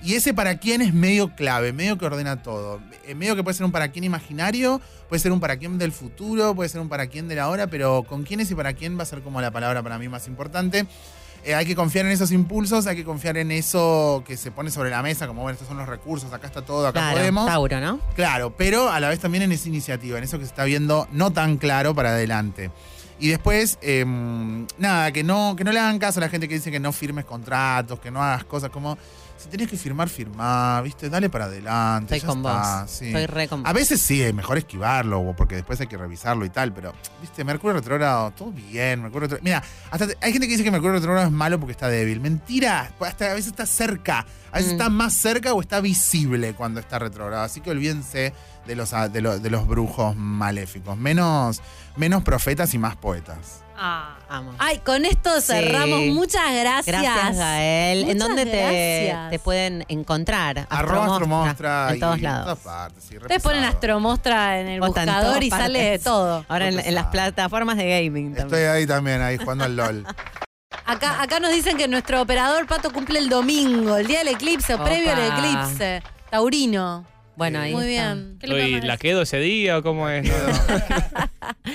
[0.03, 2.79] Y ese para quién es medio clave, medio que ordena todo.
[3.05, 4.79] Eh, medio que puede ser un para quién imaginario,
[5.09, 7.67] puede ser un para quién del futuro, puede ser un para quién de la hora,
[7.67, 10.27] pero con quiénes y para quién va a ser como la palabra para mí más
[10.27, 10.85] importante.
[11.43, 14.69] eh, hay que confiar en esos impulsos, hay que confiar en eso que se pone
[14.69, 17.45] sobre la mesa, como bueno, estos son los recursos, acá está todo, acá Claro, podemos.
[17.47, 17.99] Tauro, ¿no?
[18.15, 21.07] Claro, pero a la vez también en esa iniciativa, en eso que se está viendo
[21.11, 22.69] no tan claro para adelante.
[23.19, 24.05] Y después, eh,
[24.77, 26.91] nada, que no, que no le hagan caso a la gente que dice que no
[26.91, 28.97] firmes contratos, que no hagas cosas como.
[29.47, 31.09] Si tenés que firmar, firmar, ¿viste?
[31.09, 32.17] Dale para adelante.
[32.17, 32.91] Estoy ya con está, vos.
[32.91, 33.05] sí.
[33.07, 33.65] Estoy re con.
[33.65, 37.45] A veces sí, es mejor esquivarlo, porque después hay que revisarlo y tal, pero, ¿viste?
[37.45, 39.01] Mercurio retrógrado, todo bien.
[39.03, 39.43] Mercurio retrógrado.
[39.45, 42.19] Mira, hasta hay gente que dice que Mercurio retrógrado es malo porque está débil.
[42.19, 44.25] Mentira, pues hasta a veces está cerca.
[44.51, 44.75] A veces Mm.
[44.75, 47.43] está más cerca o está visible cuando está retrógrado.
[47.43, 48.33] Así que olvídense
[48.65, 50.97] de los, de los, de los brujos maléficos.
[50.97, 51.61] Menos,
[51.95, 53.63] menos profetas y más poetas.
[53.77, 54.55] Vamos.
[54.59, 55.47] Ay, con esto Sí.
[55.53, 56.01] cerramos.
[56.07, 56.85] Muchas gracias.
[57.01, 58.09] Gracias, Gael.
[58.09, 60.65] ¿En dónde te, te pueden encontrar?
[60.69, 61.89] Arroba Astromostra.
[61.91, 62.43] En todos y lados.
[62.43, 63.63] todas partes, sí, re Ustedes ponen.
[63.63, 66.43] Astromostra en el Vos buscador y sale de todo.
[66.47, 68.47] Ahora en, en las plataformas de gaming también.
[68.47, 70.05] Estoy ahí también, ahí jugando al LOL.
[70.85, 74.73] Acá, acá nos dicen que nuestro operador Pato cumple el domingo, el día del eclipse
[74.73, 74.85] o Opa.
[74.85, 76.01] previo al eclipse.
[76.29, 77.05] Taurino.
[77.35, 78.13] Bueno, ahí Muy está.
[78.15, 78.39] bien.
[78.51, 80.27] Uy, ¿La quedo ese día o cómo es?
[80.27, 80.33] No,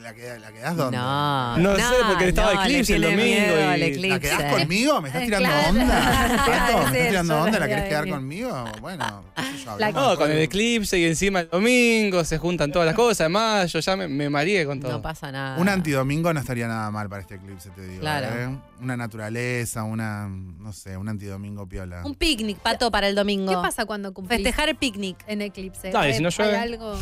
[0.00, 0.96] ¿La, queda- la quedás dónde?
[0.98, 4.08] No, No sé, porque estaba no, eclipse el tiene domingo miedo al y- eclipse.
[4.08, 5.00] ¿La quedás conmigo?
[5.00, 5.68] ¿Me estás Eh, tirando claro.
[5.70, 6.36] onda?
[6.46, 7.58] Pato, ¿me estás tirando onda?
[7.58, 8.64] ¿La querés quedar conmigo?
[8.80, 12.24] Bueno, qué sé yo, La- hablamos No, de con el eclipse y encima el domingo
[12.24, 13.20] se juntan todas las cosas.
[13.22, 14.92] Además, yo ya me, me mareé con todo.
[14.92, 15.58] No pasa nada.
[15.58, 18.00] Un antidomingo no estaría nada mal para este eclipse, te digo.
[18.00, 18.26] Claro.
[18.28, 18.56] ¿eh?
[18.82, 22.02] Una naturaleza, una, no sé, un antidomingo piola.
[22.04, 23.50] Un picnic, Pato, para el domingo.
[23.50, 25.16] ¿Qué pasa cuando cumplís Festejar el picnic.
[25.26, 25.90] en eclipse?
[25.90, 26.56] Dale, si no ¿Hay llueve.
[26.58, 26.98] algo?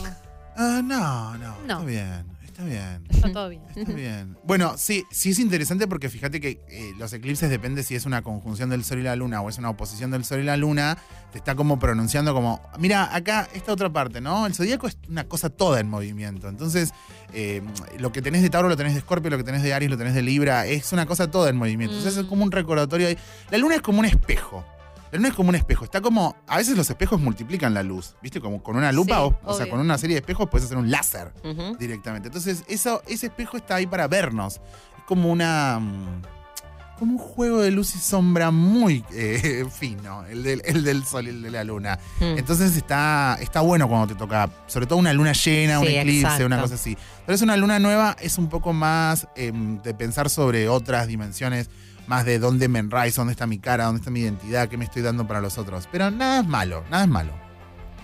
[0.56, 1.73] Ah, no, no, No.
[1.81, 3.04] está bien, está bien.
[3.08, 3.62] Está todo bien.
[3.74, 4.36] Está bien.
[4.44, 8.22] Bueno, sí, sí es interesante porque fíjate que eh, los eclipses depende si es una
[8.22, 10.98] conjunción del Sol y la Luna o es una oposición del Sol y la Luna,
[11.32, 14.46] te está como pronunciando como, mira, acá esta otra parte, ¿no?
[14.46, 16.48] El zodíaco es una cosa toda en movimiento.
[16.48, 16.92] Entonces,
[17.32, 17.62] eh,
[17.98, 19.96] lo que tenés de Tauro lo tenés de Escorpio, lo que tenés de Aries lo
[19.96, 21.96] tenés de Libra, es una cosa toda en movimiento.
[21.96, 23.16] Entonces es como un recordatorio ahí.
[23.50, 24.64] La Luna es como un espejo.
[25.18, 25.84] Luna es como un espejo.
[25.84, 26.36] Está como.
[26.47, 28.14] A veces los espejos multiplican la luz.
[28.22, 28.40] ¿Viste?
[28.40, 30.78] Como con una lupa Sí, o, o sea, con una serie de espejos puedes hacer
[30.78, 31.32] un láser
[31.78, 32.28] directamente.
[32.28, 34.55] Entonces, eso, ese espejo está ahí para vernos.
[34.98, 35.78] Es como una.
[35.80, 36.22] mm,
[36.98, 41.26] Como un juego de luz y sombra muy eh, fino, el del, el del sol
[41.26, 41.98] y el de la luna.
[42.20, 42.39] Mm.
[42.39, 46.47] Entonces está, está bueno cuando te toca, sobre todo una luna llena, un eclipse, exacto.
[46.47, 46.97] una cosa así.
[47.26, 51.70] Pero es una luna nueva, es un poco más em, de pensar sobre otras dimensiones,
[52.06, 54.84] más de dónde me enraizo, dónde está mi cara, dónde está mi identidad, qué me
[54.84, 55.88] estoy dando para los otros.
[55.90, 57.32] Pero nada es malo, nada es malo.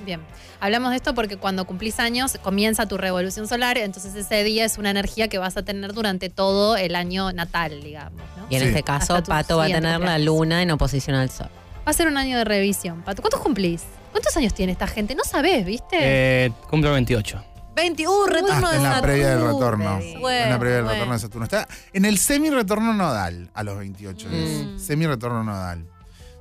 [0.04, 0.20] Bien.
[0.60, 4.78] Hablamos de esto porque cuando cumplís años comienza tu revolución solar, entonces ese día es
[4.78, 8.20] una energía que vas a tener durante todo el año natal, digamos.
[8.36, 8.46] ¿no?
[8.48, 8.68] Y en Sí.
[8.68, 11.48] este caso, Hasta Pato va a tener la luna en oposición al sol.
[11.86, 13.22] Va a ser un año de revisión, Pato.
[13.22, 13.82] ¿Cuántos cumplís?
[14.12, 15.14] ¿Cuántos años tiene esta gente?
[15.14, 15.96] No sabés, ¿viste?
[16.00, 17.42] Eh, cumplo 28.
[17.80, 19.02] 20, uh, retorno Ah, de en la Saturno.
[19.02, 20.00] previa del retorno.
[20.20, 20.94] Bueno, en la previa del bueno.
[20.94, 21.44] retorno de Saturno.
[21.44, 24.28] Está en el semi-retorno nodal a los 28.
[24.30, 24.78] Mm.
[24.78, 25.84] Semi-retorno nodal.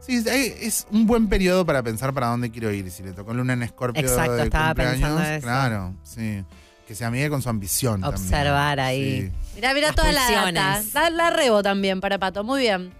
[0.01, 2.89] Sí, es- un buen periodo para pensar para dónde quiero ir.
[2.91, 5.41] Si le tocó luna en Escorpio Exacto, de estaba pensando eso.
[5.45, 6.43] Claro, sí.
[6.87, 8.23] Que se amigue con su ambición también.
[8.23, 9.23] Observar ahí.
[9.23, 9.31] Sí.
[9.55, 11.29] Mirá, mirá Las toda la data.
[11.31, 12.45] rebo también para Pato.
[12.45, 12.93] Muy bien.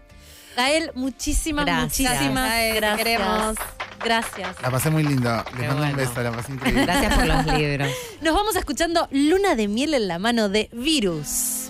[0.58, 2.12] Gael, muchísimas, Gracias.
[2.12, 2.98] muchísimas te gracias.
[2.98, 3.56] queremos.
[4.04, 4.62] Gracias.
[4.62, 5.44] La pasé muy linda.
[5.52, 6.84] Les Qué mando un beso, la pasé increíble.
[6.86, 7.90] Gracias por los libros.
[8.22, 11.70] Nos vamos escuchando Luna de miel en la mano de Virus.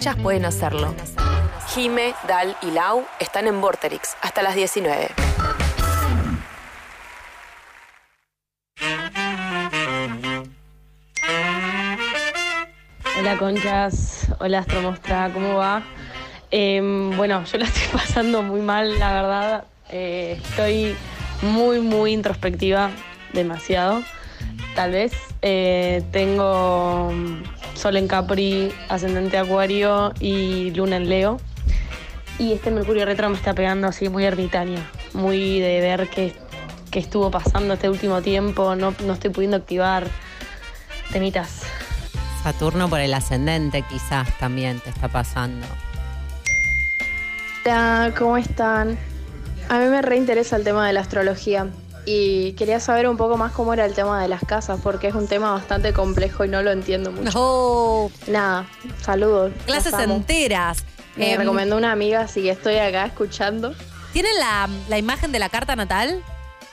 [0.00, 0.94] Ellas pueden hacerlo.
[1.74, 5.08] Jime, Dal y Lau están en Vorterix hasta las 19.
[13.18, 15.82] Hola conchas, hola Astromostra, ¿cómo va?
[16.50, 19.64] Em, bueno, yo la estoy pasando muy mal, la verdad.
[19.90, 20.96] Eh, estoy
[21.42, 22.90] muy, muy introspectiva,
[23.32, 24.02] demasiado,
[24.74, 25.12] tal vez.
[25.42, 27.42] Eh, tengo mm,
[27.74, 31.40] Sol en Capri, Ascendente Acuario y Luna en Leo.
[32.38, 34.80] Y este Mercurio retro me está pegando así muy ermitaño,
[35.14, 36.34] muy de ver qué,
[36.90, 40.06] qué estuvo pasando este último tiempo, no, no estoy pudiendo activar
[41.12, 41.62] temitas.
[42.42, 45.66] Saturno por el ascendente quizás también te está pasando.
[47.64, 48.98] Hola, ¿cómo están?
[49.68, 51.66] A mí me reinteresa el tema de la astrología
[52.04, 55.14] y quería saber un poco más cómo era el tema de las casas porque es
[55.14, 57.30] un tema bastante complejo y no lo entiendo mucho.
[57.32, 58.66] No, Nada,
[59.02, 59.52] saludos.
[59.66, 60.84] clases enteras.
[61.16, 63.74] Me Em, recomendó una amiga, así que estoy acá escuchando.
[64.12, 66.22] ¿Tienen la, la imagen de la carta natal?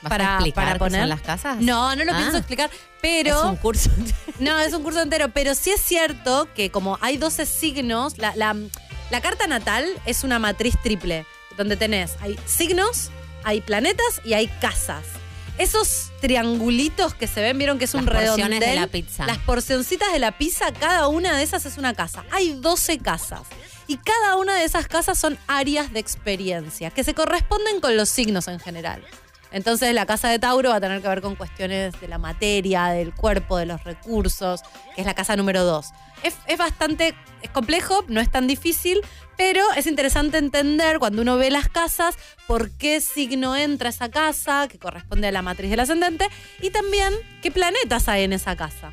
[0.04, 1.00] ¿Vas Para- a explicar para qué poner?
[1.02, 1.58] son las casas?
[1.62, 2.18] No, no lo Ah.
[2.18, 2.70] pienso explicar,
[3.02, 3.30] pero...
[3.40, 3.90] Es un curso.
[4.40, 8.36] No, es un curso entero, pero sí es cierto que como hay 12 signos, la,
[8.36, 8.56] la-
[9.12, 11.26] la carta natal es una matriz triple,
[11.58, 13.10] donde tenés, hay signos,
[13.44, 15.04] hay planetas y hay casas.
[15.58, 18.70] Esos triangulitos que se ven, vieron que es un Las porciones redondel.
[18.70, 19.26] de la pizza.
[19.28, 22.26] Las porcioncitas de la pizza, cada una de esas es una casa.
[22.32, 23.42] Hay 12 casas.
[23.86, 28.10] Y cada una de esas casas son áreas de experiencia que se corresponden con los
[28.10, 29.04] signos en general.
[29.54, 32.88] Entonces la casa de Tauro va a tener que ver con cuestiones de la materia,
[32.88, 34.64] del cuerpo, de los recursos,
[34.96, 35.92] que es la casa número 2.
[36.24, 39.02] Es, bastante es complejo, no es tan difícil,
[39.38, 42.16] pero es interesante entender cuando uno ve las casas
[42.48, 46.28] por qué signo entra esa casa, que corresponde a la matriz del ascendente,
[46.62, 48.92] y también qué planetas hay en esa casa.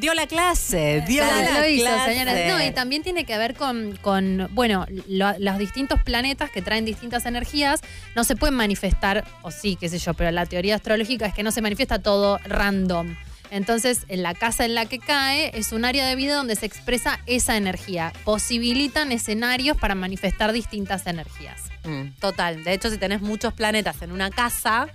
[0.00, 2.12] Dio la clase, dio Claro, la lo hizo, clase.
[2.12, 2.32] señora.
[2.48, 6.84] No, y también tiene que ver con, con bueno, lo- los distintos planetas que traen
[6.84, 7.80] distintas energías
[8.14, 11.42] no se pueden manifestar, o sí, qué sé yo, pero la teoría astrológica es que
[11.42, 13.16] no se manifiesta todo random.
[13.50, 16.66] Entonces, en la casa en la que cae es un área de vida donde se
[16.66, 18.12] expresa esa energía.
[18.24, 21.62] Posibilitan escenarios para manifestar distintas energías.
[21.84, 22.10] Mm.
[22.20, 22.62] Total.
[22.62, 24.88] De hecho, si tenés muchos planetas en una casa,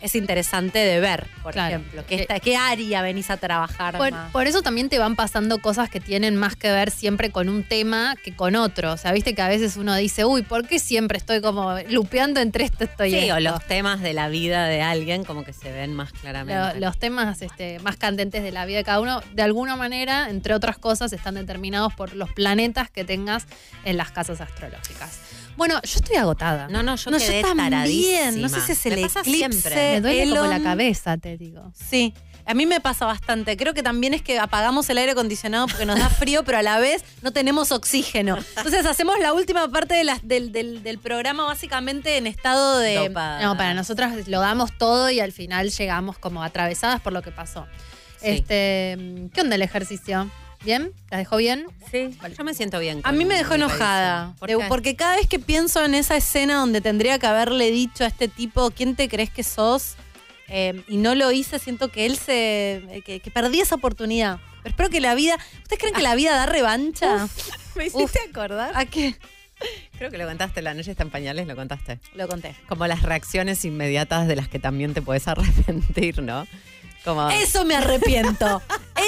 [0.00, 1.76] es interesante de ver, por Claro.
[1.76, 2.04] ejemplo.
[2.06, 4.30] ¿Qué, esta- ¿Qué área venís a trabajar Por, más?
[4.30, 7.64] por eso también te van pasando cosas que tienen más que ver siempre con un
[7.64, 8.92] tema que con otro.
[8.92, 12.40] O sea, viste que a veces uno dice, uy, ¿por qué siempre estoy como lupeando
[12.40, 15.52] entre esto estoy Sí, o esto?" los temas de la vida de alguien como que
[15.52, 16.80] se ven más Lo- claramente.
[16.80, 20.54] los temas este, más candentes de la vida de cada uno, de alguna manera, entre
[20.54, 23.46] otras cosas, están determinados por los planetas que tengas
[23.84, 25.20] en las casas astrológicas.
[25.56, 26.68] Bueno, yo estoy agotada.
[26.68, 27.70] No, no, yo No, quedé yo también.
[27.70, 28.30] taradísima.
[28.42, 29.50] No sé si es el Me pasa eclipse.
[29.50, 29.74] siempre.
[29.74, 31.72] Me duele como la Elon- cabeza, te digo.
[31.74, 32.12] Sí.
[32.48, 33.56] A mí me pasa bastante.
[33.56, 36.62] Creo que también es que apagamos el aire acondicionado porque nos da frío, pero a
[36.62, 38.36] la vez no tenemos oxígeno.
[38.56, 42.94] Entonces hacemos la última parte de las- del, del- del programa básicamente en estado de...
[43.08, 43.42] Dopada.
[43.42, 47.32] No, para nosotras lo damos todo y al final llegamos como atravesadas por lo que
[47.32, 47.66] pasó.
[48.20, 48.28] Sí.
[48.28, 48.96] Este,
[49.34, 50.30] ¿Qué onda el ejercicio?
[50.66, 50.92] ¿Bien?
[51.10, 51.64] ¿La dejó bien?
[51.92, 53.00] Sí, yo me siento bien.
[53.04, 54.34] A mí me dejó enojada.
[54.34, 54.36] revisión.
[54.40, 54.64] ¿Por De- qué?
[54.68, 58.26] porque cada vez que pienso en esa escena donde tendría que haberle dicho a este
[58.26, 59.94] tipo, ¿quién te crees que sos?
[60.48, 62.82] Eh, y no lo hice, siento que él se.
[62.90, 64.40] eh, que, que perdí esa oportunidad.
[64.64, 65.38] Pero espero que la vida.
[65.62, 67.28] ¿Ustedes creen que la vida da revancha?
[67.76, 68.72] me hiciste acordar.
[68.74, 69.14] ¿A qué?
[69.96, 71.98] Creo que lo contaste, la noche está en pañales, lo contaste.
[72.14, 72.54] Lo conté.
[72.68, 76.46] Como las reacciones inmediatas de las que también te puedes arrepentir, ¿no?
[77.06, 78.60] Como, Eso me arrepiento.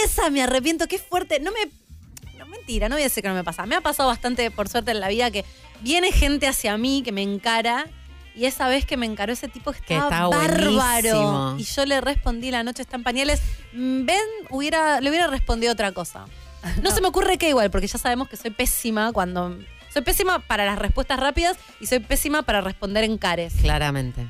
[0.05, 0.87] Esa me arrepiento.
[0.87, 1.41] Qué fuerte.
[1.41, 1.59] No me.
[2.39, 3.67] No, mentira, no voy a decir que no me pasa.
[3.67, 5.45] Me ha pasado bastante, por suerte, en la vida que
[5.81, 7.87] viene gente hacia mí que me encara.
[8.37, 11.57] Y esa vez que me encaró ese tipo que Que estaba está bárbaro.
[11.59, 13.41] Y yo le respondí la noche está en pañales.
[13.73, 14.21] Mm, Ven,
[14.51, 16.27] hubiera, le hubiera respondido otra cosa.
[16.83, 19.59] No se me ocurre que igual, porque ya sabemos que soy pésima cuando.
[19.93, 23.55] Soy pésima para las respuestas rápidas y soy pésima para responder en cares.
[23.61, 24.29] claramente.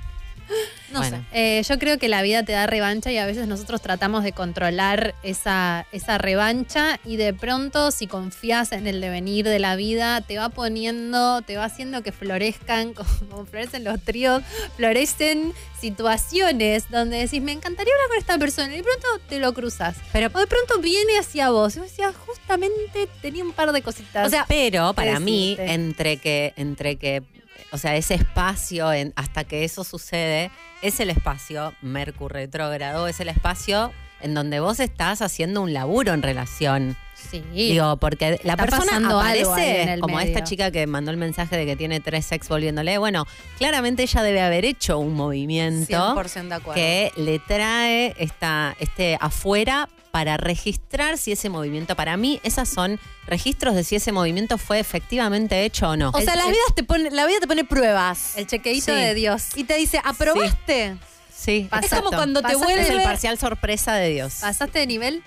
[0.92, 1.18] No Bueno.
[1.32, 1.58] sé.
[1.58, 4.32] Eh, yo creo que la vida te da revancha y a veces nosotros tratamos de
[4.32, 10.20] controlar esa, esa revancha y de pronto si confías en el devenir de la vida
[10.22, 12.94] te va poniendo, te va haciendo que florezcan,
[13.28, 14.42] como, florecen los tríos,
[14.76, 19.52] florecen situaciones donde decís, me encantaría hablar con esta persona y de pronto te lo
[19.54, 19.96] cruzas.
[20.12, 23.82] Pero O de pronto viene hacia vos y vos decías, justamente tenía un par de
[23.82, 24.26] cositas.
[24.26, 27.22] O sea, pero para mí, entre que, entre que,
[27.72, 30.50] o sea, ese espacio en- hasta que eso sucede,
[30.82, 36.12] es el espacio Mercurio retrógrado, es el espacio en donde vos estás haciendo un laburo
[36.12, 36.96] en relación.
[37.14, 37.42] Sí.
[37.52, 40.28] Digo, porque la Está persona aparece como medio.
[40.28, 42.98] esta chica que mandó el mensaje de que tiene tres ex volviéndole.
[42.98, 43.26] Bueno,
[43.58, 46.74] claramente ella debe haber hecho un movimiento 100% de acuerdo.
[46.74, 52.98] que le trae esta, este afuera para registrar si ese movimiento, para mí, esas son
[53.26, 56.10] registros de si ese movimiento fue efectivamente hecho o no.
[56.14, 58.36] O sea, las el- vidas te pone, la vida te pone pruebas.
[58.36, 58.92] el chequeíto Sí.
[59.00, 59.44] de Dios.
[59.56, 60.96] Y te dice, ¿aprobaste?
[61.34, 62.04] sí, Es exacto.
[62.06, 63.04] como cuando te Pasaste Es el vuelve.
[63.04, 64.36] parcial sorpresa de Dios.
[64.40, 65.22] ¿Pasaste de nivel?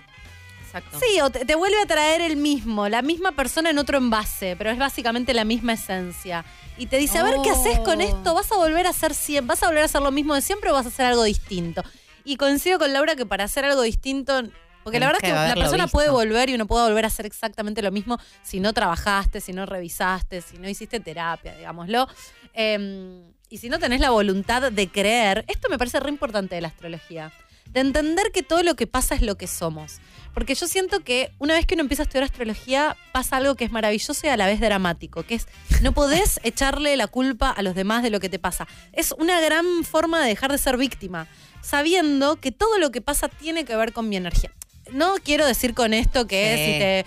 [0.65, 0.99] Exacto.
[0.99, 4.55] Sí, o te, te vuelve a traer el mismo, la misma persona en otro envase,
[4.57, 6.45] pero es básicamente la misma esencia.
[6.77, 8.03] Y te dice, a ver qué haces con Oh.
[8.03, 10.41] esto, ¿vas a volver a hacer siempre, vas a volver a hacer lo mismo de
[10.41, 11.83] siempre o vas a hacer algo distinto?
[12.23, 14.43] Y coincido con Laura que para hacer algo distinto,
[14.83, 15.97] porque la verdad es que que la persona visto.
[15.97, 19.53] puede volver y uno puede volver a hacer exactamente lo mismo si no trabajaste, si
[19.53, 22.07] no revisaste, si no hiciste terapia, digámoslo.
[22.53, 23.21] Eh,
[23.51, 26.69] y si no tenés la voluntad de creer, esto me parece re importante de la
[26.69, 27.33] astrología,
[27.69, 29.99] de entender que todo lo que pasa es lo que somos.
[30.33, 33.65] Porque yo siento que una vez que uno empieza a estudiar astrología, pasa algo que
[33.65, 35.47] es maravilloso y a la vez dramático, que es
[35.81, 38.67] no podés echarle la culpa a los demás de lo que te pasa.
[38.93, 41.27] Es una gran forma de dejar de ser víctima,
[41.61, 44.53] sabiendo que todo lo que pasa tiene que ver con mi energía.
[44.91, 46.73] No quiero decir con esto que Sí.
[46.73, 47.05] si te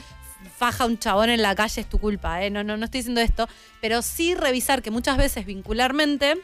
[0.59, 2.51] faja un chabón en la calle es tu culpa, ¿eh?
[2.51, 3.49] no, no, no estoy diciendo esto,
[3.81, 6.37] pero sí revisar que muchas veces vincularmente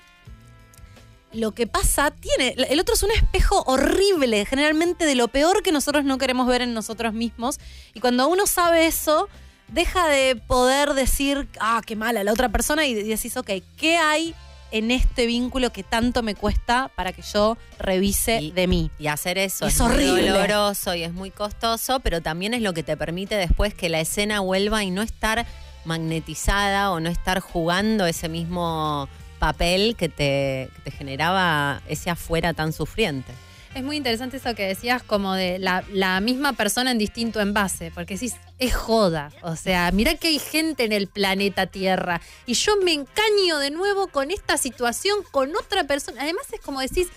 [1.33, 2.55] lo que pasa tiene.
[2.69, 6.61] El otro es un espejo horrible, generalmente de lo peor que nosotros no queremos ver
[6.63, 7.59] en nosotros mismos.
[7.95, 9.29] Y cuando uno sabe eso,
[9.69, 14.35] deja de poder decir, ah, qué mala la otra persona, y decís, ok, ¿qué hay
[14.73, 18.91] en este vínculo que tanto me cuesta para que yo revise Y- de mí?
[18.99, 20.31] Y hacer eso Es es, muy horrible.
[20.31, 24.01] doloroso y es muy costoso, pero también es lo que te permite después que la
[24.01, 25.47] escena vuelva y no estar
[25.85, 32.53] magnetizada o no estar jugando ese mismo papel que te, que te generaba ese afuera
[32.55, 33.33] tan sufriente.
[33.75, 38.15] Es muy interesante eso que decías, como de la, misma persona en distinto envase, porque
[38.15, 39.31] decís, es joda.
[39.43, 43.71] O sea, mira que hay gente en el planeta Tierra y yo me encaño de
[43.71, 46.23] nuevo con esta situación, con otra persona.
[46.23, 47.09] Además, es como decís,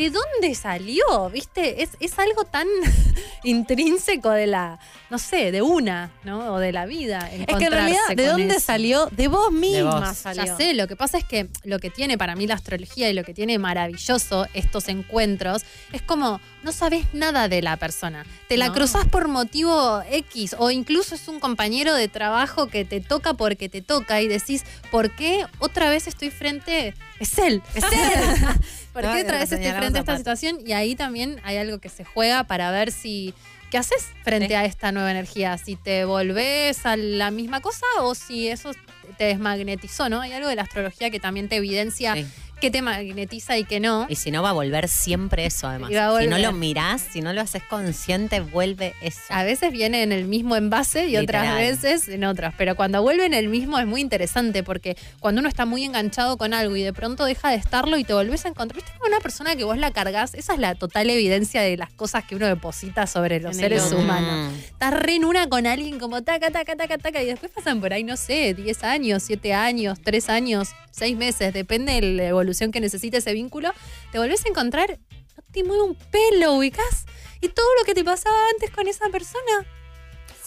[0.00, 1.28] ¿de dónde salió?
[1.30, 1.82] ¿Viste?
[1.82, 2.66] Es, es algo tan
[3.44, 4.78] intrínseco de la,
[5.10, 6.54] no sé, de una, ¿no?
[6.54, 7.30] O de la vida.
[7.30, 8.60] Es que en realidad, ¿de dónde eso.
[8.60, 9.08] salió?
[9.10, 10.16] De vos misma vos.
[10.16, 10.46] salió.
[10.46, 13.12] Ya sé, lo que pasa es que lo que tiene para mí la astrología y
[13.12, 18.24] lo que tiene maravilloso estos encuentros es como no sabes nada de la persona.
[18.48, 18.74] Te la No.
[18.74, 23.68] cruzás por motivo X o incluso es un compañero de trabajo que te toca porque
[23.68, 26.94] te toca y decís, ¿por qué otra vez estoy frente?
[27.18, 27.90] Es él, es él.
[28.92, 30.58] ¿Por qué otra vez estoy frente a esta situación?
[30.66, 33.34] Y ahí también hay algo que se juega para ver si...
[33.70, 34.54] ¿Qué haces frente Sí.
[34.54, 35.56] a esta nueva energía?
[35.56, 38.72] Si te volvés a la misma cosa o si eso
[39.20, 40.22] te desmagnetizó, ¿no?
[40.22, 42.26] Hay algo de la astrología que también te evidencia Sí.
[42.58, 44.06] qué te magnetiza y qué no.
[44.10, 45.90] Y si no, va a volver siempre eso, además.
[45.90, 49.20] Y va a Si no lo mirás, si no lo haces consciente, vuelve eso.
[49.30, 52.52] A veces viene en el mismo envase y otras veces en otras.
[52.58, 56.36] Pero cuando vuelve en el mismo es muy interesante porque cuando uno está muy enganchado
[56.36, 58.76] con algo y de pronto deja de estarlo y te volvés a encontrar.
[58.76, 60.34] ¿Viste como una persona que vos la cargas?
[60.34, 63.90] Esa es la total evidencia de las cosas que uno deposita sobre los En seres
[63.90, 64.52] humanos.
[64.66, 67.94] Estás re en una con alguien como taca, taca, taca, taca y después pasan por
[67.94, 72.70] ahí, no sé, 10 años, 7 años, 3 años, 6 meses, depende de la evolución
[72.70, 73.72] que necesite ese vínculo.
[74.12, 74.98] Te volvés a encontrar,
[75.36, 77.06] no te mueve un pelo, ubicás.
[77.40, 79.66] Y todo lo que te pasaba antes con esa persona.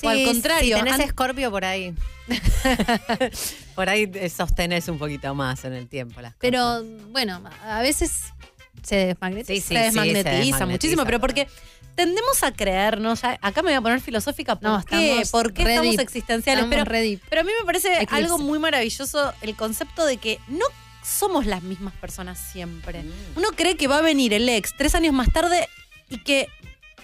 [0.04, 1.94] O al contrario, Si tenés escorpio por ahí.
[3.76, 6.42] por ahí sostenés un poquito más en el tiempo las cosas.
[6.42, 8.34] Pero bueno, a veces
[8.82, 9.54] se desmagnetiza.
[9.54, 11.48] Sí, sí, se desmagnetiza, muchísimo, pero porque
[11.96, 15.22] tendemos a creernos, ya- acá me voy a poner filosófica, ¿por No, qué?
[15.22, 16.64] estamos ¿Por qué estamos existenciales?
[16.66, 18.16] Estamos Pero, pero a mí me parece Eclipse.
[18.16, 20.66] algo muy maravilloso el concepto de que no
[21.04, 23.04] somos las mismas personas siempre.
[23.04, 23.12] Mm.
[23.38, 25.68] Uno cree que va a venir el ex tres años más tarde
[26.10, 26.48] y que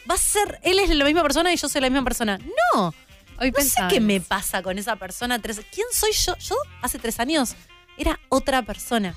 [0.09, 2.39] va a ser, él es la misma persona y yo soy la misma persona.
[2.73, 2.93] No,
[3.41, 5.39] Hoy no sé qué me pasa con esa persona.
[5.39, 6.35] Tres, ¿Quién soy yo?
[6.37, 7.55] Yo hace tres años
[7.97, 9.15] era otra persona.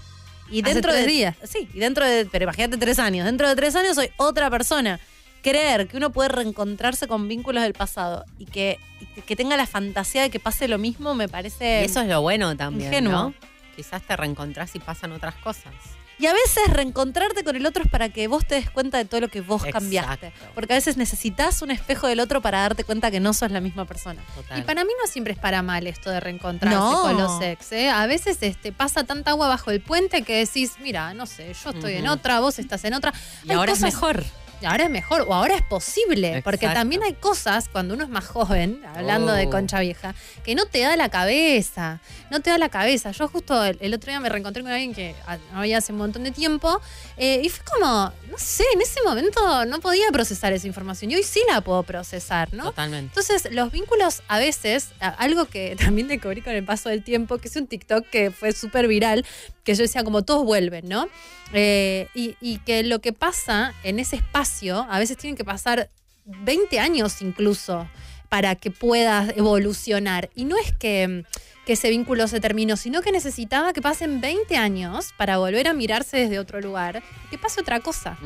[0.50, 1.36] Y Hace dentro tres de días.
[1.44, 2.26] Sí, y dentro de.
[2.26, 3.24] Pero imagínate tres años.
[3.24, 5.00] Dentro de tres años soy otra persona.
[5.42, 8.78] Creer que uno puede reencontrarse con vínculos del pasado y que,
[9.16, 11.82] y que- tenga la fantasía de que pase lo mismo me parece.
[11.82, 13.12] Y eso es lo bueno también, ingenuo.
[13.12, 13.34] ¿no?
[13.76, 15.72] Quizás te reencontrás y pasan otras cosas.
[16.18, 19.06] Y a veces reencontrarte con el otro es para que vos te des cuenta de
[19.06, 19.80] todo lo que vos Exacto.
[19.80, 20.32] cambiaste.
[20.54, 23.60] Porque a veces necesitas un espejo del otro para darte cuenta que no sos la
[23.60, 24.22] misma persona.
[24.36, 24.60] Total.
[24.60, 27.00] Y para mí no siempre es para mal esto de reencontrarse No.
[27.00, 27.72] con los ex.
[27.72, 27.90] ¿eh?
[27.90, 31.70] A veces este, pasa tanta agua bajo el puente que decís, mira, no sé, yo
[31.70, 33.12] estoy en otra, vos estás en otra.
[33.42, 34.22] y Hay ahora es mejor.
[34.66, 38.26] Ahora es mejor, o ahora es posible, porque también hay cosas cuando uno es más
[38.26, 39.50] joven, hablando de Oh.
[39.50, 40.14] concha vieja,
[40.44, 43.10] que no te da la cabeza, no te da la cabeza.
[43.10, 45.92] Yo justo el, el otro día me reencontré con alguien que ah, no había hace
[45.92, 46.80] un montón de tiempo
[47.16, 51.16] eh, y fue como, no sé, en ese momento no podía procesar esa información y
[51.16, 52.64] hoy sí la puedo procesar, ¿no?
[52.64, 53.08] Totalmente.
[53.18, 57.48] Entonces, los vínculos a veces, algo que también descubrí con el paso del tiempo, que
[57.48, 59.24] es un TikTok que fue súper viral,
[59.64, 61.08] que yo decía como todos vuelven, ¿no?
[61.52, 65.90] Eh, y, y que lo que pasa en ese espacio, a veces tienen que pasar
[66.24, 67.86] 20 años incluso
[68.32, 70.30] para que puedas evolucionar.
[70.34, 71.26] Y no es que,
[71.66, 75.74] que ese vínculo se terminó, sino que necesitaba que pasen 20 años para volver a
[75.74, 78.16] mirarse desde otro lugar y que pase otra cosa.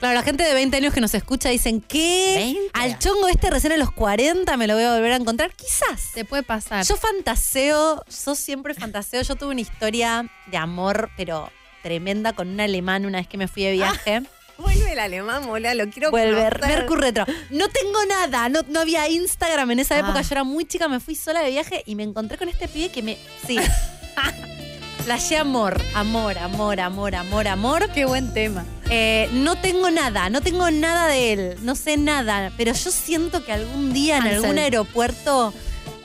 [0.00, 2.70] Claro, la gente de 20 años que nos escucha dicen que 20.
[2.72, 5.52] al chongo este recién a los 40 me lo voy a volver a encontrar.
[5.54, 6.10] Quizás.
[6.12, 6.84] Te puede pasar.
[6.84, 9.22] Yo fantaseo, yo siempre fantaseo.
[9.22, 11.48] Yo tuve una historia de amor, pero
[11.82, 14.22] tremenda, con un alemán una vez que me fui de viaje.
[14.58, 16.48] Vuelve el alemán, mola, lo quiero Vuelve.
[16.66, 17.24] Mercur Retro.
[17.50, 20.22] No tengo nada, no, no había Instagram en esa época, Ah.
[20.22, 22.90] yo era muy chica, me fui sola de viaje y me encontré con este pibe
[22.90, 23.18] que me.
[23.46, 23.58] Sí.
[25.04, 27.90] Flashé amor, amor, amor, amor, amor, amor.
[27.92, 28.64] Qué buen tema.
[28.88, 33.44] Eh, no tengo nada, no tengo nada de él, no sé nada, pero yo siento
[33.44, 35.52] que algún día en algún aeropuerto.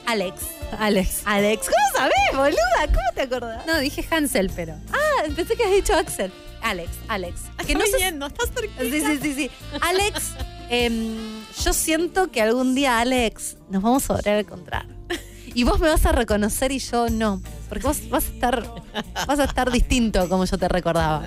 [0.04, 0.34] Alex.
[0.78, 1.22] Alex.
[1.24, 2.86] Alex, ¿cómo sabés, boluda?
[2.86, 3.66] ¿Cómo te acordás?
[3.66, 4.74] No, dije Hansel, pero.
[4.92, 6.32] Ah, pensé que habías dicho Axel.
[6.62, 7.40] Alex, Alex.
[7.66, 8.12] Que no sé.
[8.12, 8.82] no estás cerquita.
[8.82, 9.50] Sí, sí, sí, sí.
[9.80, 10.32] Alex,
[10.70, 11.16] em,
[11.64, 14.86] yo siento que algún día, Alex, nos vamos a volver a encontrar.
[15.54, 17.40] Y vos me vas a reconocer y yo no.
[17.68, 18.74] Porque vos vas a estar,
[19.26, 21.24] vas a estar distinto como yo te recordaba.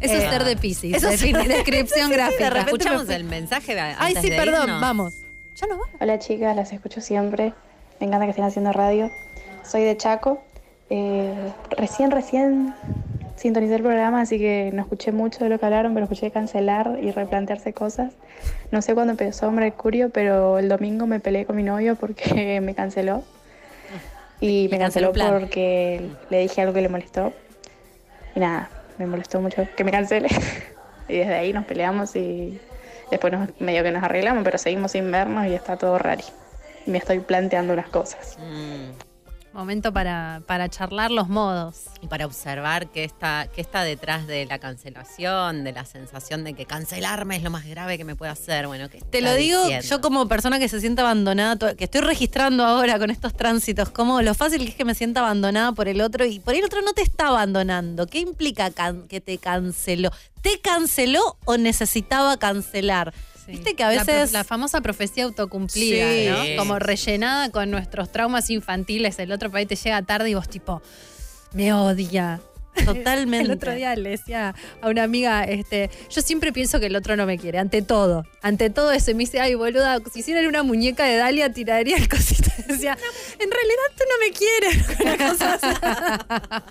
[0.00, 0.94] Eso Eh, es ser de Pisces.
[0.96, 2.50] eso es- defini- descripción Sí, sí, de gráfica.
[2.50, 4.80] repente Escuchamos el mensaje de Ay, antes sí, de perdón, irnos.
[4.80, 5.14] vamos.
[5.56, 5.94] Ya nos vamos.
[6.00, 7.52] Hola chicas, las escucho siempre.
[8.00, 9.10] Me encanta que estén haciendo radio.
[9.62, 10.42] Soy de Chaco.
[10.88, 12.74] Eh, recién, recién
[13.36, 16.98] sintonicé el programa, así que no escuché mucho de lo que hablaron, pero escuché cancelar
[17.02, 18.14] y replantearse cosas.
[18.70, 22.74] No sé cuándo empezó Mercurio, pero el domingo me peleé con mi novio porque me
[22.74, 23.22] canceló.
[24.40, 27.34] Y me canceló porque le dije algo que le molestó.
[28.34, 30.28] Y nada, me molestó mucho que me cancele.
[31.08, 32.58] y desde ahí nos peleamos y
[33.10, 36.22] después nos, medio que nos arreglamos, pero seguimos sin vernos y está todo raro.
[36.86, 38.36] Me estoy planteando unas cosas.
[39.52, 41.86] Momento para, para charlar los modos.
[42.00, 46.54] Y para observar qué está, qué está detrás de la cancelación, de la sensación de
[46.54, 48.68] que cancelarme es lo más grave que me puede hacer.
[48.68, 49.84] Bueno, ¿qué Te lo digo diciendo?
[49.88, 53.90] yo como persona que se siente abandonada, to- que estoy registrando ahora con estos tránsitos,
[53.90, 56.64] como lo fácil que es que me sienta abandonada por el otro y por el
[56.64, 58.06] otro no te está abandonando.
[58.06, 58.70] ¿Qué implica
[59.08, 60.10] que te canceló?
[60.42, 63.12] ¿Te canceló o necesitaba cancelar?
[63.50, 64.32] Viste que a veces...
[64.32, 66.26] la famosa profecía autocumplida, Sí.
[66.28, 66.56] ¿no?
[66.58, 69.18] Como rellenada con nuestros traumas infantiles.
[69.18, 70.82] El otro país te llega tarde y vos tipo,
[71.52, 72.40] me odia.
[72.84, 73.46] Totalmente.
[73.46, 77.16] El otro día le decía a una amiga, este, yo siempre pienso que el otro
[77.16, 78.24] no me quiere, ante todo.
[78.42, 79.10] Ante todo eso.
[79.12, 82.48] Me dice, ay, boluda, si hicieran una muñeca de Dalia, tiraría el cosito.
[82.68, 82.96] Decía,
[83.38, 85.00] en realidad tú no me quieres.
[85.00, 86.64] Una cosa.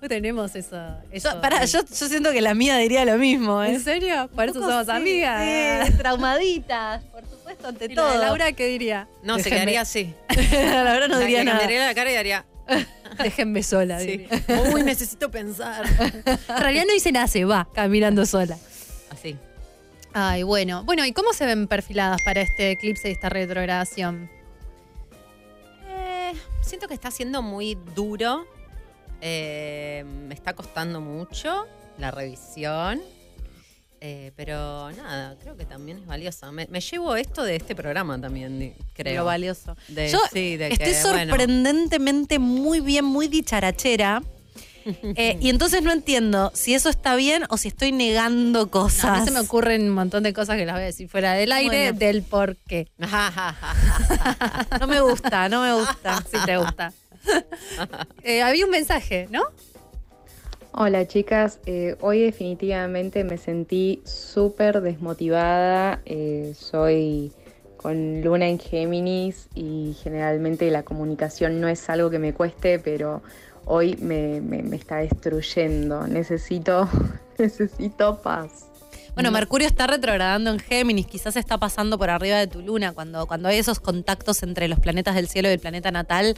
[0.00, 0.76] No tenemos eso.
[1.10, 3.62] eso Yo, pará, yo, yo siento que la mía diría lo mismo.
[3.62, 3.74] ¿eh?
[3.74, 4.28] ¿En serio?
[4.34, 5.86] Por eso somos sí, amigas.
[5.88, 8.12] sí, traumaditas, por supuesto, ante ¿Y la todo.
[8.12, 9.08] de Laura qué diría?
[9.22, 10.14] No, se quedaría así.
[10.52, 11.58] Laura no diría nada.
[11.58, 12.44] cambiaría la cara y haría.
[13.22, 13.98] Déjenme sola.
[14.00, 14.06] Sí.
[14.06, 14.28] diría.
[14.72, 15.84] Uy, necesito pensar.
[16.48, 18.58] En realidad no dice nada, se va caminando sola.
[19.10, 19.36] Así.
[20.12, 20.84] Ay, bueno.
[20.84, 24.30] Bueno, ¿y cómo se ven perfiladas para este eclipse y esta retrogradación?
[25.88, 26.32] Eh,
[26.62, 28.46] siento que está siendo muy duro.
[29.20, 31.66] Eh, me está costando mucho
[31.98, 33.00] la revisión.
[34.00, 36.52] Eh, pero nada, creo que también es valiosa.
[36.52, 39.20] Me, me llevo esto de este programa también, di- creo.
[39.22, 39.74] Lo valioso.
[39.88, 44.22] De- Yo sí, de estoy que, bueno, sorprendentemente muy bien, muy dicharachera.
[45.16, 49.04] Eh, y entonces no entiendo si eso está bien o si estoy negando cosas.
[49.06, 51.32] A mí se me ocurren un montón de cosas que las voy a decir fuera
[51.32, 51.98] del aire, Bueno.
[51.98, 52.86] del por qué.
[54.80, 56.22] No me gusta, no me gusta.
[56.30, 56.92] Si te gusta.
[58.22, 59.42] Eh, había un mensaje, ¿no?
[60.72, 66.00] Hola chicas, Eh, hoy definitivamente me sentí súper desmotivada.
[66.04, 67.32] Eh, soy
[67.76, 73.22] con Luna en Géminis y generalmente la comunicación no es algo que me cueste, pero
[73.64, 76.06] hoy me, me- me está destruyendo.
[76.06, 76.88] Necesito,
[77.38, 78.66] necesito paz.
[79.14, 82.92] Bueno, Mercurio está retrogradando en Géminis, quizás está pasando por arriba de tu luna.
[82.92, 86.36] Cuando, cuando hay esos contactos entre los planetas del cielo y el planeta natal,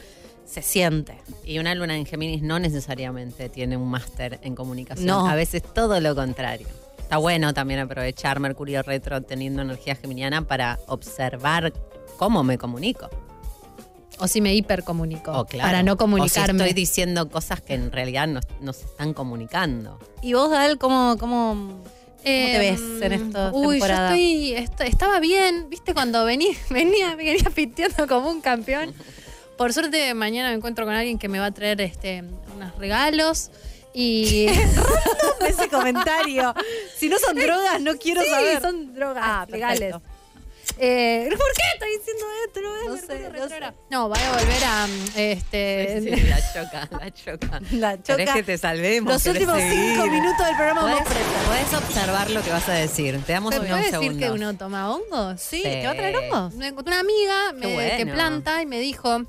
[0.49, 1.15] se siente.
[1.45, 5.05] Y una luna en Géminis no necesariamente tiene un máster en comunicación.
[5.07, 5.27] No.
[5.27, 6.67] A veces todo lo contrario.
[6.99, 11.73] Está bueno también aprovechar Mercurio retro teniendo energía geminiana para observar
[12.17, 13.09] cómo me comunico.
[14.19, 15.31] O si me hipercomunico.
[15.31, 16.59] O claro, Para no O comunicarme.
[16.59, 19.97] si estoy diciendo cosas que en realidad no, no se están comunicando.
[20.21, 21.83] ¿Y vos, Dal, cómo, cómo, cómo
[22.23, 24.09] te ves en esta Em, Uy, temporada?
[24.09, 28.93] yo estoy, est- estaba bien, viste, cuando vení, venía, venía piteando como un campeón.
[29.59, 32.23] Por suerte, mañana me encuentro con alguien que me va a traer este,
[32.55, 33.51] unos regalos.
[33.93, 34.47] Y.
[35.47, 36.53] ese comentario.
[36.97, 38.61] Si no son drogas, no quiero Sí, saber.
[38.61, 39.95] son drogas Ah, legales.
[40.81, 42.61] Eh, ¿Por qué estoy diciendo esto?
[42.61, 43.73] No, sé, Mercurio no retrógrado.
[43.89, 44.87] no, voy a volver a.
[44.87, 47.61] mm, Este, Sí, la choca, la choca.
[47.71, 48.33] La ¿Querés choca.
[48.35, 49.11] que te salvemos?
[49.11, 49.91] Los ¿Querés últimos seguir?
[49.95, 51.17] cinco minutos del programa prestas.
[51.47, 53.19] podés observar lo que vas a decir.
[53.25, 54.23] Te damos ¿Se unos puede decir segundos.
[54.23, 55.41] que uno toma hongos?
[55.41, 56.53] Sí, ¿te va a traer hongos?
[56.53, 57.97] Me encontré una amiga me- bueno.
[57.97, 59.23] que planta y me dijo,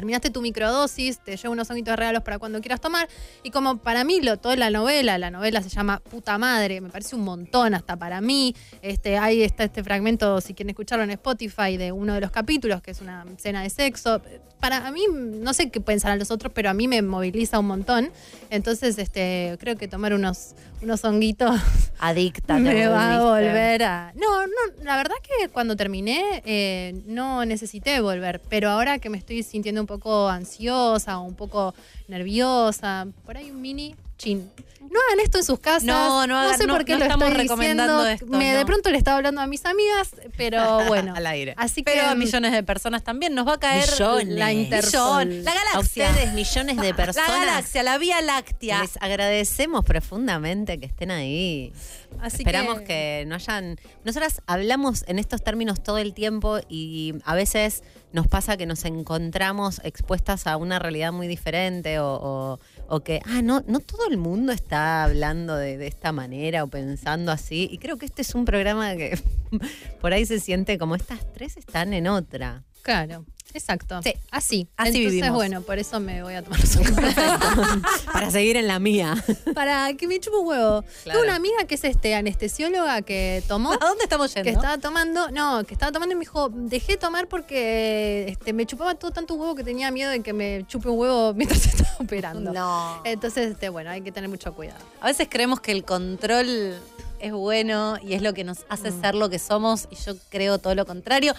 [0.00, 3.06] terminaste tu microdosis, te llevo unos honguitos de regalos para cuando quieras tomar.
[3.42, 6.88] Y como para mí, lo, toda la novela, la novela se llama Puta Madre, me
[6.88, 8.56] parece un montón hasta para mí.
[8.80, 12.80] Este, ahí está este fragmento, si quieren escucharlo en Spotify, de uno de los capítulos,
[12.80, 14.22] que es una escena de sexo.
[14.60, 18.10] Para mí, no sé qué pensarán los otros, pero a mí me moviliza un montón.
[18.50, 21.58] Entonces, este, creo que tomar unos, unos honguitos
[21.98, 22.56] Adicta.
[22.56, 24.12] te me va a volver a.
[24.14, 29.18] No, no, la verdad que cuando terminé eh, no necesité volver, pero ahora que me
[29.18, 31.74] estoy sintiendo un poco ansiosa o un poco
[32.08, 34.50] nerviosa, por ahí un mini chin.
[34.80, 35.84] No hagan esto en sus casas.
[35.84, 38.24] No, no hagan- sé no- por qué no lo estamos estoy recomendando diciendo.
[38.26, 38.66] esto, Me, De no.
[38.66, 41.14] pronto le estaba hablando a mis amigas, pero bueno.
[41.14, 41.54] Al aire.
[41.58, 44.26] Así que Pero a millones de personas también nos va a caer Millones.
[44.36, 45.44] la Intersol.
[45.44, 46.08] La A galaxia.
[46.10, 47.28] ustedes, millones de personas.
[47.30, 48.80] La galaxia, la Vía Láctea.
[48.82, 51.72] Les agradecemos profundamente que estén ahí.
[52.20, 53.24] Así Esperamos que- que...
[53.28, 53.76] no hayan.
[54.04, 58.84] Nosotras hablamos en estos términos todo el tiempo y a veces nos pasa que nos
[58.84, 62.58] encontramos expuestas a una realidad muy diferente o, o-
[62.90, 66.66] o que, ah, no, no todo el mundo está hablando de, de esta manera o
[66.66, 67.68] pensando así.
[67.70, 69.16] Y creo que este es un programa que
[70.00, 72.64] por ahí se siente como estas tres están en otra.
[72.82, 73.24] Claro.
[73.54, 74.00] Exacto.
[74.02, 74.14] Sí.
[74.30, 74.68] Así.
[74.76, 75.34] Así Entonces, vivimos.
[75.34, 76.76] bueno, por eso me voy a tomar los
[78.12, 79.22] Para seguir en la mía.
[79.54, 80.82] Para que me chupe un huevo.
[80.82, 81.20] Claro.
[81.20, 83.72] Tengo una amiga que es este anestesióloga que tomó.
[83.72, 84.44] ¿A dónde estamos yendo?
[84.44, 88.52] Que estaba tomando, no, que estaba tomando y me dijo, dejé de tomar porque este,
[88.52, 91.66] me chupaba todo tanto huevo que tenía miedo de que me chupe un huevo mientras
[91.66, 92.52] estaba operando.
[92.52, 93.00] No.
[93.04, 94.80] Entonces, este, bueno, hay que tener mucho cuidado.
[95.00, 96.78] A veces creemos que el control
[97.20, 100.58] es bueno y es lo que nos hace ser lo que somos y yo creo
[100.58, 101.34] todo lo contrario,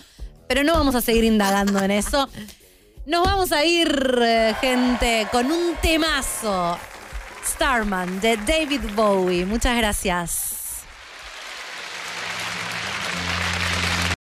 [0.54, 2.28] pero no vamos a seguir indagando en eso.
[3.06, 6.78] Nos vamos a ir, eh, gente, con un temazo.
[7.46, 9.46] Starman de David Bowie.
[9.46, 10.51] Muchas gracias.